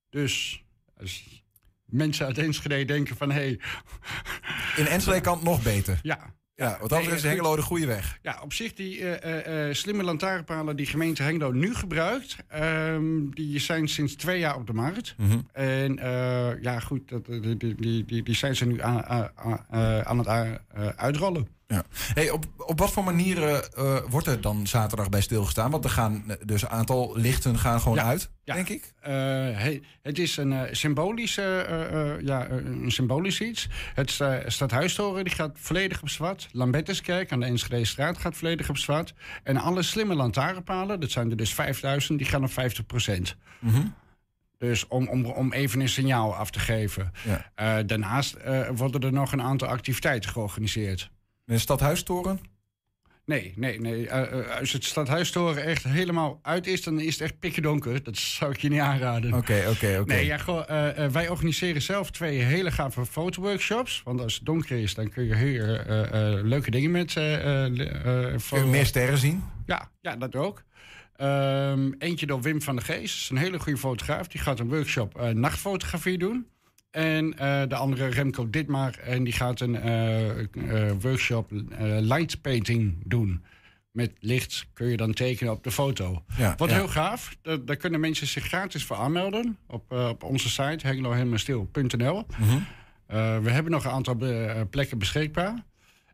Dus 0.10 0.64
als 0.98 1.44
mensen 1.86 2.26
uit 2.26 2.38
Enschede 2.38 2.86
denken 2.86 3.18
van... 3.18 3.32
hé, 3.32 3.36
hey, 3.36 3.60
In 4.76 4.88
Enschede 4.88 5.22
kan 5.22 5.36
het 5.36 5.44
nog 5.44 5.64
beter. 5.64 6.00
ja, 6.04 6.34
Ja, 6.60 6.78
wat 6.80 6.90
dat 6.90 7.08
is. 7.08 7.24
Hengelo 7.24 7.56
de 7.56 7.62
goede 7.62 7.86
weg. 7.86 8.20
Ja, 8.22 8.40
op 8.44 8.54
zich 8.54 8.74
die 8.74 9.00
eh, 9.00 9.38
eh, 9.38 9.68
eh, 9.70 9.76
slimme 9.76 10.04
lantaarnpalen 10.04 10.76
die 10.76 10.86
gemeente 10.86 11.24
Hengelo 11.24 11.52
nu 11.52 11.76
gebruikt, 11.76 12.36
ehm, 12.48 13.30
die 13.30 13.60
zijn 13.60 13.88
sinds 13.88 14.16
twee 14.16 14.40
jaar 14.40 14.56
op 14.56 14.68
de 14.68 14.74
markt. 14.74 15.16
Mhm. 15.18 15.40
En 15.52 15.98
ja, 16.62 16.80
goed, 16.80 17.10
dat, 17.10 17.26
die, 17.26 17.76
die, 18.06 18.24
die, 18.24 18.36
zijn 18.36 18.56
ze 18.56 18.66
nu 18.66 18.82
aan, 18.82 19.30
aan, 20.06 20.18
het 20.18 20.28
uitrollen. 20.96 21.48
Ja. 21.74 21.84
Hey, 22.14 22.30
op, 22.30 22.46
op 22.58 22.80
wat 22.80 22.92
voor 22.92 23.04
manieren 23.04 23.74
eh, 23.74 23.98
wordt 24.10 24.28
er 24.28 24.42
dan 24.42 24.68
zaterdag 24.68 25.10
bij 25.10 25.22
stilgestaan? 25.22 25.72
Want 25.72 25.84
er 25.84 25.90
gaan 25.90 26.24
eh, 26.28 26.36
dus 26.46 26.62
een 26.62 26.70
aantal 26.70 27.18
lichten 27.18 27.58
gaan 27.58 27.82
gewoon 27.82 27.98
Ja. 27.98 28.04
uit, 28.04 28.30
Ja. 28.44 28.54
denk 28.54 28.70
ik. 28.70 28.94
Eh, 29.00 29.12
he- 29.58 29.80
het 30.02 30.20
is 30.20 30.38
een 30.38 30.68
symbolisch, 30.72 31.38
eh, 31.38 31.60
eh, 32.16 32.22
ja, 32.22 32.50
een 32.50 32.92
symbolisch 32.92 33.42
iets. 33.42 33.68
Het 33.94 34.12
sta- 34.12 34.50
Stadhuistoren 34.50 35.24
die 35.24 35.34
gaat 35.34 35.52
volledig 35.60 36.02
op 36.02 36.10
zwart. 36.10 36.50
Lambertuskerk 36.52 37.32
aan 37.32 37.40
de 37.40 37.46
Enschede 37.46 37.86
straat 37.86 38.18
gaat 38.18 38.38
volledig 38.38 38.70
op 38.70 38.78
zwart. 38.78 39.14
En 39.44 39.58
alle 39.58 39.82
slimme 39.82 40.16
lantaarnpalen, 40.16 41.00
dat 41.00 41.12
zijn 41.12 41.30
er 41.30 41.38
dus 41.38 41.54
5000, 41.54 42.20
die 42.20 42.28
gaan 42.28 42.44
op 42.44 42.52
50 42.52 42.86
Mhm. 43.60 43.82
Dus 44.58 44.88
om, 44.88 45.08
om, 45.08 45.26
om 45.26 45.54
even 45.54 45.80
een 45.80 45.90
signaal 45.90 46.36
af 46.36 46.50
te 46.52 46.60
geven. 46.60 47.12
Ja. 47.56 47.84
Daarnaast 47.84 48.38
worden 48.76 49.02
er 49.02 49.14
nog 49.14 49.32
een 49.32 49.42
aantal 49.42 49.68
activiteiten 49.68 50.30
georganiseerd. 50.32 51.10
De 51.50 51.58
stadhuistoren? 51.58 52.40
Nee, 53.26 53.54
nee, 53.56 53.80
nee. 53.80 54.08
Eh, 54.08 54.40
eh, 54.40 54.60
als 54.60 54.72
het 54.72 54.84
stadhuistoren 54.84 55.64
echt 55.64 55.84
helemaal 55.84 56.40
uit 56.42 56.68
is, 56.68 56.84
dan 56.84 57.00
is 57.00 57.14
het 57.14 57.22
echt 57.22 57.40
pikken 57.40 57.62
donker. 57.62 58.04
Dat 58.04 58.18
zou 58.18 58.52
ik 58.52 58.58
je 58.58 58.70
niet 58.70 58.80
aanraden. 58.80 59.34
Oké, 59.34 59.64
oké, 59.70 59.98
oké. 60.00 60.14
Nee, 60.14 60.26
ja, 60.26 60.38
eh, 60.46 61.08
wij 61.08 61.30
organiseren 61.30 61.82
zelf 61.82 62.12
twee 62.12 62.40
hele 62.40 62.72
gave 62.72 63.06
fotoworkshops. 63.06 64.02
Want 64.04 64.22
als 64.22 64.34
het 64.34 64.46
donker 64.46 64.78
is, 64.78 64.94
dan 64.94 65.10
kun 65.10 65.26
je 65.26 65.36
heel 65.36 65.64
eh, 65.64 66.44
leuke 66.44 66.72
dingen 66.72 66.92
met... 66.92 67.14
Kun 67.14 68.60
je 68.60 68.66
meer 68.66 68.86
sterren 68.86 69.18
zien? 69.18 69.44
ja, 69.66 69.90
ja, 70.02 70.16
dat 70.16 70.36
ook. 70.36 70.64
Ehm, 71.16 71.92
eentje 71.98 72.26
door 72.26 72.42
Wim 72.42 72.62
van 72.62 72.76
der 72.76 72.86
Geest. 72.86 73.14
Dat 73.14 73.22
is 73.22 73.30
een 73.30 73.38
hele 73.38 73.60
goede 73.60 73.80
fotograaf. 73.80 74.28
Die 74.28 74.42
gaat 74.42 74.60
een 74.60 74.70
workshop 74.70 75.32
nachtfotografie 75.34 76.18
doen. 76.18 76.48
En 76.92 77.38
eh, 77.38 77.62
de 77.68 77.76
andere 77.76 78.08
Remco 78.08 78.50
Ditmar. 78.50 78.98
En 78.98 79.24
die 79.24 79.34
gaat 79.34 79.60
een 79.60 79.76
eh, 79.76 80.40
eh, 80.40 80.92
workshop 81.02 81.52
light 82.00 82.42
painting 82.42 82.98
doen. 83.06 83.44
Met 83.92 84.12
licht 84.20 84.68
kun 84.74 84.88
je 84.88 84.98
dan 84.98 85.14
tekenen 85.14 85.54
op 85.54 85.64
de 85.64 85.72
foto. 85.72 86.24
Ja, 86.38 86.54
Wat 86.58 86.70
ja. 86.70 86.76
heel 86.76 86.88
gaaf. 86.88 87.38
Daar, 87.42 87.66
daar 87.66 87.76
kunnen 87.76 88.00
mensen 88.00 88.28
zich 88.28 88.46
gratis 88.46 88.84
voor 88.86 88.96
aanmelden. 88.96 89.58
Op, 89.68 89.92
op 89.92 90.24
onze 90.24 90.50
site 90.50 90.88
hengelohelmerstil.nl. 90.88 92.26
Mhm. 92.38 92.60
We 93.44 93.52
hebben 93.52 93.72
nog 93.72 93.86
een 93.86 93.92
aantal 93.92 94.18
plekken 94.70 94.98
beschikbaar. 94.98 95.64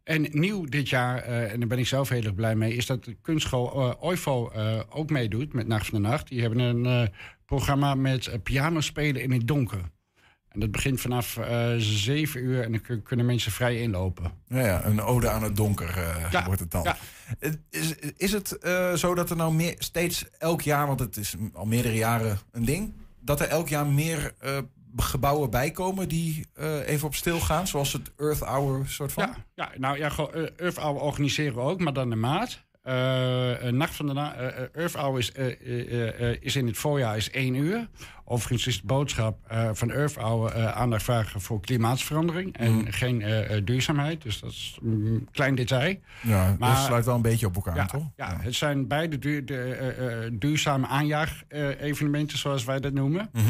En 0.03 0.27
nieuw 0.31 0.65
dit 0.65 0.89
jaar, 0.89 1.17
en 1.17 1.59
daar 1.59 1.67
ben 1.67 1.79
ik 1.79 1.87
zelf 1.87 2.09
heel 2.09 2.23
erg 2.23 2.35
blij 2.35 2.55
mee... 2.55 2.73
is 2.73 2.85
dat 2.85 3.03
de 3.03 3.17
kunstschool 3.21 3.71
eh, 3.71 4.03
OIVO 4.03 4.51
ook 4.89 5.09
meedoet 5.09 5.53
met 5.53 5.67
Nacht 5.67 5.87
van 5.87 6.01
de 6.01 6.07
Nacht. 6.07 6.27
Die 6.27 6.41
hebben 6.41 6.59
een 6.59 7.09
programma 7.45 7.95
met 7.95 8.27
eh, 8.27 8.39
piano 8.43 8.81
spelen 8.81 9.21
in 9.21 9.31
het 9.31 9.47
donker. 9.47 9.81
En 10.55 10.61
dat 10.61 10.71
begint 10.71 11.01
vanaf 11.01 11.37
eh 11.37 11.73
7 11.77 12.43
uur 12.43 12.61
en 12.63 12.71
dan 12.71 12.81
kun- 12.81 13.03
kunnen 13.03 13.25
mensen 13.25 13.51
vrij 13.51 13.81
inlopen. 13.81 14.31
Ja, 14.47 14.59
ja, 14.65 14.85
een 14.85 15.01
ode 15.01 15.29
aan 15.29 15.43
het 15.43 15.55
donker 15.55 15.89
eh, 15.97 16.31
Ja, 16.31 16.45
wordt 16.45 16.59
het 16.59 16.71
dan. 16.71 16.83
ja. 16.83 16.97
Is, 17.69 17.93
is 18.17 18.31
het 18.31 18.57
eh, 18.57 18.93
zo 18.93 19.15
dat 19.15 19.29
er 19.29 19.35
nou 19.35 19.53
meer, 19.53 19.75
steeds 19.77 20.25
elk 20.37 20.61
jaar, 20.61 20.87
want 20.87 20.99
het 20.99 21.17
is 21.17 21.35
al 21.53 21.65
meerdere 21.65 21.95
jaren 21.95 22.39
een 22.51 22.65
ding, 22.65 22.93
dat 23.21 23.39
er 23.41 23.47
elk 23.47 23.67
jaar 23.69 23.85
meer 23.87 24.33
gebouwen 24.97 25.49
bijkomen 25.49 26.07
die 26.09 26.45
even 26.85 27.07
op 27.07 27.15
stil 27.15 27.39
gaan, 27.39 27.67
zoals 27.67 27.93
het 27.93 28.11
Earth 28.17 28.39
Hour 28.39 28.87
soort 28.87 29.11
van? 29.11 29.23
Ja, 29.23 29.35
ja, 29.55 29.71
nou 29.77 29.97
ja, 29.97 30.11
Earth 30.57 30.77
Hour 30.77 30.99
organiseren 30.99 31.55
we 31.55 31.61
ook, 31.61 31.79
maar 31.79 31.93
dan 31.93 32.09
de 32.09 32.15
maat. 32.15 32.63
Eh, 32.85 33.67
eh, 33.67 33.73
Nacht 33.73 33.95
van 33.95 34.07
de 34.07 34.13
Na 34.13 34.33
eh, 34.35 34.47
eh, 34.47 34.67
Earth 34.73 34.93
Hour 34.93 35.19
is, 35.19 35.31
is 36.39 36.55
in 36.55 36.67
het 36.67 36.77
voorjaar 36.77 37.17
is 37.17 37.31
één 37.31 37.55
uur. 37.55 37.87
Overigens 38.25 38.67
is 38.67 38.81
de 38.81 38.85
boodschap 38.87 39.37
van 39.73 39.91
Earth 39.91 40.15
Hour 40.15 40.71
aandacht 40.71 41.03
vragen 41.03 41.41
voor 41.41 41.61
klimaatsverandering 41.61 42.57
en 42.57 42.71
Mm. 42.71 42.85
geen 42.91 43.23
duurzaamheid. 43.65 44.21
Dus 44.21 44.39
dat 44.39 44.49
is 44.51 44.77
een 44.83 45.27
klein 45.31 45.55
detail. 45.55 45.95
Ja, 46.21 46.55
Maar- 46.59 46.75
dat 46.75 46.83
sluit 46.85 47.05
wel 47.05 47.15
een 47.15 47.21
beetje 47.21 47.45
op 47.45 47.55
elkaar, 47.55 47.75
Ja, 47.75 47.85
toch? 47.85 48.09
ja, 48.15 48.37
het 48.41 48.55
zijn 48.55 48.87
beide 48.87 49.19
duur, 49.19 49.45
de, 49.45 50.29
duurzame 50.39 50.87
aanjaag-evenementen, 50.87 52.37
zoals 52.37 52.63
wij 52.63 52.79
dat 52.79 52.93
noemen. 52.93 53.29
Mhm. 53.33 53.43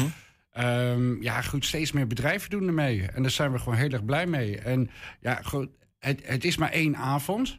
Ehm, 0.52 1.22
ja, 1.22 1.40
goed, 1.42 1.64
steeds 1.64 1.92
meer 1.92 2.06
bedrijven 2.06 2.50
doen 2.50 2.66
ermee. 2.66 3.02
En 3.02 3.22
daar 3.22 3.30
zijn 3.30 3.52
we 3.52 3.58
gewoon 3.58 3.74
heel 3.78 3.90
erg 3.90 4.04
blij 4.04 4.26
mee. 4.26 4.58
En 4.58 4.90
ja, 5.20 5.40
goed, 5.44 5.68
het, 5.98 6.20
het 6.24 6.44
is 6.44 6.56
maar 6.56 6.70
één 6.70 6.96
avond. 6.96 7.58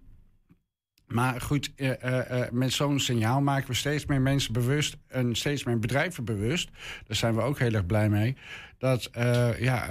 Maar 1.07 1.41
goed, 1.41 1.71
eh, 1.75 2.03
eh, 2.03 2.41
eh, 2.41 2.51
met 2.51 2.73
zo'n 2.73 2.99
signaal 2.99 3.41
maken 3.41 3.67
we 3.67 3.73
steeds 3.73 4.05
meer 4.05 4.21
mensen 4.21 4.53
bewust 4.53 4.97
en 5.07 5.35
steeds 5.35 5.63
meer 5.63 5.79
bedrijven 5.79 6.25
bewust. 6.25 6.69
Daar 7.07 7.17
zijn 7.17 7.35
we 7.35 7.41
ook 7.41 7.59
heel 7.59 7.73
erg 7.73 7.85
blij 7.85 8.09
mee. 8.09 8.35
Dat 8.77 9.09
ja, 9.59 9.87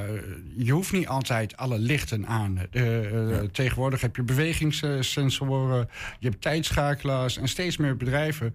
je 0.56 0.72
hoeft 0.72 0.92
niet 0.92 1.06
altijd 1.06 1.56
alle 1.56 1.78
lichten 1.78 2.26
aan. 2.26 2.58
Eh, 2.70 3.38
Tegenwoordig 3.52 4.00
heb 4.00 4.16
je 4.16 4.22
bewegingssensoren, 4.22 5.88
je 6.18 6.28
hebt 6.28 6.42
tijdschakelaars 6.42 7.36
en 7.36 7.48
steeds 7.48 7.76
meer 7.76 7.96
bedrijven 7.96 8.54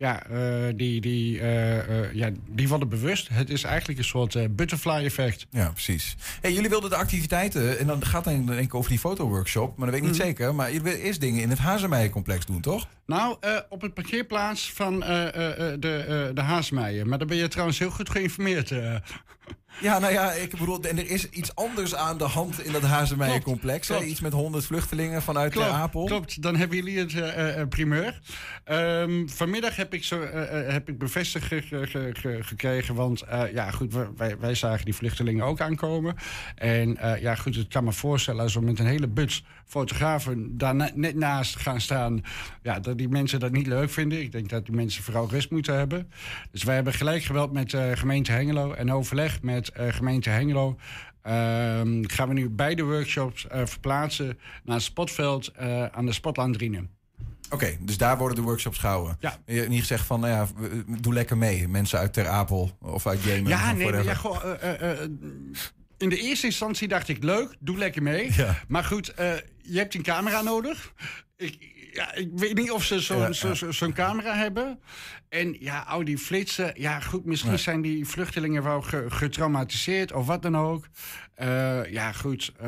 ja, 0.00 0.26
eh, 0.26 0.72
die, 0.76 1.00
die, 1.00 1.40
eh, 1.40 1.78
eh, 1.78 2.14
ja, 2.14 2.30
die 2.48 2.68
worden 2.68 2.88
bewust. 2.88 3.28
Het 3.28 3.50
is 3.50 3.62
eigenlijk 3.62 3.98
een 3.98 4.04
soort 4.04 4.56
butterfly 4.56 5.04
effect. 5.04 5.46
Ja, 5.50 5.70
precies. 5.70 6.16
Hey, 6.40 6.52
jullie 6.52 6.68
wilden 6.68 6.90
de 6.90 6.96
activiteiten, 6.96 7.78
en 7.78 7.86
dan 7.86 8.04
gaat 8.04 8.24
het 8.24 8.46
denk 8.46 8.58
ik 8.60 8.74
over 8.74 8.90
die 8.90 8.98
fotoworkshop, 8.98 9.76
maar 9.76 9.86
dat 9.86 9.94
weet 9.94 10.04
ik 10.04 10.10
niet 10.10 10.18
Mhm. 10.18 10.26
zeker. 10.28 10.54
Maar 10.54 10.66
jullie 10.66 10.82
willen 10.82 11.00
eerst 11.00 11.20
dingen 11.20 11.42
in 11.42 11.50
het 11.50 11.58
Hazemeijencomplex 11.58 12.46
doen, 12.46 12.60
toch? 12.60 12.88
Nou, 13.06 13.36
op 13.68 13.80
het 13.80 13.94
parkeerplaats 13.94 14.72
van 14.72 15.00
de, 15.00 15.76
de. 15.80 17.02
Maar 17.06 17.18
daar 17.18 17.26
ben 17.26 17.36
je 17.36 17.48
trouwens 17.48 17.78
heel 17.78 17.90
goed 17.90 18.10
geïnformeerd. 18.10 18.72
Ja, 19.80 19.98
nou 19.98 20.12
ja, 20.12 20.32
ik 20.32 20.50
bedoel, 20.50 20.80
en 20.82 20.98
er 20.98 21.10
is 21.10 21.28
iets 21.30 21.54
anders 21.54 21.94
aan 21.94 22.18
de 22.18 22.24
hand 22.24 22.64
in 22.64 22.72
dat 22.72 22.82
Hazemeijencomplex. 22.82 23.86
klopt. 23.86 24.04
Iets 24.04 24.20
met 24.20 24.32
100 24.32 24.64
vluchtelingen 24.66 25.22
vanuit 25.22 25.52
Klopt, 25.52 25.68
Ter 25.68 25.76
Apel. 25.76 26.04
Klopt, 26.04 26.42
dan 26.42 26.56
hebben 26.56 26.76
jullie 26.76 26.98
het 26.98 27.14
eh, 27.14 27.60
eh, 27.60 27.68
primeur. 27.68 28.20
Ehm, 28.64 29.26
vanmiddag 29.26 29.76
heb 29.76 29.94
ik, 29.94 30.04
zo, 30.04 30.20
eh, 30.20 30.72
heb 30.72 30.88
ik 30.88 30.98
bevestigd 30.98 31.46
ge- 31.46 31.62
ge- 31.62 31.86
ge- 31.86 32.10
ge- 32.12 32.38
gekregen. 32.42 32.94
Want 32.94 33.24
ja, 33.52 33.70
goed, 33.70 33.94
wij, 34.16 34.38
wij 34.38 34.54
zagen 34.54 34.84
die 34.84 34.94
vluchtelingen 34.94 35.44
ook 35.44 35.60
aankomen. 35.60 36.14
En 36.54 36.98
ja, 37.20 37.34
goed, 37.34 37.56
ik 37.56 37.68
kan 37.68 37.84
me 37.84 37.92
voorstellen 37.92 38.42
als 38.42 38.54
we 38.54 38.60
met 38.60 38.78
een 38.78 38.86
hele 38.86 39.08
buts 39.08 39.44
fotografen 39.66 40.58
daar 40.58 40.74
na- 40.74 40.90
net 40.94 41.14
naast 41.14 41.56
gaan 41.56 41.80
staan. 41.80 42.22
Ja, 42.62 42.80
dat 42.80 42.98
die 42.98 43.08
mensen 43.08 43.40
dat 43.40 43.52
niet 43.52 43.66
leuk 43.66 43.90
vinden. 43.90 44.20
Ik 44.20 44.32
denk 44.32 44.48
dat 44.48 44.66
die 44.66 44.74
mensen 44.74 45.02
vooral 45.02 45.28
rust 45.30 45.50
moeten 45.50 45.74
hebben. 45.76 46.10
Dus 46.50 46.62
wij 46.64 46.74
hebben 46.74 46.92
gelijk 46.92 47.22
geweld 47.24 47.52
met 47.52 47.74
eh, 47.74 47.90
gemeente 47.94 48.32
Hengelo. 48.32 48.72
En 48.72 48.92
overleg 48.92 49.42
met 49.42 49.69
eh, 49.72 49.92
gemeente 49.92 50.30
Hengelo. 50.30 50.76
Ehm, 51.22 52.02
gaan 52.02 52.28
we 52.28 52.34
nu 52.34 52.48
beide 52.48 52.82
workshops 52.82 53.46
eh, 53.46 53.66
verplaatsen 53.66 54.38
naar 54.64 54.76
het 54.76 54.84
spotveld 54.84 55.48
eh, 55.48 55.86
aan 55.86 56.06
de 56.06 56.12
Spotlandrine. 56.12 56.86
Oké, 57.50 57.76
dus 57.80 57.98
daar 57.98 58.18
worden 58.18 58.36
de 58.36 58.42
workshops 58.42 58.78
gehouden. 58.78 59.16
Ja. 59.20 59.38
Je 59.46 59.54
hebt 59.54 59.68
niet 59.68 59.80
gezegd 59.80 60.06
van, 60.06 60.20
nou 60.20 60.32
ja, 60.32 60.46
doe 61.00 61.12
lekker 61.12 61.36
mee. 61.36 61.68
Mensen 61.68 61.98
uit 61.98 62.12
Ter 62.12 62.28
Apel 62.28 62.76
of 62.80 63.06
uit 63.06 63.22
Jemen. 63.22 63.48
Ja, 63.50 63.72
nee, 63.72 64.02
ja, 64.02 64.14
goh, 64.14 64.44
in 65.98 66.08
de 66.08 66.18
eerste 66.18 66.46
instantie 66.46 66.88
dacht 66.88 67.08
ik, 67.08 67.22
leuk, 67.22 67.56
doe 67.58 67.78
lekker 67.78 68.02
mee. 68.02 68.32
Ja. 68.32 68.58
Maar 68.68 68.84
goed, 68.84 69.12
je 69.62 69.78
hebt 69.78 69.94
een 69.94 70.02
camera 70.02 70.42
nodig. 70.42 70.92
Ik, 71.36 71.79
ja, 71.92 72.14
ik 72.14 72.28
weet 72.34 72.56
niet 72.56 72.70
of 72.70 72.84
ze 72.84 73.00
zo'n 73.00 73.18
Ja, 73.18 73.32
zo- 73.32 73.48
ja. 73.48 73.54
zo- 73.54 73.70
zo'n 73.72 73.92
camera 73.92 74.34
hebben. 74.36 74.78
En 75.28 75.56
ja, 75.60 75.84
al 75.88 76.04
die 76.04 76.18
flitsen. 76.18 76.72
Ja, 76.74 77.00
goed, 77.00 77.24
misschien 77.24 77.58
zijn 77.58 77.82
die 77.82 78.06
vluchtelingen 78.06 78.62
wel 78.62 78.82
ge- 78.82 79.06
getraumatiseerd 79.08 80.12
of 80.12 80.26
wat 80.26 80.42
dan 80.42 80.56
ook. 80.56 80.88
Eh, 81.34 81.90
ja, 81.92 82.12
goed. 82.12 82.52
eh, 82.58 82.66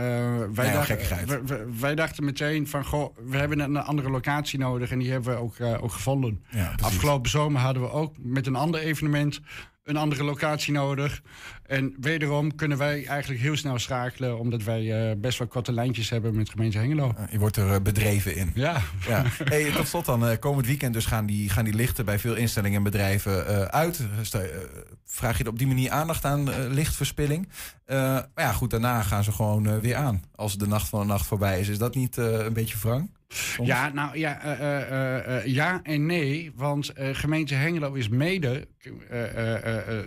wij, 0.54 0.72
dachten, 0.72 1.80
wij- 1.80 1.94
dachten 1.94 2.24
meteen 2.24 2.68
van, 2.68 2.85
goh, 2.85 3.16
we 3.26 3.37
hebben 3.37 3.58
een 3.61 3.76
andere 3.76 4.11
locatie 4.11 4.58
nodig. 4.58 4.90
En 4.90 4.98
die 4.98 5.11
hebben 5.11 5.35
we 5.35 5.40
ook, 5.40 5.56
eh, 5.58 5.82
ook 5.82 5.92
gevonden. 5.92 6.44
Afgelopen 6.82 7.30
zomer 7.30 7.61
hadden 7.61 7.82
we 7.82 7.90
ook 7.90 8.14
met 8.18 8.46
een 8.46 8.56
ander 8.56 8.80
evenement 8.80 9.40
een 9.84 9.96
andere 9.96 10.24
locatie 10.24 10.72
nodig. 10.72 11.22
En 11.66 11.96
wederom 12.00 12.54
kunnen 12.54 12.78
wij 12.78 13.06
eigenlijk 13.06 13.40
heel 13.40 13.56
snel 13.56 13.78
schakelen, 13.78 14.38
omdat 14.38 14.62
wij 14.62 15.10
eh, 15.10 15.16
best 15.16 15.38
wel 15.38 15.48
korte 15.48 15.72
lijntjes 15.72 16.10
hebben 16.10 16.36
met 16.36 16.50
gemeente 16.50 16.78
Hengelo. 16.78 17.14
Je 17.30 17.38
wordt 17.38 17.56
er 17.56 17.72
eh, 17.72 17.80
bedreven 17.80 18.36
in. 18.36 18.50
Ja. 18.54 18.80
Ja. 19.08 19.24
Hey, 19.44 19.70
tot 19.70 19.88
slot 19.88 20.04
dan, 20.04 20.26
eh, 20.26 20.38
komend 20.38 20.66
weekend 20.66 20.94
dus 20.94 21.06
gaan 21.06 21.26
die, 21.26 21.48
gaan 21.48 21.64
die 21.64 21.74
lichten 21.74 22.04
bij 22.04 22.18
veel 22.18 22.34
instellingen 22.34 22.76
en 22.76 22.82
bedrijven 22.82 23.70
uit. 23.70 24.06
Eh, 24.32 24.40
vraag 25.04 25.38
je 25.38 25.44
er 25.44 25.50
op 25.50 25.58
die 25.58 25.66
manier 25.66 25.90
aandacht 25.90 26.24
aan 26.24 26.68
lichtverspilling? 26.68 27.48
Maar 27.86 28.28
ja, 28.34 28.52
goed, 28.52 28.70
daarna 28.70 29.02
gaan 29.02 29.24
ze 29.24 29.32
gewoon 29.32 29.80
weer 29.80 29.96
aan. 29.96 30.22
Als 30.34 30.58
de 30.58 30.66
nacht 30.66 30.88
van 30.88 31.00
de 31.00 31.06
nacht 31.06 31.26
voorbij 31.26 31.60
is. 31.60 31.68
Is 31.68 31.78
dat 31.78 31.94
niet 31.94 32.16
een 32.16 32.52
beetje 32.52 32.78
wrang? 32.78 33.10
Soms? 33.32 33.68
Ja, 33.68 33.88
nou 33.88 34.18
ja, 34.18 34.40
eh, 34.42 34.80
eh, 34.80 35.36
eh, 35.36 35.46
ja 35.46 35.80
en 35.82 36.06
nee. 36.06 36.52
Want 36.54 36.92
gemeente 36.96 37.54
Hengelo 37.54 37.92
is 37.92 38.08
mede 38.08 38.68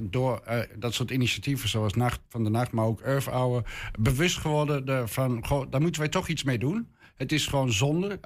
door 0.02 0.44
dat 0.78 0.94
soort 0.94 1.12
initiatieven 1.12 1.70
zoals 1.70 1.94
Nacht 1.94 2.20
van 2.30 2.44
de 2.44 2.50
Nacht, 2.50 2.72
maar 2.72 2.86
ook 2.86 3.02
Earth 3.02 3.26
Hour, 3.26 3.64
bewust 4.00 4.38
geworden 4.38 4.86
de, 4.86 5.04
van, 5.06 5.46
goh, 5.46 5.72
daar 5.72 5.82
moeten 5.82 6.02
wij 6.02 6.10
toch 6.10 6.28
iets 6.28 6.44
mee 6.44 6.58
doen. 6.58 6.88
Het 7.16 7.32
is 7.32 7.48
gewoon 7.48 7.72
zonde 7.72 8.20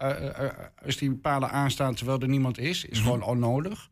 als 0.85 0.97
die 0.97 1.15
palen 1.15 1.51
aanstaan 1.51 1.95
terwijl 1.95 2.19
er 2.19 2.27
niemand 2.27 2.57
is. 2.57 2.85
Is 2.85 2.99
gewoon 2.99 3.23
onnodig. 3.23 3.89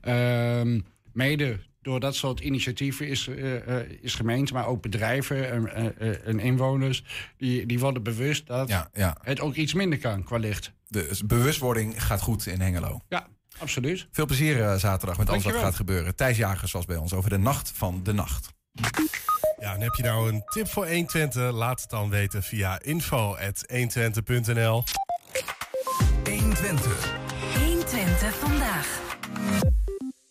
Ehm, 0.00 0.80
mede 1.12 1.58
door 1.86 2.00
dat 2.00 2.14
soort 2.14 2.40
initiatieven 2.40 3.08
is, 3.08 3.28
eh, 3.28 3.80
eh, 3.80 3.90
is 4.00 4.14
gemeente, 4.14 4.52
maar 4.52 4.66
ook 4.66 4.82
bedrijven 4.82 5.50
en, 5.50 5.74
eh, 5.74 6.10
eh, 6.10 6.26
en 6.26 6.40
inwoners, 6.40 7.04
die, 7.36 7.66
die 7.66 7.78
worden 7.78 8.02
bewust 8.02 8.46
dat 8.46 8.68
Ja, 8.68 8.90
ja. 8.94 9.16
het 9.22 9.40
ook 9.40 9.54
iets 9.54 9.74
minder 9.74 9.98
kan 9.98 10.24
qua 10.24 10.36
licht. 10.36 10.72
De 10.88 11.18
bewustwording 11.24 12.04
gaat 12.04 12.20
goed 12.20 12.46
in 12.46 12.60
Hengelo. 12.60 13.00
Ja, 13.08 13.26
absoluut. 13.58 14.08
Veel 14.12 14.26
plezier 14.26 14.78
zaterdag 14.78 15.18
met 15.18 15.28
alles 15.28 15.44
wat 15.44 15.54
gaat 15.54 15.74
gebeuren. 15.74 16.16
Thijs 16.16 16.36
Jagers 16.36 16.72
was 16.72 16.84
bij 16.84 16.96
ons 16.96 17.12
over 17.12 17.30
de 17.30 17.38
nacht 17.38 17.72
van 17.74 18.00
de 18.02 18.12
nacht. 18.12 18.48
Ja, 19.60 19.74
en 19.74 19.80
heb 19.80 19.94
je 19.94 20.02
nou 20.02 20.32
een 20.32 20.42
tip 20.44 20.68
voor 20.68 20.86
120? 20.86 21.52
Laat 21.52 21.80
het 21.80 21.90
dan 21.90 22.10
weten 22.10 22.42
via 22.42 22.80
info.120.nl. 22.82 24.84
120. 26.24 27.14
120 27.58 28.34
vandaag. 28.34 29.04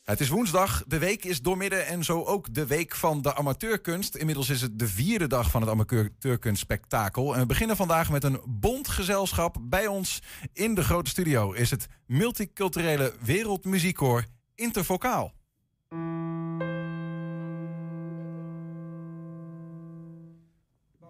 Het 0.06 0.20
is 0.20 0.30
woensdag, 0.30 0.84
de 0.88 0.98
week 0.98 1.26
is 1.26 1.42
doormidden 1.42 1.88
en 1.88 2.04
zo 2.04 2.24
ook 2.24 2.54
de 2.54 2.66
week 2.66 2.96
van 2.96 3.22
de 3.22 3.36
amateurkunst. 3.36 4.16
Inmiddels 4.16 4.50
is 4.50 4.62
het 4.62 4.80
de 4.80 4.88
vierde 4.88 5.28
dag 5.28 5.52
van 5.52 5.62
het 5.62 5.70
amateurkunstspektakel. 5.70 7.34
En 7.34 7.40
we 7.40 7.46
beginnen 7.46 7.76
vandaag 7.76 8.12
met 8.12 8.24
een 8.24 8.42
bond 8.46 8.88
gezelschap. 8.88 9.58
Bij 9.62 9.88
ons 9.88 10.22
in 10.54 10.76
de 10.76 10.84
grote 10.84 11.10
studio 11.10 11.52
is 11.52 11.72
het 11.72 11.88
multiculturele 12.06 13.14
wereldmuziekkoor 13.22 14.26
Intervocaal. 14.56 15.34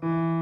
applaus 0.05 0.34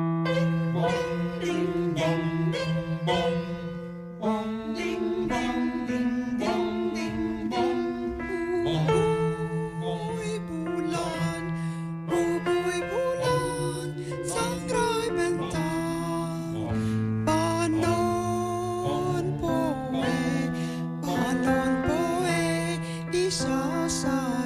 voor 23.35 23.47
iedereen 23.47 24.42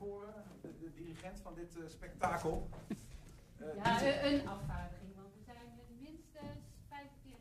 voren. 0.00 0.34
De, 0.62 0.78
de 0.78 0.90
dirigent 1.00 1.38
van 1.40 1.54
dit 1.54 1.76
eh, 1.76 1.82
spektakel. 1.88 2.68
Eh, 3.58 3.74
Ja, 3.76 4.02
een- 4.24 4.48
afvaardiging, 4.48 5.12
want 5.20 5.32
we 5.38 5.42
zijn 5.50 5.66
met 5.76 5.88
minstens 6.06 6.60
45 6.88 7.38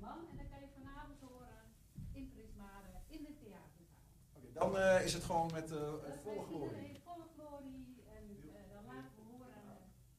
man 0.00 0.18
en 0.30 0.36
dan 0.36 0.48
kan 0.52 0.60
je 0.64 0.68
vanavond 0.80 1.18
horen 1.28 1.62
in 2.12 2.24
Prismare 2.34 2.90
in 3.06 3.20
de 3.26 3.32
theaterzaal. 3.42 4.52
Dan 4.60 4.70
eh, 4.78 5.04
is 5.04 5.12
het 5.12 5.24
gewoon 5.24 5.50
met 5.52 5.70
eh, 5.72 5.78
volle 6.24 6.44
glorie. 6.50 7.00
Volle 7.04 7.26
glorie 7.36 7.86
en 8.16 8.24
eh, 8.54 8.72
dan 8.74 8.84
laten 8.92 9.12
we 9.16 9.22
horen. 9.32 9.76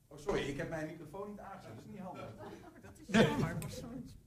Oh, 0.08 0.18
sorry, 0.18 0.42
ik 0.54 0.58
heb 0.58 0.70
mijn 0.70 0.88
microfoon 0.88 1.30
niet 1.30 1.40
aangezet. 1.40 1.76
Dat 1.76 1.86
is 1.86 1.92
niet 1.92 2.00
handig. 2.00 2.30
Dat 2.88 2.98
is 2.98 3.06
jammer, 3.22 3.40
maar 3.40 3.56
soms. 3.72 4.18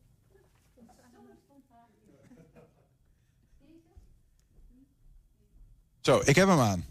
Zo, 6.01 6.21
ik 6.25 6.35
heb 6.37 6.49
hem 6.49 6.59
aan. 6.61 6.85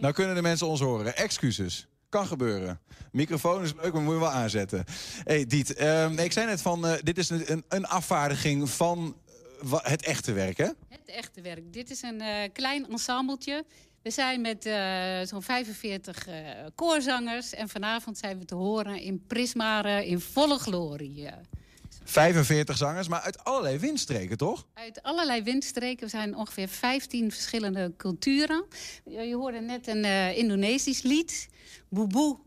Nou 0.00 0.14
kunnen 0.14 0.34
de 0.34 0.42
mensen 0.42 0.66
ons 0.66 0.80
horen. 0.80 1.16
Excuses. 1.16 1.86
Kan 2.08 2.26
gebeuren. 2.26 2.80
Microfoon 3.12 3.62
is 3.62 3.74
leuk, 3.74 3.92
maar 3.92 4.02
moet 4.02 4.12
je 4.14 4.20
wel 4.20 4.30
aanzetten. 4.30 4.84
hey, 5.24 5.46
Diet, 5.46 5.74
ehm, 5.74 6.18
ik 6.18 6.32
zei 6.32 6.46
net 6.46 6.62
van, 6.62 6.86
eh, 6.86 6.94
dit 7.02 7.18
is 7.18 7.30
een, 7.30 7.64
een, 7.68 7.86
afvaardiging 7.86 8.70
van 8.70 9.16
eh, 9.62 9.78
het 9.82 10.04
echte 10.04 10.32
werk, 10.32 10.56
hè? 10.56 10.68
Het 10.88 11.08
echte 11.08 11.40
werk. 11.40 11.72
Dit 11.72 11.90
is 11.90 12.02
een 12.02 12.20
eh, 12.20 12.48
klein 12.52 12.90
ensembletje. 12.90 13.64
We 14.02 14.10
zijn 14.10 14.40
met 14.40 14.62
zo'n 15.28 15.42
45 15.42 16.26
eh, 16.26 16.34
koorzangers. 16.74 17.54
En 17.54 17.68
vanavond 17.68 18.18
zijn 18.18 18.38
we 18.38 18.44
te 18.44 18.54
horen 18.54 19.00
in 19.00 19.26
Prismare 19.26 20.06
in 20.06 20.20
volle 20.20 20.58
glorie. 20.58 21.28
Eh. 22.08 22.12
45 22.14 22.76
zangers, 22.76 23.08
maar 23.08 23.20
uit 23.20 23.44
allerlei 23.44 23.78
windstreken, 23.78 24.36
toch? 24.36 24.66
Uit 24.74 25.02
allerlei 25.02 25.42
windstreken. 25.42 26.04
We 26.04 26.10
zijn 26.10 26.36
ongeveer 26.36 26.68
15 26.68 27.30
verschillende 27.30 27.92
culturen. 27.96 28.64
Je, 29.04 29.34
hoorde 29.34 29.60
net 29.60 29.86
een 29.86 30.04
eh, 30.04 30.36
Indonesisch 30.38 31.02
lied. 31.02 31.48
Boeboe. 31.88 32.38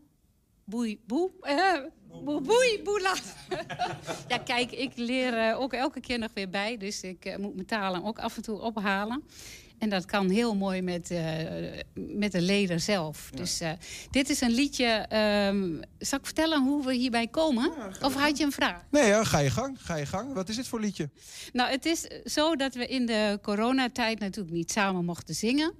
Boei, 0.64 1.00
boe. 1.06 1.30
eh, 1.40 1.78
Boeboei, 2.24 2.82
boela. 2.82 3.14
ja, 4.28 4.38
kijk, 4.38 4.72
ik 4.72 4.92
leer 4.94 5.38
eh, 5.38 5.60
ook 5.60 5.72
elke 5.72 6.00
keer 6.00 6.18
nog 6.18 6.30
weer 6.34 6.48
bij. 6.48 6.76
Dus 6.76 7.02
ik 7.02 7.38
moet 7.38 7.54
mijn 7.54 7.66
talen 7.66 8.04
ook 8.04 8.18
af 8.18 8.36
en 8.36 8.42
toe 8.42 8.60
ophalen. 8.60 9.22
En 9.82 9.88
dat 9.88 10.04
kan 10.04 10.30
heel 10.30 10.54
mooi 10.54 10.82
met, 10.82 11.10
eh, 11.10 11.20
met 11.94 12.32
de 12.32 12.40
leden 12.40 12.80
zelf. 12.80 13.30
Dus 13.34 13.60
eh, 13.60 13.70
dit 14.10 14.30
is 14.30 14.40
een 14.40 14.50
liedje. 14.50 14.86
ehm, 15.08 15.82
zal 15.98 16.18
ik 16.18 16.24
vertellen 16.24 16.62
hoe 16.62 16.84
we 16.84 16.94
hierbij 16.94 17.26
komen? 17.26 17.72
of 18.02 18.14
had 18.14 18.38
je 18.38 18.44
een 18.44 18.52
vraag? 18.52 18.82
Nee, 18.90 19.06
ja, 19.06 19.24
ga 19.24 19.38
je 19.38 19.50
gang, 19.50 19.76
ga 19.80 19.94
je 19.96 20.06
gang. 20.06 20.34
Wat 20.34 20.48
is 20.48 20.56
dit 20.56 20.68
voor 20.68 20.80
liedje? 20.80 21.10
Nou, 21.52 21.70
het 21.70 21.86
is 21.86 22.06
zo 22.24 22.56
dat 22.56 22.74
we 22.74 22.86
in 22.86 23.06
de 23.06 23.38
coronatijd 23.42 24.18
natuurlijk 24.18 24.54
niet 24.54 24.70
samen 24.72 25.04
mochten 25.04 25.34
zingen. 25.34 25.72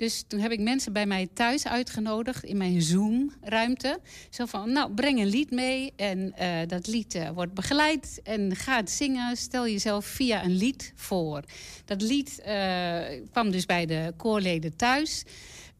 Dus 0.00 0.24
toen 0.26 0.40
heb 0.40 0.52
ik 0.52 0.60
mensen 0.60 0.92
bij 0.92 1.06
mij 1.06 1.28
thuis 1.34 1.66
uitgenodigd 1.66 2.44
in 2.44 2.56
mijn 2.56 2.82
Zoom-ruimte. 2.82 4.00
Zo 4.30 4.46
van, 4.46 4.72
nou, 4.72 4.92
breng 4.92 5.20
een 5.20 5.26
lied 5.26 5.50
mee. 5.50 5.92
En 5.96 6.32
eh, 6.36 6.66
dat 6.66 6.86
lied 6.86 7.14
eh, 7.14 7.30
wordt 7.30 7.54
begeleid 7.54 8.20
en 8.22 8.56
ga 8.56 8.76
het 8.76 8.90
zingen. 8.90 9.36
Stel 9.36 9.68
jezelf 9.68 10.04
via 10.04 10.44
een 10.44 10.56
lied 10.56 10.92
voor. 10.94 11.42
Dat 11.84 12.02
lied 12.02 12.40
eh, 12.40 12.98
kwam 13.30 13.50
dus 13.50 13.66
bij 13.66 13.86
de 13.86 14.12
koorleden 14.16 14.76
thuis. 14.76 15.24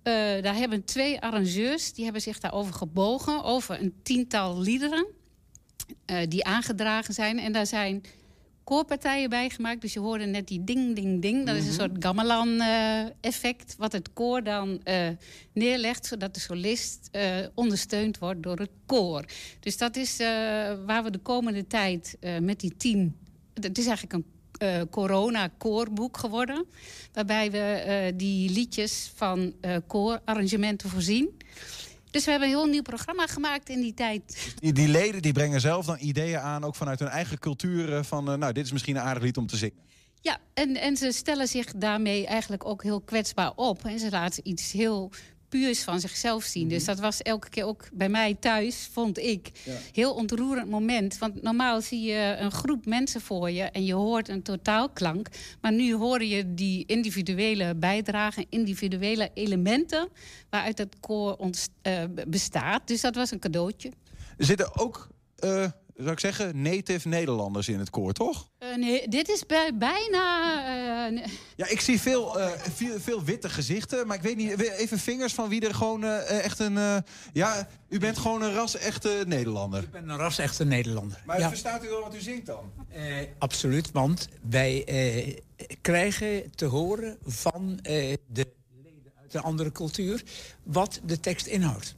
Daar 0.02 0.56
hebben 0.56 0.84
twee 0.84 1.20
arrangeurs, 1.20 1.92
die 1.92 2.04
hebben 2.04 2.22
zich 2.22 2.40
daarover 2.40 2.74
gebogen. 2.74 3.44
Over 3.44 3.80
een 3.80 3.94
tiental 4.02 4.60
liederen 4.60 5.06
die 6.28 6.44
aangedragen 6.44 7.14
zijn. 7.14 7.38
En 7.38 7.52
daar 7.52 7.66
zijn 7.66 8.02
koorpartijen 8.70 9.30
bij 9.30 9.50
gemaakt. 9.50 9.80
Dus 9.80 9.92
je 9.92 10.00
hoorde 10.00 10.24
net 10.24 10.48
die 10.48 10.64
ding, 10.64 10.94
ding, 10.94 11.22
ding. 11.22 11.46
Dat 11.46 11.56
is 11.56 11.66
een 11.66 11.72
soort 11.72 12.04
gamelan-effect. 12.04 13.74
wat 13.78 13.92
het 13.92 14.12
koor 14.12 14.42
dan 14.42 14.80
eh, 14.82 15.08
neerlegt. 15.52 16.06
Zodat 16.06 16.34
de 16.34 16.40
solist 16.40 17.08
eh, 17.12 17.36
ondersteund 17.54 18.18
wordt 18.18 18.42
door 18.42 18.58
het 18.58 18.70
koor. 18.86 19.24
Dus 19.60 19.76
dat 19.76 19.96
is 19.96 20.18
eh, 20.20 20.26
waar 20.86 21.02
we 21.04 21.10
de 21.10 21.18
komende 21.18 21.66
tijd 21.66 22.16
eh, 22.20 22.38
met 22.38 22.60
die 22.60 22.76
tien... 22.76 23.16
Het 23.54 23.78
is 23.78 23.86
eigenlijk 23.86 24.12
een 24.12 24.24
eh, 24.60 24.80
corona-koorboek 24.90 26.16
geworden. 26.16 26.64
Waarbij 27.12 27.50
we 27.50 27.58
eh, 27.58 28.12
die 28.16 28.50
liedjes 28.50 29.12
van 29.14 29.52
eh 29.60 29.76
koorarrangementen 29.86 30.88
voorzien. 30.90 31.28
Dus 32.10 32.24
we 32.24 32.30
hebben 32.30 32.48
een 32.48 32.54
heel 32.54 32.66
nieuw 32.66 32.82
programma 32.82 33.26
gemaakt 33.26 33.68
in 33.68 33.80
die 33.80 33.94
tijd. 33.94 34.52
Die, 34.60 34.72
die 34.72 34.88
leden 34.88 35.22
die 35.22 35.32
brengen 35.32 35.60
zelf 35.60 35.86
dan 35.86 35.96
ideeën 36.00 36.38
aan, 36.38 36.64
ook 36.64 36.74
vanuit 36.74 36.98
hun 36.98 37.08
eigen 37.08 37.38
cultuur. 37.38 37.96
eh, 37.96 38.02
Van, 38.02 38.30
eh, 38.30 38.36
nou, 38.36 38.52
dit 38.52 38.64
is 38.64 38.72
misschien 38.72 38.96
een 38.96 39.02
aardig 39.02 39.22
lied 39.22 39.36
om 39.36 39.46
te 39.46 39.56
zingen. 39.56 39.88
Ja, 40.20 40.38
en, 40.54 40.76
en 40.76 40.96
ze 40.96 41.12
stellen 41.12 41.48
zich 41.48 41.72
daarmee 41.76 42.26
eigenlijk 42.26 42.64
ook 42.66 42.82
heel 42.82 43.00
kwetsbaar 43.00 43.52
op. 43.54 43.84
En 43.84 43.98
ze 43.98 44.10
laten 44.10 44.48
iets 44.48 44.72
heel 44.72 45.10
puurs 45.50 45.82
van 45.82 46.00
zichzelf 46.00 46.44
zien. 46.44 46.68
Dus 46.68 46.84
dat 46.84 46.98
was 46.98 47.22
elke 47.22 47.48
keer 47.48 47.64
ook 47.64 47.88
bij 47.92 48.08
mij 48.08 48.34
thuis, 48.40 48.88
vond 48.92 49.18
ik, 49.18 49.50
Ja. 49.64 49.72
heel 49.92 50.14
ontroerend 50.14 50.70
moment. 50.70 51.18
Want 51.18 51.42
normaal 51.42 51.80
zie 51.80 52.00
je 52.00 52.36
een 52.38 52.50
groep 52.52 52.86
mensen 52.86 53.20
voor 53.20 53.50
je 53.50 53.62
en 53.62 53.84
je 53.84 53.94
hoort 53.94 54.28
een 54.28 54.42
totaalklank. 54.42 55.28
Maar 55.60 55.72
nu 55.72 55.94
hoor 55.94 56.22
je 56.22 56.54
die 56.54 56.84
individuele 56.86 57.74
bijdragen, 57.74 58.46
individuele 58.48 59.30
elementen... 59.34 60.08
waaruit 60.50 60.78
het 60.78 60.96
koor 61.00 61.36
ont- 61.36 61.68
eh, 61.82 62.02
bestaat. 62.28 62.86
Dus 62.88 63.00
dat 63.00 63.14
was 63.14 63.30
een 63.30 63.38
cadeautje. 63.38 63.90
Er 64.36 64.44
zitten 64.44 64.78
ook, 64.78 65.08
eh, 65.36 65.66
zou 66.00 66.10
ik 66.12 66.20
zeggen, 66.20 66.62
native 66.62 67.08
Nederlanders 67.08 67.68
in 67.68 67.78
het 67.78 67.90
koor, 67.90 68.12
toch? 68.12 68.48
Eh, 68.58 68.76
nee, 68.76 69.08
dit 69.08 69.28
is 69.28 69.46
bij, 69.46 69.70
bijna... 69.78 70.52
eh, 71.06 71.12
nee. 71.12 71.24
Ja, 71.56 71.66
ik 71.68 71.80
zie 71.80 72.00
veel, 72.00 72.40
eh, 72.40 72.50
veel, 72.74 73.00
veel 73.00 73.24
witte 73.24 73.48
gezichten, 73.48 74.06
maar 74.06 74.16
ik 74.16 74.22
weet 74.22 74.36
niet, 74.36 74.60
even 74.60 74.98
vingers 74.98 75.32
van 75.34 75.48
wie 75.48 75.66
er 75.66 75.74
gewoon 75.74 76.04
eh, 76.04 76.44
echt 76.44 76.58
een... 76.58 76.76
eh, 76.78 76.96
ja, 77.32 77.68
u 77.88 77.98
bent 77.98 78.18
gewoon 78.18 78.42
een 78.42 78.52
ras-echte 78.54 79.22
Nederlander. 79.26 79.82
Ik 79.82 79.90
ben 79.90 80.08
een 80.08 80.16
ras-echte 80.16 80.64
Nederlander. 80.64 81.22
Maar 81.26 81.38
Ja. 81.38 81.48
verstaat 81.48 81.84
u 81.84 81.88
wel 81.88 82.00
wat 82.02 82.14
u 82.14 82.20
zingt 82.20 82.46
dan? 82.46 82.72
Eh, 82.88 83.16
absoluut, 83.38 83.90
want 83.92 84.28
wij 84.50 84.84
eh, 84.84 85.36
krijgen 85.80 86.50
te 86.54 86.64
horen 86.64 87.18
van 87.26 87.78
eh, 87.82 88.16
de 88.26 88.46
leden 88.84 89.12
uit 89.22 89.34
een 89.34 89.40
andere 89.40 89.72
cultuur 89.72 90.22
wat 90.62 91.00
de 91.04 91.20
tekst 91.20 91.46
inhoudt. 91.46 91.94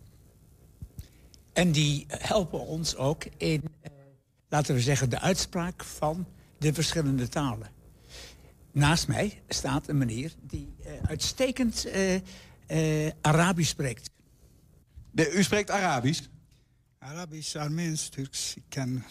En 1.53 1.73
die 1.73 2.07
helpen 2.09 2.61
ons 2.61 2.97
ook 2.97 3.25
in, 3.37 3.63
eh, 3.81 3.91
laten 4.49 4.75
we 4.75 4.81
zeggen, 4.81 5.11
de 5.11 5.21
uitspraak 5.21 5.85
van 5.85 6.27
de 6.59 6.73
verschillende 6.73 7.29
talen. 7.29 7.71
Naast 8.73 9.09
mij 9.09 9.43
staat 9.49 9.89
een 9.89 9.99
meneer 9.99 10.33
die 10.41 10.75
eh, 10.85 10.93
uitstekend 11.07 11.85
eh, 11.85 12.15
eh, 12.67 13.13
Arabisch 13.21 13.71
spreekt. 13.71 14.11
u 15.15 15.43
spreekt 15.43 15.71
Arabisch? 15.71 16.23
Arabisch, 16.99 17.57
Armeens, 17.57 18.09
Turks. 18.09 18.55
Ik 18.57 18.63
kan... 18.69 19.05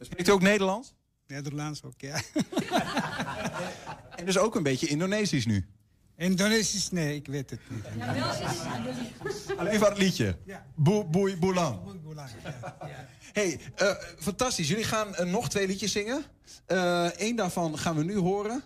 Spreekt 0.00 0.28
u 0.28 0.32
ook 0.32 0.42
Nederlands? 0.42 0.94
Nederlands 1.26 1.82
ook, 1.82 2.00
ja. 2.00 2.20
En 4.16 4.24
dus 4.24 4.38
ook 4.38 4.54
een 4.54 4.62
beetje 4.62 4.86
Indonesisch 4.86 5.46
nu. 5.46 5.66
Indonesisch, 6.16 6.90
nee, 6.90 7.14
ik 7.14 7.26
weet 7.26 7.50
het 7.50 7.60
niet. 7.70 7.84
Alleen 9.56 9.78
van 9.78 9.88
het 9.88 9.98
liedje. 9.98 10.36
Ja. 10.44 10.66
Boe, 10.74 11.04
boei, 11.04 11.36
boelang. 11.36 11.78
Boelang, 12.02 12.30
Hey, 13.32 13.60
eh, 13.74 13.94
fantastisch. 14.18 14.68
Jullie 14.68 14.84
gaan 14.84 15.14
eh, 15.14 15.26
nog 15.26 15.48
twee 15.48 15.66
liedjes 15.66 15.92
zingen. 15.92 16.24
Eén 17.16 17.36
daarvan 17.36 17.78
gaan 17.78 17.96
we 17.96 18.04
nu 18.04 18.16
horen. 18.16 18.62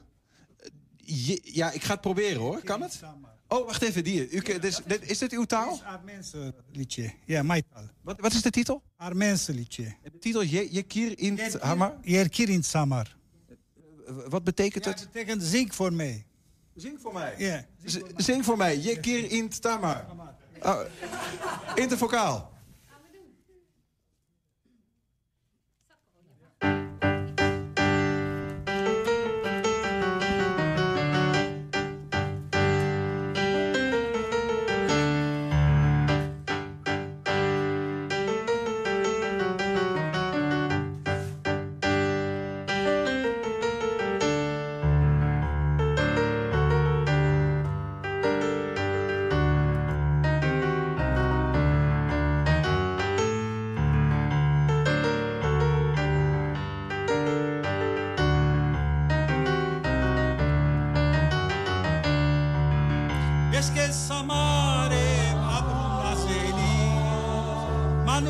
Eh, 0.59 0.69
je- 1.27 1.41
ja, 1.43 1.71
ik 1.71 1.83
ga 1.85 1.93
het 1.93 2.01
proberen 2.01 2.41
hoor. 2.41 2.63
Kan 2.63 2.83
het? 2.83 3.01
Oh, 3.49 3.67
wacht 3.67 3.83
even. 3.83 4.05
Die. 4.05 4.31
U, 4.31 4.43
is, 4.61 4.81
dit, 4.87 5.11
is 5.11 5.19
dit 5.19 5.33
uw 5.33 5.45
taal? 5.45 5.81
Armeense 5.85 6.55
liedje. 6.73 7.13
Ja, 7.25 7.43
mijn 7.43 7.65
taal. 7.73 7.83
Wat, 8.03 8.21
wat 8.21 8.33
is 8.33 8.43
de 8.43 8.51
titel? 8.51 8.83
Armeense 8.97 9.55
liedje. 9.55 9.95
De 10.03 10.19
titel 10.19 10.43
Je, 10.43 10.69
Jekir 10.71 11.19
in 11.19 11.39
het 11.39 11.61
Hamar. 11.61 11.97
Yerkir 12.03 12.49
in 12.49 12.65
Samar. 12.65 13.17
Wat 14.29 14.45
betekent 14.45 14.85
Ja, 14.85 14.91
het? 14.91 14.99
dat 14.99 15.11
betekent 15.13 15.43
zing 15.43 15.75
voor 15.75 15.93
mij. 15.93 16.27
Zing 16.79 17.01
voor 17.01 17.13
mij? 17.13 17.35
Ja. 17.39 17.65
Zing 18.17 18.45
voor 18.45 18.57
mij. 18.57 18.77
Jekir 18.77 19.31
in 19.31 19.45
het 19.45 19.65
Hamar. 19.65 20.07
Oh, 20.63 20.81
intervocaal. 21.75 22.53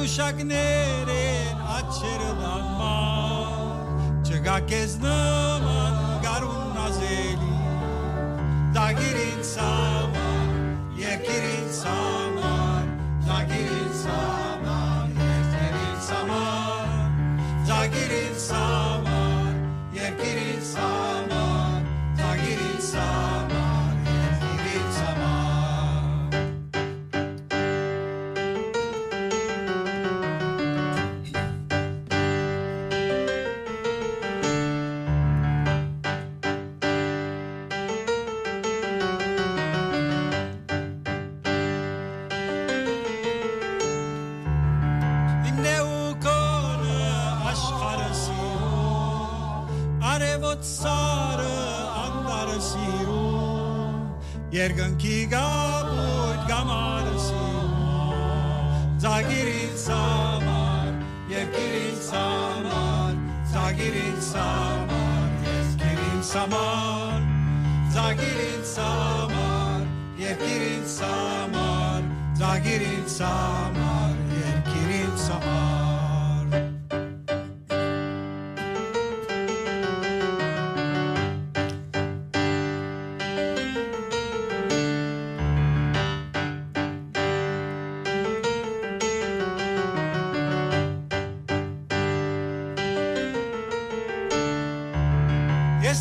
Uşak 0.09 0.45
nerin 0.45 1.59
açırlanma 1.59 3.09
Çıkak 4.29 4.73
ez 4.73 5.03
naman 5.03 6.23
garun 6.23 6.75
nazeli 6.75 7.39
Da 8.75 8.93
gir 8.93 9.39
insan 9.39 9.88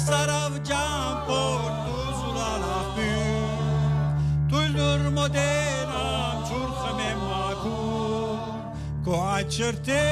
sarabcam 0.05 1.25
portuzulala 1.27 2.77
büyük. 2.97 4.49
Tullur 4.49 5.09
modenam 5.09 6.45
çurkhamem 6.49 7.17
makum 7.17 8.39
Koaçırtı 9.05 10.06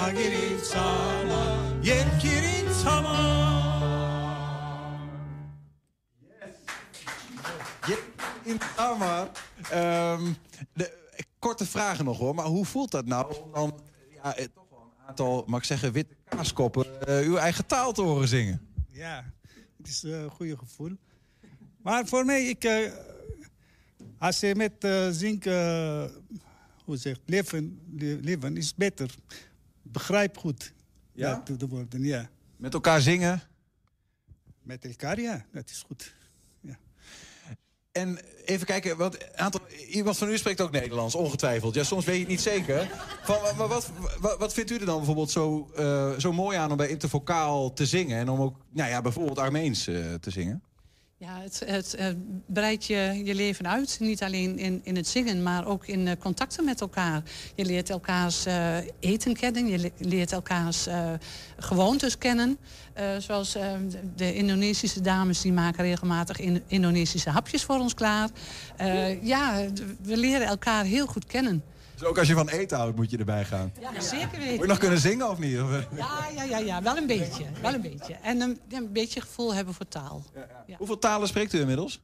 samar 0.00 0.14
Zagirin 0.14 0.58
samar, 0.64 1.82
yergirin 1.82 2.74
samar 2.74 3.58
In 8.44 8.58
maar. 8.98 9.30
Ehm, 9.70 10.32
de, 10.72 10.98
korte 11.38 11.66
vragen 11.66 12.04
nog 12.04 12.18
hoor, 12.18 12.34
maar 12.34 12.44
hoe 12.44 12.64
voelt 12.64 12.90
dat 12.90 13.06
nou 13.06 13.34
om 13.42 13.52
dan 13.52 13.80
ja, 14.14 14.36
eh, 14.36 14.44
toch 14.54 14.66
wel 14.70 14.78
een 14.98 15.06
aantal, 15.06 15.44
mag 15.46 15.60
ik 15.60 15.66
zeggen, 15.66 15.92
witte 15.92 16.14
kaaskoppen 16.24 17.06
eh, 17.06 17.26
uw 17.26 17.36
eigen 17.36 17.66
taal 17.66 17.92
te 17.92 18.02
horen 18.02 18.28
zingen? 18.28 18.60
Ja, 18.92 19.32
het 19.76 19.88
is 19.88 20.04
eh, 20.04 20.22
een 20.22 20.30
goede 20.30 20.56
gevoel. 20.56 20.96
Maar 21.82 22.06
voor 22.06 22.24
mij, 22.24 22.44
ik, 22.44 22.92
als 24.18 24.40
je 24.40 24.54
met 24.54 24.72
zink, 25.14 25.44
hoe 26.84 26.96
zeg 26.96 27.16
leven, 27.26 27.80
le- 27.96 28.18
leven 28.20 28.56
is 28.56 28.74
beter. 28.74 29.14
Begrijp 29.92 30.38
goed. 30.38 30.72
Ja? 31.12 31.42
De 31.56 31.66
woorden, 31.68 32.02
ja. 32.02 32.30
Met 32.56 32.74
elkaar 32.74 33.00
zingen? 33.00 33.42
Met 34.62 34.84
elkaar, 34.84 35.20
ja, 35.20 35.44
dat 35.52 35.70
is 35.70 35.84
goed. 35.86 36.14
En 37.92 38.18
even 38.44 38.66
kijken, 38.66 38.96
want 38.96 39.34
aantal, 39.36 39.60
iemand 39.88 40.18
van 40.18 40.28
u 40.28 40.38
spreekt 40.38 40.60
ook 40.60 40.70
Nederlands, 40.70 41.14
ongetwijfeld. 41.14 41.74
Ja, 41.74 41.84
soms 41.84 42.04
weet 42.04 42.14
je 42.14 42.20
het 42.20 42.30
niet 42.30 42.40
zeker. 42.40 42.90
Van, 43.22 43.56
maar 43.56 43.68
wat, 43.68 43.90
wat, 44.20 44.38
wat 44.38 44.52
vindt 44.52 44.70
u 44.70 44.76
er 44.76 44.86
dan 44.86 44.96
bijvoorbeeld 44.96 45.30
zo, 45.30 45.70
eh, 45.76 46.12
zo 46.18 46.32
mooi 46.32 46.56
aan 46.56 46.70
om 46.70 46.76
bij 46.76 46.88
intervocaal 46.88 47.72
te 47.72 47.86
zingen? 47.86 48.18
En 48.18 48.28
om 48.28 48.40
ook, 48.40 48.56
nou 48.70 48.90
ja, 48.90 49.02
bijvoorbeeld 49.02 49.38
Armeens 49.38 49.86
eh, 49.86 50.14
te 50.14 50.30
zingen? 50.30 50.62
Ja, 51.22 51.40
het, 51.40 51.62
het 51.96 52.16
breidt 52.46 52.84
je, 52.86 53.20
je 53.24 53.34
leven 53.34 53.68
uit. 53.68 53.96
Niet 54.00 54.22
alleen 54.22 54.58
in, 54.58 54.80
in 54.84 54.96
het 54.96 55.08
zingen, 55.08 55.42
maar 55.42 55.66
ook 55.66 55.86
in 55.86 56.08
eh, 56.08 56.16
contacten 56.18 56.64
met 56.64 56.80
elkaar. 56.80 57.22
Je 57.54 57.64
leert 57.64 57.90
elkaars 57.90 58.46
eh, 58.46 58.76
eten 59.00 59.34
kennen, 59.36 59.66
je 59.66 59.78
le- 59.78 59.90
leert 60.08 60.32
elkaars 60.32 60.86
eh, 60.86 61.10
gewoontes 61.58 62.18
kennen. 62.18 62.58
Zoals 63.18 63.52
de- 64.16 64.34
Indonesische 64.34 65.00
dames, 65.00 65.40
die 65.40 65.52
maken 65.52 65.84
regelmatig 65.84 66.38
in, 66.38 66.62
Indonesische 66.66 67.30
hapjes 67.30 67.62
voor 67.64 67.78
ons 67.78 67.94
klaar. 67.94 68.28
Ja, 69.22 69.64
we 70.02 70.16
leren 70.16 70.46
elkaar 70.46 70.84
heel 70.84 71.06
goed 71.06 71.24
kennen. 71.26 71.62
Dus 72.00 72.08
ook 72.08 72.18
als 72.18 72.28
je 72.28 72.34
van 72.34 72.48
eten 72.48 72.78
houdt, 72.78 72.96
moet 72.96 73.10
je 73.10 73.18
erbij 73.18 73.44
gaan. 73.44 73.72
Ja, 73.80 74.00
zeker 74.00 74.38
weten. 74.38 74.52
Moet 74.52 74.60
je 74.60 74.66
nog 74.66 74.78
kunnen 74.78 74.98
zingen 74.98 75.30
of 75.30 75.38
niet? 75.38 75.60
Of, 75.60 75.72
eh? 75.72 75.96
Ja, 75.96 76.28
ja, 76.34 76.42
ja, 76.42 76.58
ja, 76.58 76.82
wel 76.82 76.96
een 76.96 77.06
beetje. 77.06 77.44
Wel 77.62 77.74
een 77.74 77.80
beetje. 77.80 78.14
En 78.14 78.40
een, 78.40 78.60
ja, 78.68 78.78
een 78.78 78.92
beetje 78.92 79.20
gevoel 79.20 79.54
hebben 79.54 79.74
voor 79.74 79.88
taal. 79.88 80.24
Hoeveel 80.76 80.98
talen 80.98 81.28
spreekt 81.28 81.52
u 81.52 81.60
inmiddels? 81.60 82.00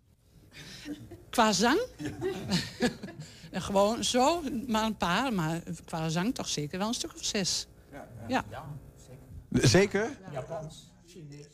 Qua 1.30 1.52
zang? 1.52 1.80
Gewoon 3.52 4.04
zo, 4.04 4.42
maar 4.66 4.84
een 4.84 4.96
paar. 4.96 5.32
Maar 5.32 5.62
qua 5.84 6.08
zang 6.08 6.34
toch 6.34 6.48
zeker 6.48 6.78
wel 6.78 6.88
een 6.88 6.94
stuk 6.94 7.14
of 7.14 7.24
zes. 7.24 7.66
Ja. 8.28 8.44
Zeker? 9.50 10.18
Japans, 10.32 10.92
Chinees. 11.06 11.46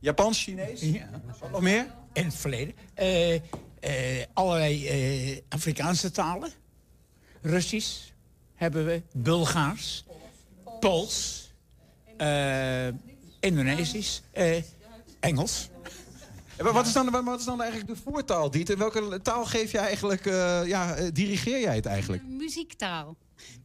Japans, 0.00 0.42
Chinees? 0.42 0.80
Ja. 0.80 1.08
Wat 1.40 1.50
nog 1.50 1.60
meer? 1.60 1.86
In 2.12 2.24
het 2.24 2.34
verleden. 2.34 2.74
Eh, 2.94 3.34
eh, 3.34 4.26
allerlei 4.32 4.88
eh, 4.88 5.40
Afrikaanse 5.48 6.10
talen. 6.10 6.50
Russisch 7.50 7.96
hebben 8.54 8.84
we. 8.86 9.02
Bulgaars. 9.12 10.04
Pools. 10.80 11.44
eh, 12.16 12.86
Indonesisch. 13.40 14.22
eh, 14.32 14.62
Engels. 15.20 15.68
En 16.56 16.64
wa- 16.64 16.72
wat, 16.72 16.86
is 16.86 16.92
dan, 16.92 17.10
wa- 17.10 17.22
wat 17.22 17.38
is 17.38 17.44
dan 17.44 17.62
eigenlijk 17.62 17.90
de 17.94 18.10
voertaal, 18.10 18.50
Diet? 18.50 18.70
En 18.70 18.78
welke 18.78 19.20
taal 19.22 19.44
geef 19.44 19.72
je 19.72 19.78
eigenlijk, 19.78 20.26
eh, 20.26 20.60
ja, 20.66 20.96
dirigeer 21.12 21.60
jij 21.60 21.74
het 21.74 21.86
eigenlijk? 21.86 22.22
Muziektaal. 22.28 23.16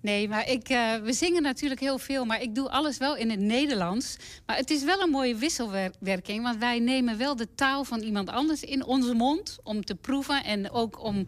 Nee, 0.02 0.28
maar 0.28 0.50
ik, 0.50 0.70
eh, 0.70 0.96
we 1.04 1.14
zingen 1.14 1.42
natuurlijk 1.42 1.82
heel 1.82 1.98
veel, 1.98 2.26
maar 2.26 2.42
ik 2.42 2.56
doe 2.56 2.70
alles 2.70 2.98
wel 2.98 3.16
in 3.16 3.30
het 3.30 3.40
Nederlands. 3.40 4.16
Maar 4.46 4.56
het 4.58 4.70
is 4.70 4.84
wel 4.84 5.02
een 5.02 5.10
mooie 5.10 5.36
wisselwerking, 5.36 6.44
want 6.44 6.58
wij 6.60 6.80
nemen 6.80 7.18
wel 7.18 7.36
de 7.36 7.48
taal 7.56 7.84
van 7.84 8.00
iemand 8.00 8.30
anders 8.30 8.62
in 8.64 8.86
onze 8.86 9.14
mond 9.14 9.58
om 9.64 9.86
te 9.86 9.96
proeven 9.96 10.44
en 10.44 10.72
ook 10.72 11.04
om 11.04 11.26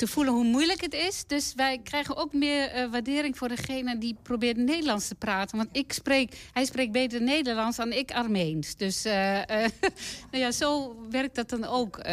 te 0.00 0.06
voelen 0.06 0.34
hoe 0.34 0.44
moeilijk 0.44 0.80
het 0.80 0.94
is. 0.94 1.24
Dus 1.26 1.52
wij 1.56 1.80
krijgen 1.82 2.16
ook 2.16 2.32
meer 2.32 2.68
eh, 2.68 2.90
waardering 2.90 3.38
voor 3.38 3.48
degene 3.48 3.98
die 3.98 4.16
probeert 4.22 4.56
Nederlands 4.56 5.08
te 5.08 5.14
praten. 5.14 5.56
Want 5.56 5.68
ik 5.72 5.92
spreek, 5.92 6.48
hij 6.52 6.64
spreekt 6.64 6.92
beter 6.92 7.22
Nederlands 7.22 7.76
dan 7.76 7.92
ik 7.92 8.12
Armeens. 8.12 8.76
Dus 8.76 9.04
eh, 9.04 9.40
eh, 9.40 9.70
nou 10.30 10.44
ja, 10.44 10.50
zo 10.50 10.96
werkt 11.10 11.34
dat 11.34 11.48
dan 11.48 11.64
ook. 11.64 12.04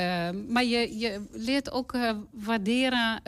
Maar 0.47 0.63
je, 0.63 0.97
je 0.97 1.21
leert 1.31 1.71
ook 1.71 1.97
waarderen 2.31 3.21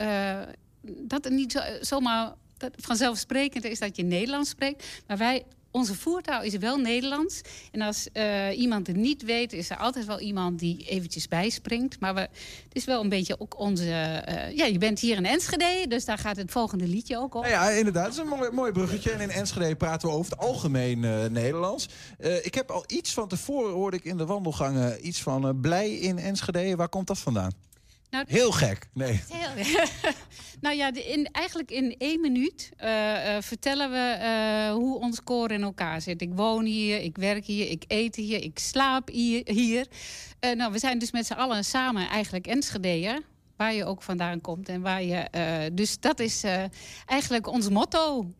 dat 0.82 1.24
het 1.24 1.32
niet 1.32 1.52
zo, 1.52 1.60
zomaar 1.80 2.34
dat 2.56 2.70
vanzelfsprekend 2.76 3.64
is 3.64 3.78
dat 3.78 3.96
je 3.96 4.02
Nederlands 4.02 4.50
spreekt. 4.50 4.86
Maar 5.06 5.16
wij, 5.16 5.44
onze 5.70 5.94
voertaal 5.94 6.42
is 6.42 6.56
wel 6.56 6.76
Nederlands. 6.76 7.40
En 7.72 7.80
als 7.80 8.08
eh, 8.12 8.58
iemand 8.58 8.86
het 8.86 8.96
niet 8.96 9.22
weet, 9.24 9.52
is 9.52 9.70
er 9.70 9.76
altijd 9.76 10.06
wel 10.06 10.20
iemand 10.20 10.58
die 10.58 10.86
eventjes 10.88 11.28
bijspringt. 11.28 12.00
Maar 12.00 12.14
we, 12.14 12.20
het 12.20 12.30
is 12.72 12.84
wel 12.84 13.02
een 13.02 13.08
beetje 13.08 13.40
ook 13.40 13.58
onze... 13.58 13.90
eh, 13.90 14.56
ja, 14.56 14.64
je 14.64 14.78
bent 14.78 15.00
hier 15.00 15.16
in 15.16 15.26
Enschede, 15.26 15.84
dus 15.88 16.04
daar 16.04 16.18
gaat 16.18 16.36
het 16.36 16.50
volgende 16.50 16.86
liedje 16.86 17.18
ook 17.18 17.34
om. 17.34 17.40
Nou 17.40 17.52
ja, 17.52 17.68
inderdaad. 17.70 18.04
Dat 18.04 18.12
is 18.12 18.18
een 18.18 18.38
mooi, 18.38 18.50
mooi 18.50 18.72
bruggetje. 18.72 19.10
En 19.10 19.20
in 19.20 19.30
Enschede 19.30 19.76
praten 19.76 20.08
we 20.08 20.14
over 20.14 20.30
het 20.30 20.40
algemeen 20.40 21.04
eh, 21.04 21.24
Nederlands. 21.24 21.88
Ik 22.42 22.54
heb 22.54 22.70
al 22.70 22.84
iets 22.86 23.12
van 23.12 23.28
tevoren, 23.28 23.72
hoorde 23.72 23.96
ik 23.96 24.04
in 24.04 24.16
de 24.16 24.26
wandelgangen, 24.26 25.06
iets 25.06 25.22
van 25.22 25.60
blij 25.60 25.90
in 25.92 26.18
Enschede. 26.18 26.76
Waar 26.76 26.88
komt 26.88 27.06
dat 27.06 27.18
vandaan? 27.18 27.52
Nou, 28.10 28.24
Heel 28.28 28.52
gek. 28.52 28.88
Nee. 28.92 29.20
Heel, 29.28 29.64
nou 30.60 30.76
ja, 30.76 30.92
in, 30.94 31.28
eigenlijk 31.32 31.70
in 31.70 31.94
één 31.98 32.20
minuut 32.20 32.70
eh, 32.76 33.36
eh, 33.36 33.42
vertellen 33.42 33.90
we 33.90 33.96
eh, 33.96 34.72
hoe 34.72 34.98
ons 34.98 35.22
koor 35.22 35.50
in 35.50 35.62
elkaar 35.62 36.00
zit. 36.00 36.22
Ik 36.22 36.34
woon 36.34 36.64
hier, 36.64 37.00
ik 37.00 37.16
werk 37.16 37.44
hier, 37.44 37.70
ik 37.70 37.84
eet 37.86 38.16
hier, 38.16 38.42
ik 38.42 38.58
slaap 38.58 39.08
hier. 39.44 39.86
nou, 40.56 40.72
we 40.72 40.78
zijn 40.78 40.98
dus 40.98 41.12
met 41.12 41.26
z'n 41.26 41.32
allen 41.32 41.64
samen 41.64 42.08
eigenlijk 42.08 42.46
Enschede'er. 42.46 43.22
Waar 43.56 43.74
je 43.74 43.84
ook 43.84 44.02
vandaan 44.02 44.40
komt. 44.40 44.68
En 44.68 44.80
waar 44.80 45.02
je, 45.02 45.70
dus 45.72 45.98
dat 45.98 46.20
is 46.20 46.44
eigenlijk 47.06 47.46
ons 47.46 47.68
motto. 47.68 48.30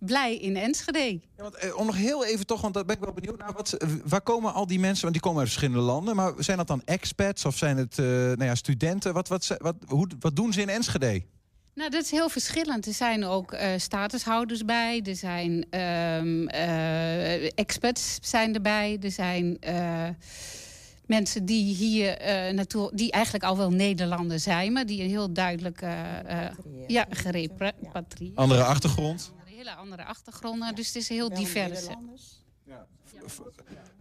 Blij 0.00 0.36
in 0.36 0.56
Enschede. 0.56 1.20
Ja, 1.36 1.42
want, 1.42 1.54
eh, 1.54 1.76
om 1.76 1.86
nog 1.86 1.96
heel 1.96 2.24
even 2.24 2.46
toch, 2.46 2.60
want 2.60 2.74
daar 2.74 2.84
ben 2.84 2.96
ik 2.96 3.02
wel 3.02 3.12
benieuwd 3.12 3.38
naar. 3.38 3.52
Wat, 3.52 3.76
waar 4.04 4.20
komen 4.20 4.52
al 4.54 4.66
die 4.66 4.78
mensen, 4.80 5.02
want 5.02 5.12
die 5.12 5.22
komen 5.22 5.40
uit 5.40 5.48
verschillende 5.48 5.82
landen. 5.84 6.16
Maar 6.16 6.32
zijn 6.38 6.56
dat 6.56 6.66
dan 6.66 6.82
expats 6.84 7.44
of 7.44 7.56
zijn 7.56 7.76
het 7.76 7.98
eh, 7.98 8.04
nou 8.06 8.44
ja, 8.44 8.54
studenten? 8.54 9.12
Wat, 9.12 9.28
wat, 9.28 9.56
wat, 9.58 9.76
hoe, 9.86 10.08
wat 10.20 10.36
doen 10.36 10.52
ze 10.52 10.60
in 10.60 10.68
Enschede? 10.68 11.22
Nou, 11.74 11.90
dat 11.90 12.02
is 12.02 12.10
heel 12.10 12.28
verschillend. 12.28 12.86
Er 12.86 12.92
zijn 12.92 13.24
ook 13.24 13.52
eh, 13.52 13.68
statushouders 13.76 14.64
bij. 14.64 15.02
Er 15.04 15.16
zijn 15.16 15.66
ehm 15.70 16.46
eh, 16.48 17.44
experts 17.58 18.18
zijn 18.20 18.54
erbij. 18.54 18.98
Er 19.02 19.10
zijn 19.10 19.56
eh, 19.60 20.08
mensen 21.10 21.44
die 21.44 21.74
hier 21.74 22.16
eh, 22.16 22.52
naartoe, 22.54 22.90
die 22.94 23.10
eigenlijk 23.10 23.44
al 23.44 23.56
wel 23.56 23.70
Nederlander 23.70 24.40
zijn, 24.40 24.72
maar 24.72 24.86
die 24.86 25.02
een 25.02 25.08
heel 25.08 25.32
duidelijk 25.32 25.82
eh, 25.82 26.44
eh, 26.46 26.50
ja, 26.86 27.06
gerepatrieerd. 27.10 28.36
Andere 28.36 28.64
achtergrond? 28.64 29.32
Hele 29.60 29.74
andere 29.74 30.04
achtergronden. 30.04 30.74
Dus 30.74 30.86
het 30.86 30.96
is 30.96 31.08
heel 31.08 31.28
divers. 31.28 31.86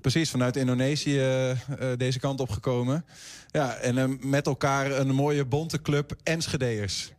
Precies, 0.01 0.29
vanuit 0.29 0.55
Indonesië 0.55 1.19
eh, 1.19 1.51
eh, 1.51 1.97
deze 1.97 2.19
kant 2.19 2.39
op 2.39 2.49
gekomen. 2.49 3.05
Ja, 3.47 3.75
en 3.75 3.97
eh, 3.97 4.07
met 4.19 4.45
elkaar 4.45 4.91
een 4.91 5.11
mooie 5.15 5.45
bonte 5.45 5.81
club 5.81 6.15
Enschede'ers. 6.23 7.11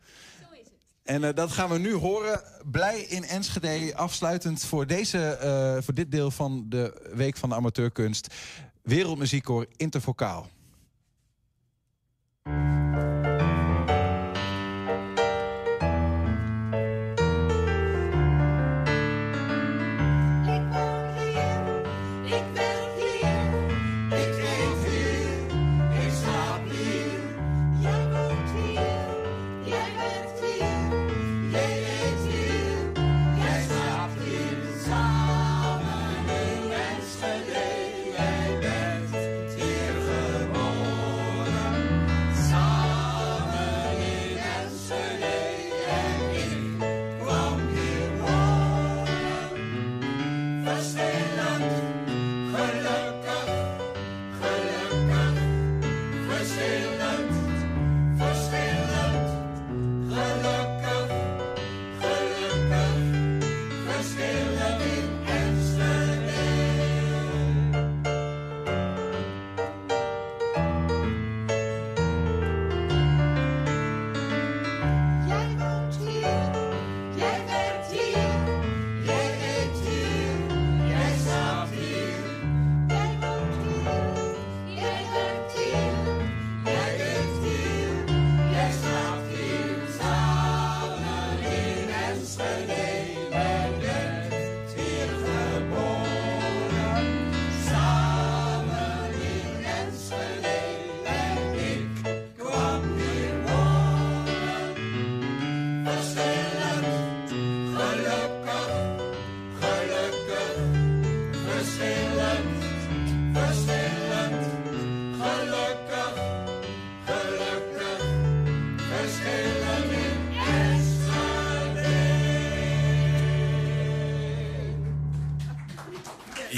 En 1.03 1.23
eh, 1.23 1.35
dat 1.35 1.51
gaan 1.51 1.69
we 1.69 1.77
nu 1.77 1.93
horen. 1.93 2.41
Blij 2.71 3.01
in 3.01 3.23
Enschede, 3.23 3.95
afsluitend 3.95 4.63
voor, 4.63 4.87
deze, 4.87 5.19
eh, 5.19 5.77
voor 5.81 5.93
dit 5.93 6.11
deel 6.11 6.31
van 6.31 6.65
de 6.69 7.09
Week 7.13 7.37
van 7.37 7.49
de 7.49 7.55
Amateurkunst. 7.55 8.33
Wereldmuziekkoor 8.81 9.65
Intervocaal. 9.75 10.49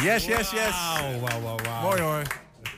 Yes, 0.04 0.26
yes, 0.26 0.52
yes. 0.52 0.70
Wauw, 0.72 1.20
wauw, 1.20 1.42
wauw, 1.42 1.58
wauw. 1.64 1.82
Mooi 1.82 2.02
hoor. 2.02 2.22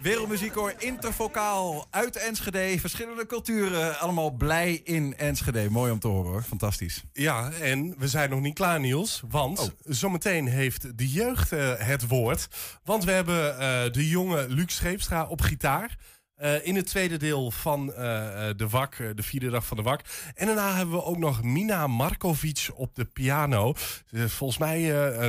Wereldmuziekkoor 0.02 0.74
Intervocaal 0.78 1.88
uit 1.90 2.16
Enschede. 2.16 2.80
Verschillende 2.80 3.26
culturen, 3.26 4.00
allemaal 4.00 4.32
blij 4.32 4.82
in 4.84 5.18
Enschede. 5.18 5.70
Mooi 5.70 5.92
om 5.92 6.00
te 6.00 6.08
horen 6.08 6.32
hoor, 6.32 6.42
fantastisch. 6.42 7.04
Ja, 7.14 7.52
en 7.52 7.96
we 7.98 8.08
zijn 8.08 8.30
nog 8.30 8.40
niet 8.42 8.54
klaar, 8.54 8.80
Niels. 8.80 9.24
Want 9.30 9.60
Oh. 9.60 9.68
zometeen 9.84 10.48
heeft 10.48 10.98
de 10.98 11.08
jeugd 11.10 11.52
eh, 11.52 11.72
het 11.78 12.08
woord. 12.08 12.48
Want 12.84 13.04
we 13.04 13.12
hebben 13.12 13.60
eh, 13.60 13.92
de 13.92 14.10
jonge 14.10 14.46
Luc 14.50 14.74
Scheepstra 14.76 15.26
op 15.26 15.42
gitaar. 15.42 15.96
Eh, 16.36 16.66
in 16.66 16.76
het 16.76 16.86
tweede 16.86 17.18
deel 17.18 17.52
van 17.52 17.94
eh, 17.94 18.50
eh, 18.50 18.58
de 18.58 18.70
WAK, 18.70 18.98
de 19.16 19.24
vierde 19.24 19.50
dag 19.50 19.66
van 19.66 19.78
de 19.78 19.84
WAK. 19.84 20.02
En 20.36 20.46
daarna 20.46 20.76
hebben 20.76 20.96
we 20.96 21.04
ook 21.04 21.18
nog 21.18 21.44
Mina 21.44 21.88
Markovic 21.88 22.70
op 22.74 22.96
de 22.96 23.06
piano. 23.06 23.74
Volgens 24.12 24.60
mij, 24.60 24.80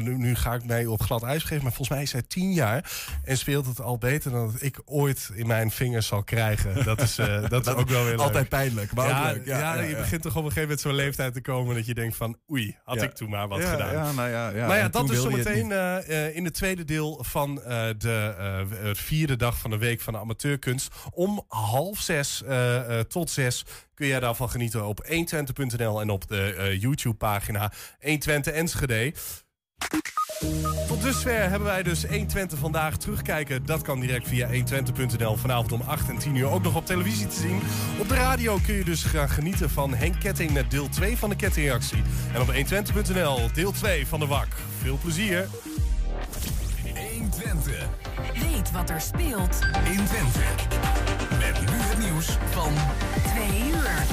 nu, 0.00 0.16
nu 0.16 0.34
ga 0.34 0.54
ik 0.54 0.64
mij 0.64 0.86
op 0.86 1.02
glad 1.02 1.22
ijs 1.22 1.42
geven, 1.42 1.62
maar 1.62 1.72
volgens 1.72 1.88
mij 1.88 2.02
is 2.02 2.10
zij 2.10 2.22
tien 2.22 2.52
jaar. 2.52 2.92
En 3.24 3.38
speelt 3.38 3.66
het 3.66 3.80
al 3.80 3.98
beter 3.98 4.30
dan 4.30 4.52
dat 4.52 4.62
ik 4.62 4.80
ooit 4.84 5.30
in 5.34 5.46
mijn 5.46 5.70
vingers 5.70 6.06
zal 6.06 6.22
krijgen. 6.22 6.84
Dat 6.84 7.00
is, 7.00 7.18
eh, 7.18 7.48
dat 7.48 7.66
is 7.66 7.72
ook 7.80 7.88
wel 7.88 8.02
weer 8.02 8.10
leuk. 8.10 8.20
Altijd 8.20 8.48
pijnlijk, 8.48 8.94
maar 8.94 9.08
ja, 9.08 9.28
ook 9.28 9.36
leuk. 9.36 9.46
Ja, 9.46 9.58
Ja, 9.58 9.74
ja, 9.74 9.82
je 9.82 9.96
begint 9.96 10.22
toch 10.22 10.36
op 10.36 10.44
een 10.44 10.52
gegeven 10.52 10.62
moment 10.62 10.80
zo'n 10.80 10.94
leeftijd 10.94 11.32
te 11.32 11.40
komen 11.40 11.74
dat 11.74 11.86
je 11.86 11.94
denkt 11.94 12.16
van 12.16 12.38
oei, 12.50 12.76
had 12.84 13.02
ik 13.02 13.12
toen 13.12 13.30
maar 13.30 13.48
wat 13.48 13.64
gedaan. 13.64 13.92
ja, 13.92 14.12
nou 14.12 14.28
ja, 14.28 14.48
ja. 14.48 14.66
Maar 14.66 14.76
ja, 14.76 14.84
En 14.84 14.90
dat 14.90 15.10
is 15.10 15.22
zometeen 15.22 15.72
in 16.34 16.44
het 16.44 16.54
tweede 16.54 16.84
deel 16.84 17.24
van 17.24 17.54
de 17.54 18.64
vierde 18.92 19.36
dag 19.36 19.58
van 19.58 19.70
de 19.70 19.78
week 19.78 20.00
van 20.00 20.12
de 20.12 20.18
amateurkunst. 20.18 20.94
Om 21.10 21.44
half 21.48 22.00
zes 22.00 22.42
eh, 22.42 22.98
eh, 22.98 23.06
tot 23.06 23.30
zes 23.30 23.64
kun 23.94 24.06
jij 24.06 24.20
daarvan 24.20 24.50
genieten 24.50 24.86
op 24.86 25.04
120.nl 25.04 26.00
en 26.00 26.10
op 26.10 26.28
de 26.28 26.54
eh, 26.54 26.80
YouTube-pagina 26.80 27.72
120 28.00 28.52
Enschede. 28.52 29.12
Tot 30.88 31.02
dusver 31.02 31.48
hebben 31.48 31.68
wij 31.68 31.82
dus 31.82 32.06
120 32.06 32.58
vandaag 32.58 32.96
terugkijken. 32.96 33.66
Dat 33.66 33.82
kan 33.82 34.00
direct 34.00 34.28
via 34.28 34.48
120.nl. 34.48 35.36
Vanavond 35.36 35.72
om 35.72 35.80
8 35.80 36.08
en 36.08 36.18
10 36.18 36.34
uur 36.34 36.48
ook 36.48 36.62
nog 36.62 36.76
op 36.76 36.86
televisie 36.86 37.26
te 37.26 37.36
zien. 37.36 37.60
Op 38.00 38.08
de 38.08 38.14
radio 38.14 38.58
kun 38.66 38.74
je 38.74 38.84
dus 38.84 39.02
gaan 39.02 39.28
genieten 39.28 39.70
van 39.70 39.94
Henk 39.94 40.20
Ketting 40.20 40.50
met 40.52 40.70
deel 40.70 40.88
2 40.88 41.16
van 41.16 41.30
de 41.30 41.36
kettingreactie. 41.36 42.02
En 42.34 42.40
op 42.40 42.52
120.nl 42.54 43.52
deel 43.52 43.72
2 43.72 44.06
van 44.06 44.20
de 44.20 44.26
WAK. 44.26 44.48
Veel 44.82 44.98
plezier. 45.02 45.48
120. 47.30 47.88
Weet 48.34 48.70
wat 48.70 48.90
er 48.90 49.00
speelt 49.00 49.58
in 49.84 50.04
Twente. 50.04 50.40
Met 51.38 51.60
nu 51.60 51.76
het 51.76 51.98
nieuws 51.98 52.26
van 52.50 52.72
2 53.24 53.68
uur. 53.68 54.04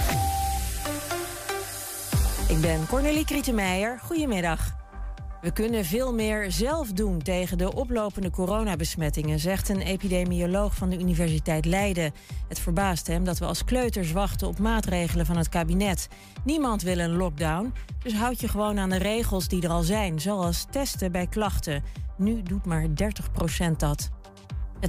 Ik 2.48 2.62
ben 2.62 2.88
Cornelie 2.88 3.26
Krietenmeijer. 3.26 4.00
Goedemiddag. 4.04 4.83
We 5.44 5.52
kunnen 5.52 5.86
veel 5.86 6.14
meer 6.14 6.52
zelf 6.52 6.92
doen 6.92 7.22
tegen 7.22 7.58
de 7.58 7.74
oplopende 7.76 8.30
coronabesmettingen, 8.30 9.40
zegt 9.40 9.70
een 9.70 9.82
epidemioloog 9.82 10.76
van 10.76 10.90
de 10.90 11.00
Universiteit 11.00 11.66
Leiden. 11.66 12.14
Het 12.48 12.60
verbaast 12.60 13.08
hem 13.08 13.24
dat 13.24 13.40
we 13.40 13.46
als 13.46 13.64
kleuters 13.64 14.12
wachten 14.12 14.48
op 14.48 14.60
maatregelen 14.60 15.26
van 15.26 15.38
het 15.38 15.50
kabinet. 15.50 16.08
Niemand 16.44 16.82
wil 16.82 16.98
een 16.98 17.16
lockdown, 17.16 17.74
dus 18.04 18.14
houd 18.14 18.40
je 18.40 18.48
gewoon 18.48 18.80
aan 18.80 18.90
de 18.90 18.98
regels 18.98 19.48
die 19.48 19.62
er 19.62 19.70
al 19.70 19.84
zijn, 19.84 20.20
zoals 20.20 20.66
testen 20.70 21.12
bij 21.12 21.28
klachten. 21.28 21.84
Nu 22.18 22.44
doet 22.44 22.66
maar 22.66 22.88
30% 22.88 22.92
dat. 23.78 24.10